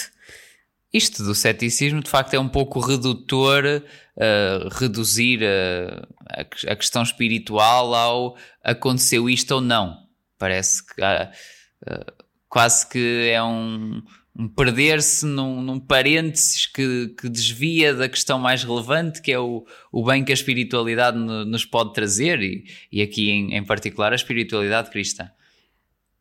Isto 0.93 1.23
do 1.23 1.35
ceticismo, 1.35 2.03
de 2.03 2.11
facto, 2.11 2.35
é 2.35 2.41
um 2.41 2.49
pouco 2.49 2.81
redutor, 2.81 3.65
uh, 3.65 4.69
reduzir 4.73 5.41
uh, 5.43 6.07
a, 6.29 6.41
a, 6.41 6.77
questão 6.77 7.03
espiritual 7.03 7.95
ao 7.95 8.37
aconteceu 8.63 9.29
isto 9.29 9.53
ou 9.53 9.61
não. 9.61 9.97
Parece 10.37 10.85
que 10.85 11.01
uh, 11.01 12.25
quase 12.49 12.89
que 12.89 13.31
é 13.31 13.41
um, 13.43 14.03
um 14.41 14.49
perder-se 14.49 15.27
num, 15.27 15.61
num 15.61 15.79
parênteses 15.79 16.65
que, 16.65 17.09
que, 17.21 17.29
desvia 17.29 17.93
da 17.93 18.09
questão 18.09 18.39
mais 18.39 18.65
relevante, 18.65 19.21
que 19.21 19.31
é 19.31 19.39
o, 19.39 19.67
o 19.93 20.03
bem 20.03 20.25
que 20.25 20.33
a 20.33 20.35
espiritualidade 20.35 21.19
nos 21.19 21.67
pode 21.67 21.93
trazer, 21.93 22.41
e, 22.41 22.65
e 22.91 23.03
aqui 23.03 23.31
em, 23.31 23.55
em 23.55 23.63
particular 23.63 24.13
a 24.13 24.17
espiritualidade 24.17 24.91
cristã. 24.91 25.31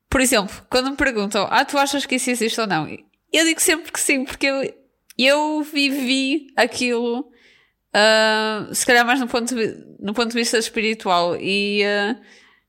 Por 0.10 0.20
exemplo, 0.20 0.54
quando 0.70 0.92
me 0.92 0.98
perguntam, 0.98 1.48
ah, 1.50 1.64
tu 1.64 1.78
achas 1.78 2.06
que 2.06 2.16
isso 2.16 2.30
existe 2.30 2.60
ou 2.60 2.68
não? 2.68 2.90
Eu 3.32 3.46
digo 3.46 3.62
sempre 3.62 3.90
que 3.90 4.00
sim, 4.02 4.26
porque 4.26 4.48
eu, 4.48 4.74
eu 5.18 5.64
vivi 5.64 6.48
aquilo, 6.58 7.22
uh, 7.22 8.76
se 8.76 8.86
calhar 8.86 9.06
mais 9.06 9.22
no 9.22 9.28
ponto 9.28 9.56
no 9.98 10.14
ponto 10.14 10.28
de 10.28 10.36
vista 10.36 10.58
espiritual, 10.58 11.38
e 11.40 11.84
uh, 11.86 12.20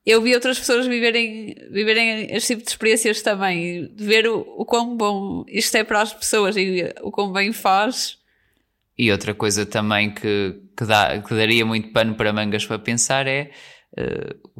eu 0.04 0.22
vi 0.22 0.34
outras 0.34 0.58
pessoas 0.58 0.86
viverem, 0.86 1.54
viverem 1.70 2.34
este 2.34 2.54
tipo 2.54 2.62
de 2.62 2.70
experiências 2.70 3.22
também, 3.22 3.86
de 3.94 4.04
ver 4.04 4.26
o, 4.26 4.40
o 4.56 4.64
quão 4.64 4.96
bom 4.96 5.44
isto 5.46 5.76
é 5.76 5.84
para 5.84 6.00
as 6.00 6.12
pessoas 6.12 6.56
e 6.56 6.92
o 7.02 7.10
quão 7.10 7.32
bem 7.32 7.52
faz. 7.52 8.18
E 8.96 9.10
outra 9.10 9.34
coisa 9.34 9.64
também 9.64 10.12
que, 10.12 10.60
que, 10.76 10.84
dá, 10.84 11.20
que 11.20 11.34
daria 11.34 11.64
muito 11.64 11.92
pano 11.92 12.14
para 12.14 12.32
mangas 12.32 12.66
para 12.66 12.78
pensar 12.78 13.26
é 13.26 13.50
uh, 13.98 14.50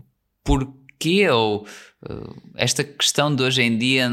porquê 0.45 1.29
ou 1.29 1.67
uh, 2.09 2.43
esta 2.57 2.85
questão 2.85 3.35
de 3.35 3.43
hoje 3.43 3.63
em 3.63 3.77
dia, 3.77 4.11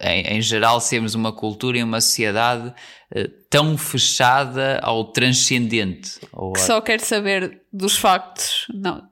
em, 0.00 0.36
em, 0.36 0.40
geral, 0.40 0.80
sermos 0.80 1.14
uma 1.14 1.32
cultura 1.32 1.78
e 1.78 1.82
uma 1.82 2.00
sociedade 2.00 2.68
uh, 2.68 3.28
tão 3.50 3.76
fechada 3.76 4.78
ao 4.82 5.12
transcendente. 5.12 6.18
Ou 6.32 6.52
que 6.52 6.60
só 6.60 6.80
quer 6.80 7.00
saber 7.00 7.62
dos 7.70 7.96
factos. 7.96 8.66
Não, 8.72 9.06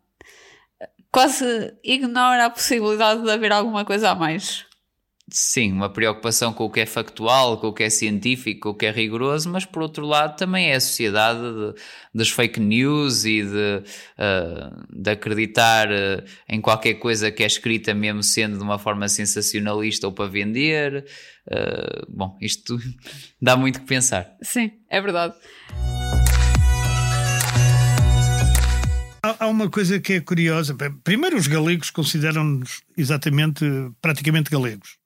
quase 1.13 1.75
ignora 1.85 2.47
a 2.47 2.51
possibilidade 2.51 3.23
de 3.23 3.31
haver 3.31 3.53
alguma 3.53 3.85
coisa 3.85 4.11
a 4.11 4.15
mais. 4.15 4.67
Sim, 5.33 5.73
uma 5.73 5.89
preocupação 5.89 6.53
com 6.53 6.65
o 6.65 6.71
que 6.71 6.81
é 6.81 6.87
factual, 6.87 7.59
com 7.59 7.69
o 7.69 7.73
que 7.73 7.85
é 7.85 7.91
científico, 7.91 8.61
com 8.63 8.69
o 8.71 8.75
que 8.75 8.87
é 8.87 8.91
rigoroso, 8.91 9.49
mas 9.49 9.65
por 9.65 9.81
outro 9.81 10.05
lado 10.05 10.37
também 10.37 10.71
é 10.71 10.75
a 10.75 10.81
sociedade 10.81 11.41
de, 11.41 11.81
das 12.13 12.31
fake 12.31 12.59
news 12.59 13.25
e 13.25 13.45
de, 13.45 13.83
uh, 14.19 14.87
de 14.91 15.11
acreditar 15.11 15.89
uh, 15.89 16.25
em 16.49 16.61
qualquer 16.61 16.95
coisa 16.95 17.31
que 17.31 17.45
é 17.45 17.47
escrita, 17.47 17.95
mesmo 17.95 18.25
sendo 18.25 18.59
de 18.59 18.65
uma 18.65 18.79
forma 18.79 19.09
sensacionalista 19.09 20.09
ou 20.09 20.13
para 20.13 20.29
vender. 20.29 21.07
Uh, 21.47 22.07
bom, 22.09 22.37
isto 22.41 22.77
dá 23.41 23.57
muito 23.57 23.81
que 23.81 23.87
pensar. 23.87 24.37
Sim, 24.43 24.73
é 24.89 25.01
verdade. 25.01 25.35
Há, 29.41 29.47
uma 29.47 29.70
coisa 29.70 29.99
que 29.99 30.12
é 30.12 30.20
curiosa. 30.20 30.76
Primeiro, 31.03 31.36
os 31.36 31.47
galegos 31.47 31.91
consideram-nos 31.91 32.82
exatamente, 32.97 33.64
praticamente 34.01 34.51
galegos. 34.51 34.99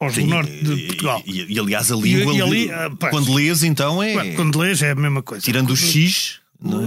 Aos 0.00 0.14
Sim, 0.14 0.22
do 0.22 0.26
norte 0.28 0.64
de 0.64 0.86
Portugal. 0.86 1.22
E, 1.26 1.42
e, 1.42 1.54
e 1.54 1.58
aliás, 1.58 1.92
a 1.92 1.96
língua, 1.96 2.34
e, 2.34 2.42
ali, 2.42 2.70
ah, 2.70 2.90
quando 3.10 3.34
lês, 3.34 3.62
então 3.62 4.02
é. 4.02 4.32
Quando 4.32 4.58
lês 4.58 4.82
é 4.82 4.90
a 4.90 4.94
mesma 4.94 5.22
coisa. 5.22 5.44
Tirando 5.44 5.70
o 5.70 5.76
X. 5.76 6.40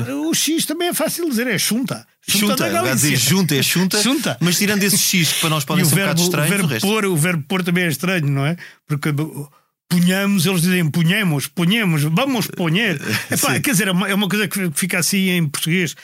É? 0.07 0.13
O 0.13 0.33
X 0.33 0.65
também 0.65 0.89
é 0.89 0.93
fácil 0.93 1.29
dizer, 1.29 1.47
é 1.47 1.57
chunta. 1.57 2.05
Chunta, 2.27 2.69
chunta 2.69 2.95
dizer 2.95 3.15
junta 3.15 3.55
é 3.55 3.63
chunta, 3.63 4.01
chunta, 4.01 4.37
mas 4.41 4.57
tirando 4.57 4.83
esse 4.83 4.97
X 4.97 5.33
que 5.33 5.39
para 5.41 5.49
nós 5.49 5.63
pode 5.63 5.85
ser 5.85 5.95
um 5.95 5.97
bocado 5.97 6.21
estranho. 6.21 6.65
O 6.65 6.67
verbo, 6.67 6.81
pôr, 6.81 7.05
o 7.05 7.15
verbo 7.15 7.43
pôr 7.47 7.63
também 7.63 7.85
é 7.85 7.87
estranho, 7.87 8.27
não 8.27 8.45
é? 8.45 8.55
Porque 8.87 9.09
punhamos, 9.89 10.45
eles 10.45 10.61
dizem 10.61 10.89
punhamos, 10.89 11.47
punhamos, 11.47 12.03
vamos 12.03 12.47
punher. 12.47 13.01
Epá, 13.29 13.59
quer 13.59 13.71
dizer, 13.71 13.87
é 13.87 13.91
uma, 13.91 14.07
é 14.07 14.13
uma, 14.13 14.29
coisa 14.29 14.47
que 14.47 14.69
fica 14.71 14.99
assim 14.99 15.29
em 15.29 15.47
português. 15.47 15.95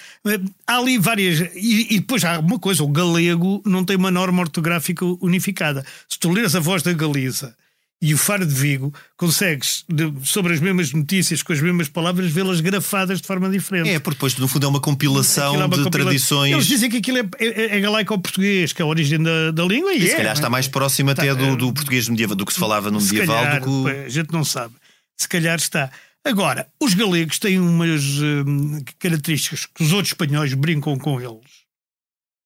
Há 0.65 0.77
ali 0.77 0.97
várias. 0.97 1.39
E, 1.55 1.95
e, 1.95 1.99
depois 1.99 2.23
há 2.25 2.39
uma 2.39 2.57
coisa: 2.57 2.83
o 2.83 2.89
galego 2.89 3.61
não 3.65 3.85
tem 3.85 3.95
uma 3.95 4.09
norma 4.09 4.41
ortográfica 4.41 5.05
unificada. 5.21 5.85
Se 6.09 6.17
tu 6.17 6.31
leres 6.31 6.55
a 6.55 6.59
voz 6.59 6.81
da 6.81 6.91
Galiza 6.91 7.55
e 8.01 8.13
o 8.13 8.17
Faro 8.17 8.45
de 8.45 8.53
Vigo, 8.53 8.93
consegues, 9.17 9.85
de, 9.87 10.11
sobre 10.23 10.53
as 10.53 10.59
mesmas 10.59 10.91
notícias, 10.91 11.41
com 11.41 11.53
as 11.53 11.61
mesmas 11.61 11.87
palavras, 11.87 12.29
vê-las 12.31 12.59
grafadas 12.59 13.21
de 13.21 13.27
forma 13.27 13.49
diferente. 13.49 13.89
É, 13.89 13.99
porque 13.99 14.17
depois, 14.17 14.35
no 14.35 14.47
fundo, 14.47 14.65
é 14.65 14.69
uma 14.69 14.81
compilação 14.81 15.55
é 15.55 15.65
uma 15.65 15.77
de 15.77 15.89
tradições. 15.89 16.51
Eles 16.51 16.67
dizem 16.67 16.89
que 16.89 16.97
aquilo 16.97 17.19
é, 17.19 17.23
é, 17.39 17.77
é 17.77 17.79
galaico 17.79 18.13
ao 18.13 18.19
português, 18.19 18.73
que 18.73 18.81
é 18.81 18.85
a 18.85 18.87
origem 18.87 19.21
da, 19.21 19.51
da 19.51 19.63
língua. 19.63 19.93
E, 19.93 19.97
e 19.97 20.07
se 20.07 20.13
é, 20.13 20.17
calhar 20.17 20.33
está 20.33 20.49
mais 20.49 20.67
próximo 20.67 21.11
até 21.11 21.33
do, 21.33 21.45
é. 21.45 21.55
do, 21.55 21.73
português 21.73 22.07
medieval, 22.09 22.35
do 22.35 22.45
que 22.45 22.53
se 22.53 22.59
falava 22.59 22.91
no 22.91 22.99
medieval. 22.99 23.43
Calhar, 23.43 23.61
do 23.61 23.85
que... 23.85 23.89
A 23.91 24.09
gente 24.09 24.31
não 24.31 24.43
sabe. 24.43 24.75
Se 25.17 25.27
calhar 25.27 25.57
está. 25.57 25.89
Agora, 26.23 26.67
os 26.81 26.93
galegos 26.93 27.39
têm 27.39 27.59
umas 27.59 28.03
hum, 28.03 28.83
características 28.99 29.65
que 29.65 29.83
os 29.83 29.93
outros 29.93 30.09
espanhóis 30.09 30.53
brincam 30.53 30.97
com 30.97 31.21
eles. 31.21 31.65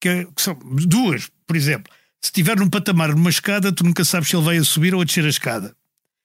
Que, 0.02 0.26
que 0.34 0.42
são 0.42 0.58
duas, 0.86 1.30
por 1.46 1.58
exemplo 1.58 1.92
se 2.22 2.30
estiver 2.30 2.58
num 2.58 2.70
patamar 2.70 3.16
numa 3.16 3.30
escada, 3.30 3.72
tu 3.72 3.84
nunca 3.84 4.04
sabes 4.04 4.30
se 4.30 4.36
ele 4.36 4.46
vai 4.46 4.58
a 4.58 4.64
subir 4.64 4.94
ou 4.94 5.02
a 5.02 5.06
descer 5.06 5.26
a 5.26 5.30
escada. 5.30 5.76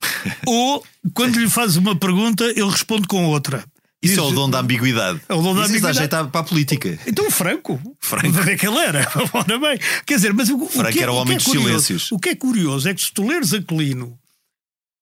ou 0.47 0.85
quando 1.15 1.39
lhe 1.39 1.49
fazes 1.49 1.77
uma 1.77 1.97
pergunta, 1.97 2.45
ele 2.45 2.71
responde 2.71 3.07
com 3.07 3.25
outra. 3.27 3.65
Isso 4.03 4.17
Diz, 4.17 4.19
é 4.19 4.23
o 4.23 4.33
dom 4.33 4.51
da 4.51 4.61
ambiguidade. 4.61 5.19
É 5.27 5.33
o 5.33 5.41
dom 5.41 5.55
da 5.55 5.63
Isso 5.63 5.71
ambiguidade. 5.71 5.99
ajeitar 5.99 6.29
para 6.29 6.43
a 6.43 6.45
política. 6.45 6.99
Então, 7.07 7.31
Franco. 7.31 7.81
Franco. 7.99 8.39
É 8.41 8.55
que 8.55 8.67
ele 8.67 8.77
era. 8.77 9.11
Ora 9.33 9.59
bem. 9.59 9.79
Quer 10.05 10.17
dizer, 10.17 10.35
mas 10.35 10.51
o, 10.51 10.67
Franco 10.67 10.91
o 10.91 10.93
que, 10.93 11.03
era 11.03 11.11
o 11.11 11.17
homem 11.17 11.37
o 11.37 11.39
dos 11.39 11.51
silêncios. 11.51 12.13
O 12.13 12.19
que 12.19 12.29
é 12.29 12.35
curioso 12.35 12.87
é 12.87 12.93
que 12.93 13.01
se 13.01 13.11
tu 13.11 13.27
leres 13.27 13.55
Aquilino 13.55 14.19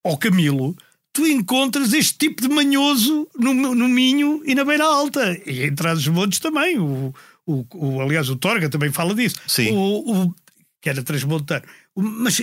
ou 0.05 0.17
Camilo, 0.17 0.73
tu 1.11 1.27
encontras 1.27 1.91
este 1.91 2.17
tipo 2.17 2.41
de 2.41 2.47
manhoso 2.47 3.27
no, 3.37 3.53
no 3.53 3.89
Minho 3.89 4.41
e 4.45 4.55
na 4.55 4.63
Beira 4.63 4.85
Alta. 4.85 5.37
E 5.45 5.63
em 5.63 5.75
Trás-os-Montes 5.75 6.39
também. 6.39 6.79
O, 6.79 7.13
o, 7.45 7.65
o, 7.73 8.01
aliás, 8.01 8.29
o 8.29 8.37
Torga 8.37 8.69
também 8.69 8.89
fala 8.89 9.13
disso. 9.13 9.35
Sim. 9.45 9.71
O, 9.71 10.27
o, 10.27 10.35
que 10.83 10.89
era 10.89 11.01
transmontano. 11.01 11.63
Mas 11.95 12.41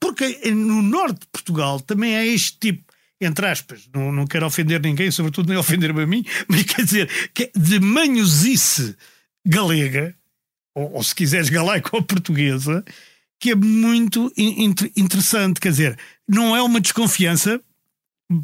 porque 0.00 0.50
no 0.50 0.80
norte 0.80 1.20
de 1.20 1.26
Portugal 1.26 1.78
também 1.78 2.16
há 2.16 2.24
este 2.24 2.58
tipo, 2.58 2.90
entre 3.20 3.46
aspas, 3.46 3.86
não, 3.94 4.10
não 4.10 4.26
quero 4.26 4.46
ofender 4.46 4.80
ninguém, 4.80 5.10
sobretudo 5.10 5.50
nem 5.50 5.58
ofender-me 5.58 6.02
a 6.02 6.06
mim, 6.06 6.24
mas 6.48 6.62
quer 6.62 6.84
dizer, 6.84 7.30
que 7.34 7.44
é 7.44 7.50
de 7.54 7.78
manhosice 7.78 8.96
galega, 9.46 10.16
ou, 10.74 10.94
ou 10.94 11.02
se 11.04 11.14
quiseres 11.14 11.50
galaico 11.50 11.90
ou 11.94 12.02
portuguesa, 12.02 12.82
que 13.38 13.50
é 13.50 13.54
muito 13.54 14.32
in, 14.38 14.74
interessante. 14.96 15.60
Quer 15.60 15.70
dizer, 15.70 15.98
não 16.26 16.56
é 16.56 16.62
uma 16.62 16.80
desconfiança, 16.80 17.60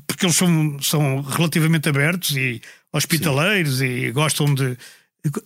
porque 0.07 0.27
eles 0.27 0.37
são, 0.37 0.79
são 0.83 1.23
relativamente 1.23 1.89
abertos 1.89 2.37
e 2.37 2.61
hospitaleiros 2.93 3.79
Sim. 3.79 3.87
e 3.87 4.13
gostam 4.13 4.55
de. 4.55 4.77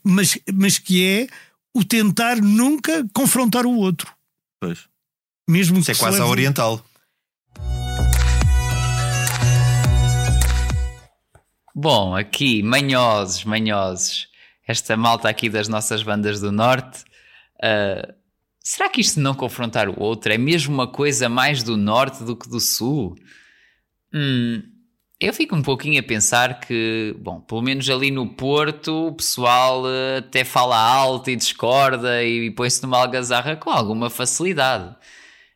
Mas, 0.02 0.36
mas 0.52 0.78
que 0.78 1.04
é 1.04 1.28
o 1.74 1.84
tentar 1.84 2.36
nunca 2.36 3.06
confrontar 3.14 3.66
o 3.66 3.74
outro. 3.74 4.12
Pois. 4.60 4.88
Mesmo 5.48 5.78
Isso 5.78 5.90
é 5.90 5.94
quase 5.94 6.20
a 6.20 6.26
oriental. 6.26 6.84
Bom, 11.74 12.14
aqui, 12.14 12.62
manhosos, 12.62 13.44
manhosos. 13.44 14.28
Esta 14.66 14.96
malta 14.96 15.28
aqui 15.28 15.48
das 15.48 15.68
nossas 15.68 16.02
bandas 16.02 16.40
do 16.40 16.52
Norte. 16.52 17.02
Uh, 17.56 18.12
será 18.60 18.88
que 18.88 19.00
isto 19.00 19.16
de 19.16 19.20
não 19.20 19.34
confrontar 19.34 19.88
o 19.88 20.00
outro 20.00 20.32
é 20.32 20.38
mesmo 20.38 20.74
uma 20.74 20.86
coisa 20.86 21.28
mais 21.28 21.62
do 21.62 21.76
Norte 21.76 22.22
do 22.22 22.36
que 22.36 22.48
do 22.48 22.60
Sul? 22.60 23.16
Hum, 24.12 24.62
eu 25.22 25.32
fico 25.32 25.54
um 25.54 25.62
pouquinho 25.62 26.00
a 26.00 26.02
pensar 26.02 26.58
que, 26.58 27.14
bom, 27.20 27.40
pelo 27.40 27.62
menos 27.62 27.88
ali 27.88 28.10
no 28.10 28.34
Porto, 28.34 29.06
o 29.06 29.12
pessoal 29.12 29.84
uh, 29.84 30.18
até 30.18 30.42
fala 30.42 30.76
alto 30.76 31.30
e 31.30 31.36
discorda 31.36 32.24
e, 32.24 32.50
põe-se 32.50 32.82
numa 32.82 32.98
algazarra 32.98 33.54
com 33.54 33.70
alguma 33.70 34.10
facilidade. 34.10 34.96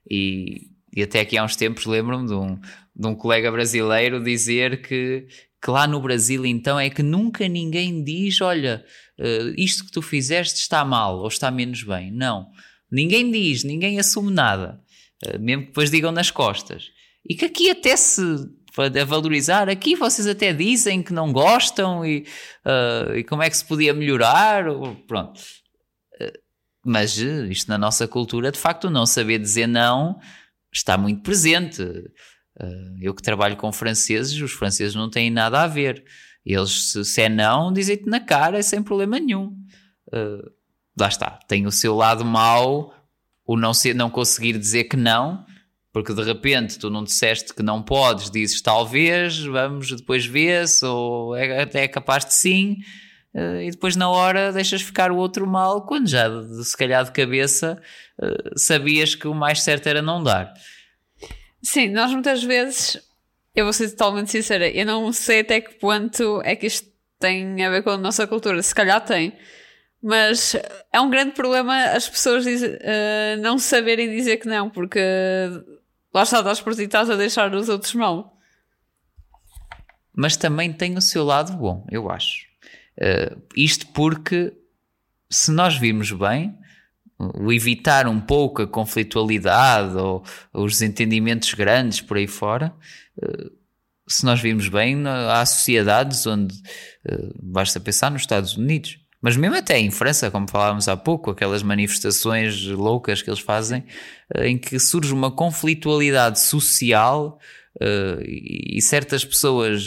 E, 0.08 0.68
e 0.94 1.02
até 1.02 1.18
aqui 1.18 1.36
há 1.36 1.42
uns 1.42 1.56
tempos 1.56 1.84
lembro-me 1.84 2.28
de 2.28 2.34
um, 2.34 2.60
de 2.94 3.06
um 3.08 3.14
colega 3.16 3.50
brasileiro 3.50 4.22
dizer 4.22 4.82
que, 4.82 5.26
que 5.60 5.70
lá 5.70 5.84
no 5.88 6.00
Brasil 6.00 6.46
então 6.46 6.78
é 6.78 6.88
que 6.88 7.02
nunca 7.02 7.48
ninguém 7.48 8.04
diz: 8.04 8.40
olha, 8.40 8.84
uh, 9.18 9.52
isto 9.58 9.84
que 9.84 9.90
tu 9.90 10.00
fizeste 10.00 10.60
está 10.60 10.84
mal 10.84 11.18
ou 11.18 11.28
está 11.28 11.50
menos 11.50 11.82
bem. 11.82 12.12
Não. 12.12 12.46
Ninguém 12.88 13.32
diz, 13.32 13.64
ninguém 13.64 13.98
assume 13.98 14.32
nada. 14.32 14.80
Uh, 15.26 15.40
mesmo 15.40 15.62
que 15.62 15.68
depois 15.68 15.90
digam 15.90 16.12
nas 16.12 16.30
costas. 16.30 16.84
E 17.28 17.34
que 17.34 17.46
aqui 17.46 17.68
até 17.68 17.96
se 17.96 18.22
a 18.78 19.04
valorizar. 19.04 19.68
Aqui 19.68 19.96
vocês 19.96 20.26
até 20.26 20.52
dizem 20.52 21.02
que 21.02 21.12
não 21.12 21.32
gostam 21.32 22.04
e, 22.04 22.26
uh, 22.64 23.16
e 23.16 23.24
como 23.24 23.42
é 23.42 23.48
que 23.48 23.56
se 23.56 23.64
podia 23.64 23.94
melhorar. 23.94 24.64
Pronto. 25.06 25.40
Uh, 26.20 26.38
mas 26.84 27.16
isto 27.16 27.68
na 27.68 27.78
nossa 27.78 28.06
cultura, 28.06 28.52
de 28.52 28.58
facto, 28.58 28.90
não 28.90 29.06
saber 29.06 29.38
dizer 29.38 29.66
não 29.66 30.18
está 30.72 30.98
muito 30.98 31.22
presente. 31.22 31.82
Uh, 31.82 32.96
eu 33.00 33.14
que 33.14 33.22
trabalho 33.22 33.56
com 33.56 33.72
franceses, 33.72 34.40
os 34.40 34.52
franceses 34.52 34.94
não 34.94 35.08
têm 35.08 35.30
nada 35.30 35.62
a 35.62 35.66
ver. 35.66 36.04
Eles, 36.44 36.92
se, 36.92 37.04
se 37.04 37.22
é 37.22 37.28
não, 37.28 37.72
dizem-te 37.72 38.06
na 38.06 38.20
cara 38.20 38.62
sem 38.62 38.82
problema 38.82 39.18
nenhum. 39.18 39.56
lá 40.98 41.08
está. 41.08 41.30
Tem 41.48 41.66
o 41.66 41.72
seu 41.72 41.96
lado 41.96 42.24
mau, 42.24 42.94
o 43.44 43.56
não, 43.56 43.74
ser, 43.74 43.94
não 43.94 44.10
conseguir 44.10 44.56
dizer 44.58 44.84
que 44.84 44.96
não 44.96 45.44
porque 45.96 46.12
de 46.12 46.22
repente 46.22 46.78
tu 46.78 46.90
não 46.90 47.02
disseste 47.02 47.54
que 47.54 47.62
não 47.62 47.82
podes, 47.82 48.30
dizes 48.30 48.60
talvez, 48.60 49.38
vamos 49.38 49.90
depois 49.90 50.26
ver-se, 50.26 50.84
ou 50.84 51.34
é, 51.34 51.62
até 51.62 51.84
é 51.84 51.88
capaz 51.88 52.22
de 52.22 52.34
sim, 52.34 52.76
uh, 53.34 53.62
e 53.62 53.70
depois 53.70 53.96
na 53.96 54.10
hora 54.10 54.52
deixas 54.52 54.82
ficar 54.82 55.10
o 55.10 55.16
outro 55.16 55.46
mal, 55.46 55.86
quando 55.86 56.06
já 56.06 56.28
se 56.62 56.76
calhar 56.76 57.02
de 57.02 57.12
cabeça 57.12 57.80
uh, 58.20 58.58
sabias 58.58 59.14
que 59.14 59.26
o 59.26 59.32
mais 59.32 59.62
certo 59.62 59.86
era 59.86 60.02
não 60.02 60.22
dar. 60.22 60.52
Sim, 61.62 61.88
nós 61.88 62.12
muitas 62.12 62.44
vezes, 62.44 63.00
eu 63.54 63.64
vou 63.64 63.72
ser 63.72 63.88
totalmente 63.88 64.30
sincera, 64.30 64.68
eu 64.68 64.84
não 64.84 65.10
sei 65.14 65.40
até 65.40 65.62
que 65.62 65.76
ponto 65.76 66.42
é 66.44 66.54
que 66.54 66.66
isto 66.66 66.86
tem 67.18 67.64
a 67.64 67.70
ver 67.70 67.82
com 67.82 67.88
a 67.88 67.96
nossa 67.96 68.26
cultura, 68.26 68.62
se 68.62 68.74
calhar 68.74 69.02
tem. 69.02 69.32
Mas 70.02 70.54
é 70.92 71.00
um 71.00 71.08
grande 71.08 71.32
problema 71.32 71.84
as 71.84 72.06
pessoas 72.06 72.44
uh, 72.44 73.40
não 73.40 73.58
saberem 73.58 74.10
dizer 74.10 74.36
que 74.36 74.46
não, 74.46 74.68
porque 74.68 75.00
Lá 76.12 76.22
está, 76.22 76.38
estás 76.38 76.60
por 76.60 76.74
ti, 76.74 76.82
estás 76.82 77.10
a 77.10 77.16
deixar 77.16 77.54
os 77.54 77.68
outros 77.68 77.94
mal. 77.94 78.38
Mas 80.14 80.36
também 80.36 80.72
tem 80.72 80.96
o 80.96 81.02
seu 81.02 81.24
lado 81.24 81.52
bom, 81.52 81.86
eu 81.90 82.10
acho. 82.10 82.46
Uh, 82.98 83.42
isto 83.54 83.86
porque, 83.88 84.52
se 85.30 85.50
nós 85.50 85.76
virmos 85.76 86.10
bem, 86.12 86.56
o 87.18 87.52
evitar 87.52 88.06
um 88.06 88.20
pouco 88.20 88.62
a 88.62 88.66
conflitualidade 88.66 89.96
ou, 89.96 90.22
os 90.52 90.72
desentendimentos 90.72 91.52
grandes 91.54 92.00
por 92.00 92.16
aí 92.16 92.26
fora, 92.26 92.74
uh, 93.18 93.50
se 94.08 94.24
nós 94.24 94.40
vimos 94.40 94.68
bem, 94.68 95.02
há 95.06 95.44
sociedades 95.44 96.26
onde 96.26 96.54
uh, 96.54 97.34
basta 97.42 97.78
pensar 97.78 98.10
nos 98.10 98.22
Estados 98.22 98.56
Unidos 98.56 99.05
mas 99.26 99.36
mesmo 99.36 99.56
até 99.56 99.76
em 99.76 99.90
França, 99.90 100.30
como 100.30 100.48
falávamos 100.48 100.86
há 100.86 100.96
pouco, 100.96 101.32
aquelas 101.32 101.60
manifestações 101.60 102.64
loucas 102.66 103.22
que 103.22 103.28
eles 103.28 103.40
fazem, 103.40 103.82
eh, 104.32 104.46
em 104.46 104.56
que 104.56 104.78
surge 104.78 105.12
uma 105.12 105.32
conflitualidade 105.32 106.38
social 106.38 107.36
uh, 107.80 108.22
e 108.24 108.80
certas 108.80 109.24
pessoas 109.24 109.84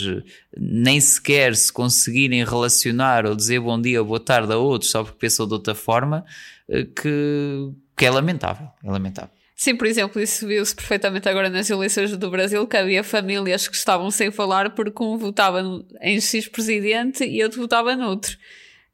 nem 0.54 1.00
sequer 1.00 1.56
se 1.56 1.72
conseguirem 1.72 2.44
relacionar 2.44 3.24
ou 3.24 3.34
dizer 3.34 3.60
bom 3.60 3.80
dia 3.80 4.02
ou 4.02 4.06
boa 4.06 4.20
tarde 4.20 4.52
a 4.52 4.58
outros 4.58 4.90
só 4.90 5.02
porque 5.02 5.16
pensam 5.18 5.46
de 5.46 5.54
outra 5.54 5.74
forma, 5.74 6.22
uh, 6.68 6.84
que, 6.92 7.72
que 7.96 8.04
é 8.04 8.10
lamentável. 8.10 8.68
É 8.84 8.90
lamentável. 8.90 9.30
Sim, 9.56 9.74
por 9.74 9.86
exemplo, 9.86 10.20
isso 10.20 10.46
viu-se 10.46 10.74
perfeitamente 10.74 11.26
agora 11.30 11.48
nas 11.48 11.70
eleições 11.70 12.14
do 12.14 12.30
Brasil, 12.30 12.66
que 12.66 12.76
havia 12.76 13.02
famílias 13.02 13.66
que 13.66 13.74
estavam 13.74 14.10
sem 14.10 14.30
falar 14.30 14.74
porque 14.74 15.02
um 15.02 15.16
votava 15.16 15.62
em 16.02 16.20
X 16.20 16.46
presidente 16.46 17.24
e 17.24 17.42
outro 17.42 17.62
votava 17.62 17.96
noutro. 17.96 18.36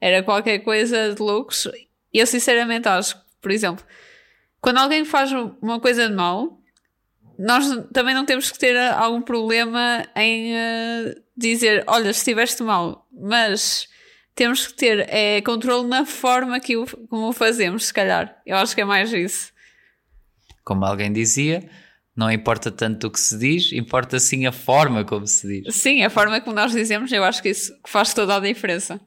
Era 0.06 0.22
qualquer 0.22 0.60
coisa 0.60 1.12
de 1.12 1.20
loucos. 1.20 1.68
E 2.14 2.20
eu 2.20 2.26
sinceramente 2.28 2.86
acho 2.86 3.16
que, 3.16 3.22
por 3.42 3.50
exemplo, 3.50 3.84
quando 4.60 4.76
alguém 4.76 5.04
faz 5.04 5.32
uma 5.60 5.80
coisa 5.80 6.08
de 6.08 6.14
mal, 6.14 6.60
nós 7.36 7.64
também 7.92 8.14
não 8.14 8.24
temos 8.24 8.48
que 8.48 8.56
ter 8.56 8.76
algum 8.92 9.20
problema 9.20 10.06
em 10.14 10.52
uh, 10.52 11.22
dizer, 11.36 11.82
olha, 11.88 12.10
estiveste 12.10 12.62
mal, 12.62 13.08
mas 13.12 13.88
temos 14.36 14.68
que 14.68 14.74
ter 14.74 15.12
é, 15.12 15.40
controle 15.40 15.88
na 15.88 16.06
forma 16.06 16.60
que 16.60 16.76
o, 16.76 16.86
como 17.08 17.30
o 17.30 17.32
fazemos, 17.32 17.86
se 17.86 17.92
calhar. 17.92 18.40
Eu 18.46 18.58
acho 18.58 18.76
que 18.76 18.82
é 18.82 18.84
mais 18.84 19.12
isso. 19.12 19.52
Como 20.62 20.84
alguém 20.84 21.12
dizia, 21.12 21.68
não 22.14 22.30
importa 22.30 22.70
tanto 22.70 23.08
o 23.08 23.10
que 23.10 23.18
se 23.18 23.36
diz, 23.36 23.72
importa 23.72 24.20
sim 24.20 24.46
a 24.46 24.52
forma 24.52 25.04
como 25.04 25.26
se 25.26 25.64
diz. 25.64 25.74
Sim, 25.74 26.04
a 26.04 26.10
forma 26.10 26.40
como 26.40 26.54
nós 26.54 26.70
dizemos, 26.70 27.10
eu 27.10 27.24
acho 27.24 27.42
que 27.42 27.48
isso 27.48 27.76
faz 27.84 28.14
toda 28.14 28.36
a 28.36 28.40
diferença. 28.40 29.00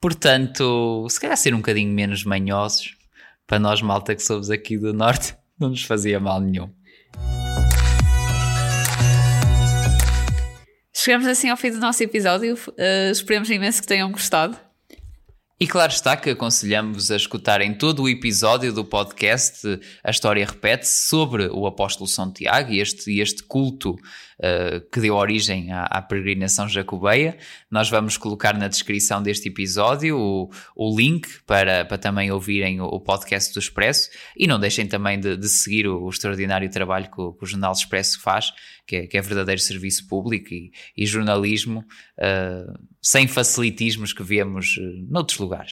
Portanto, 0.00 1.06
se 1.10 1.20
calhar 1.20 1.36
ser 1.36 1.52
um 1.52 1.58
bocadinho 1.58 1.92
menos 1.92 2.24
manhosos, 2.24 2.96
para 3.46 3.58
nós, 3.58 3.82
malta 3.82 4.16
que 4.16 4.22
somos 4.22 4.48
aqui 4.48 4.78
do 4.78 4.94
Norte, 4.94 5.36
não 5.60 5.68
nos 5.68 5.82
fazia 5.82 6.18
mal 6.18 6.40
nenhum. 6.40 6.72
Chegamos 10.96 11.26
assim 11.26 11.50
ao 11.50 11.56
fim 11.56 11.70
do 11.70 11.78
nosso 11.78 12.02
episódio. 12.02 12.54
Uh, 12.54 13.10
esperemos 13.12 13.50
imenso 13.50 13.82
que 13.82 13.86
tenham 13.86 14.10
gostado. 14.10 14.56
E 15.58 15.66
claro 15.66 15.92
está 15.92 16.16
que 16.16 16.30
aconselhamos 16.30 17.10
a 17.10 17.16
escutarem 17.16 17.74
todo 17.74 18.04
o 18.04 18.08
episódio 18.08 18.72
do 18.72 18.82
podcast 18.82 19.66
A 20.02 20.10
História 20.10 20.46
Repete-se 20.46 21.06
sobre 21.06 21.48
o 21.48 21.66
apóstolo 21.66 22.08
São 22.08 22.32
Tiago 22.32 22.72
e 22.72 22.80
este, 22.80 23.20
este 23.20 23.42
culto 23.42 23.94
uh, 24.40 24.80
que 24.90 25.00
deu 25.00 25.14
origem 25.14 25.70
à, 25.70 25.84
à, 25.84 26.02
peregrinação 26.02 26.68
jacobeia. 26.68 27.36
Nós 27.70 27.88
vamos 27.88 28.16
colocar 28.16 28.56
na 28.56 28.68
descrição 28.68 29.22
deste 29.22 29.48
episódio 29.48 30.18
o, 30.18 30.50
o 30.74 30.96
link 30.96 31.28
para, 31.46 31.84
para 31.84 31.98
também 31.98 32.30
ouvirem 32.30 32.80
o, 32.80 32.86
o 32.86 33.00
podcast 33.00 33.52
do 33.52 33.60
Expresso 33.60 34.10
e 34.36 34.46
não 34.46 34.58
deixem 34.58 34.86
também 34.86 35.20
de, 35.20 35.36
de 35.36 35.48
seguir 35.48 35.86
o, 35.86 36.02
o, 36.02 36.08
extraordinário 36.08 36.70
trabalho 36.70 37.10
que 37.10 37.20
o, 37.20 37.32
que 37.32 37.46
Jornal 37.46 37.72
Expresso 37.72 38.20
faz, 38.20 38.52
que 38.86 38.96
é, 38.96 39.06
que 39.06 39.16
é 39.16 39.20
verdadeiro 39.20 39.60
serviço 39.60 40.08
público 40.08 40.52
e, 40.52 40.72
e 40.96 41.06
jornalismo 41.06 41.80
uh, 42.18 42.78
sem 43.00 43.28
facilitismos 43.28 44.12
que 44.12 44.22
vemos 44.22 44.76
uh, 44.76 45.06
noutros 45.08 45.38
lugares. 45.38 45.70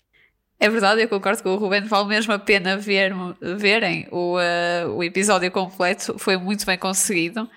É 0.60 0.68
verdade, 0.68 1.00
eu 1.00 1.08
concordo 1.08 1.40
com 1.40 1.50
o 1.50 1.56
Ruben, 1.56 1.84
vale 1.84 2.08
mesmo 2.08 2.32
a 2.32 2.38
pena 2.38 2.76
ver, 2.76 3.12
verem 3.56 4.08
o, 4.10 4.36
uh, 4.36 4.90
o 4.92 5.04
episódio 5.04 5.48
completo, 5.52 6.18
foi 6.18 6.36
muito 6.36 6.66
bem 6.66 6.76
conseguido. 6.76 7.48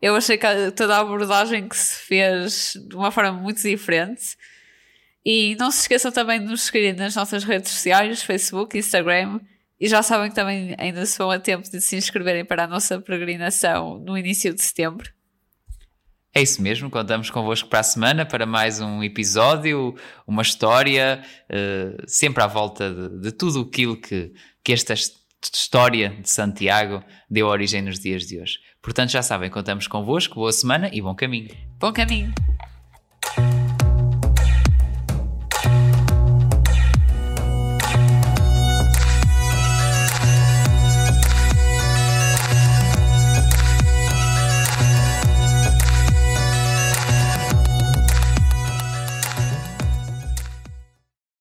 Eu 0.00 0.16
achei 0.16 0.38
que 0.38 0.46
toda 0.72 0.96
a 0.96 1.00
abordagem 1.00 1.68
que 1.68 1.76
se 1.76 1.94
fez 2.06 2.72
de 2.88 2.96
uma 2.96 3.10
forma 3.10 3.32
muito 3.32 3.60
diferente. 3.60 4.36
E 5.24 5.54
não 5.58 5.70
se 5.70 5.80
esqueçam 5.80 6.10
também 6.10 6.40
de 6.40 6.46
nos 6.46 6.62
seguir 6.62 6.96
nas 6.96 7.14
nossas 7.14 7.44
redes 7.44 7.70
sociais, 7.70 8.22
Facebook, 8.22 8.78
Instagram. 8.78 9.40
E 9.78 9.88
já 9.88 10.02
sabem 10.02 10.30
que 10.30 10.34
também 10.34 10.74
ainda 10.78 11.04
se 11.04 11.18
vão 11.18 11.30
a 11.30 11.38
tempo 11.38 11.70
de 11.70 11.80
se 11.80 11.96
inscreverem 11.96 12.44
para 12.44 12.64
a 12.64 12.66
nossa 12.66 12.98
peregrinação 13.00 13.98
no 13.98 14.16
início 14.16 14.54
de 14.54 14.62
setembro. 14.62 15.10
É 16.32 16.40
isso 16.40 16.62
mesmo, 16.62 16.88
contamos 16.88 17.28
convosco 17.28 17.68
para 17.68 17.80
a 17.80 17.82
semana 17.82 18.24
para 18.24 18.46
mais 18.46 18.80
um 18.80 19.02
episódio, 19.02 19.96
uma 20.26 20.42
história, 20.42 21.20
uh, 21.50 22.02
sempre 22.06 22.42
à 22.42 22.46
volta 22.46 22.88
de, 22.92 23.20
de 23.20 23.32
tudo 23.32 23.62
aquilo 23.62 23.96
que, 23.96 24.32
que 24.62 24.72
esta 24.72 24.94
história 24.94 26.10
de 26.10 26.30
Santiago 26.30 27.02
deu 27.28 27.48
origem 27.48 27.82
nos 27.82 27.98
dias 27.98 28.26
de 28.26 28.38
hoje. 28.40 28.60
Portanto, 28.82 29.10
já 29.10 29.22
sabem, 29.22 29.50
contamos 29.50 29.86
convosco, 29.86 30.36
boa 30.36 30.52
semana 30.52 30.88
e 30.92 31.02
bom 31.02 31.14
caminho. 31.14 31.50
Bom 31.78 31.92
caminho. 31.92 32.32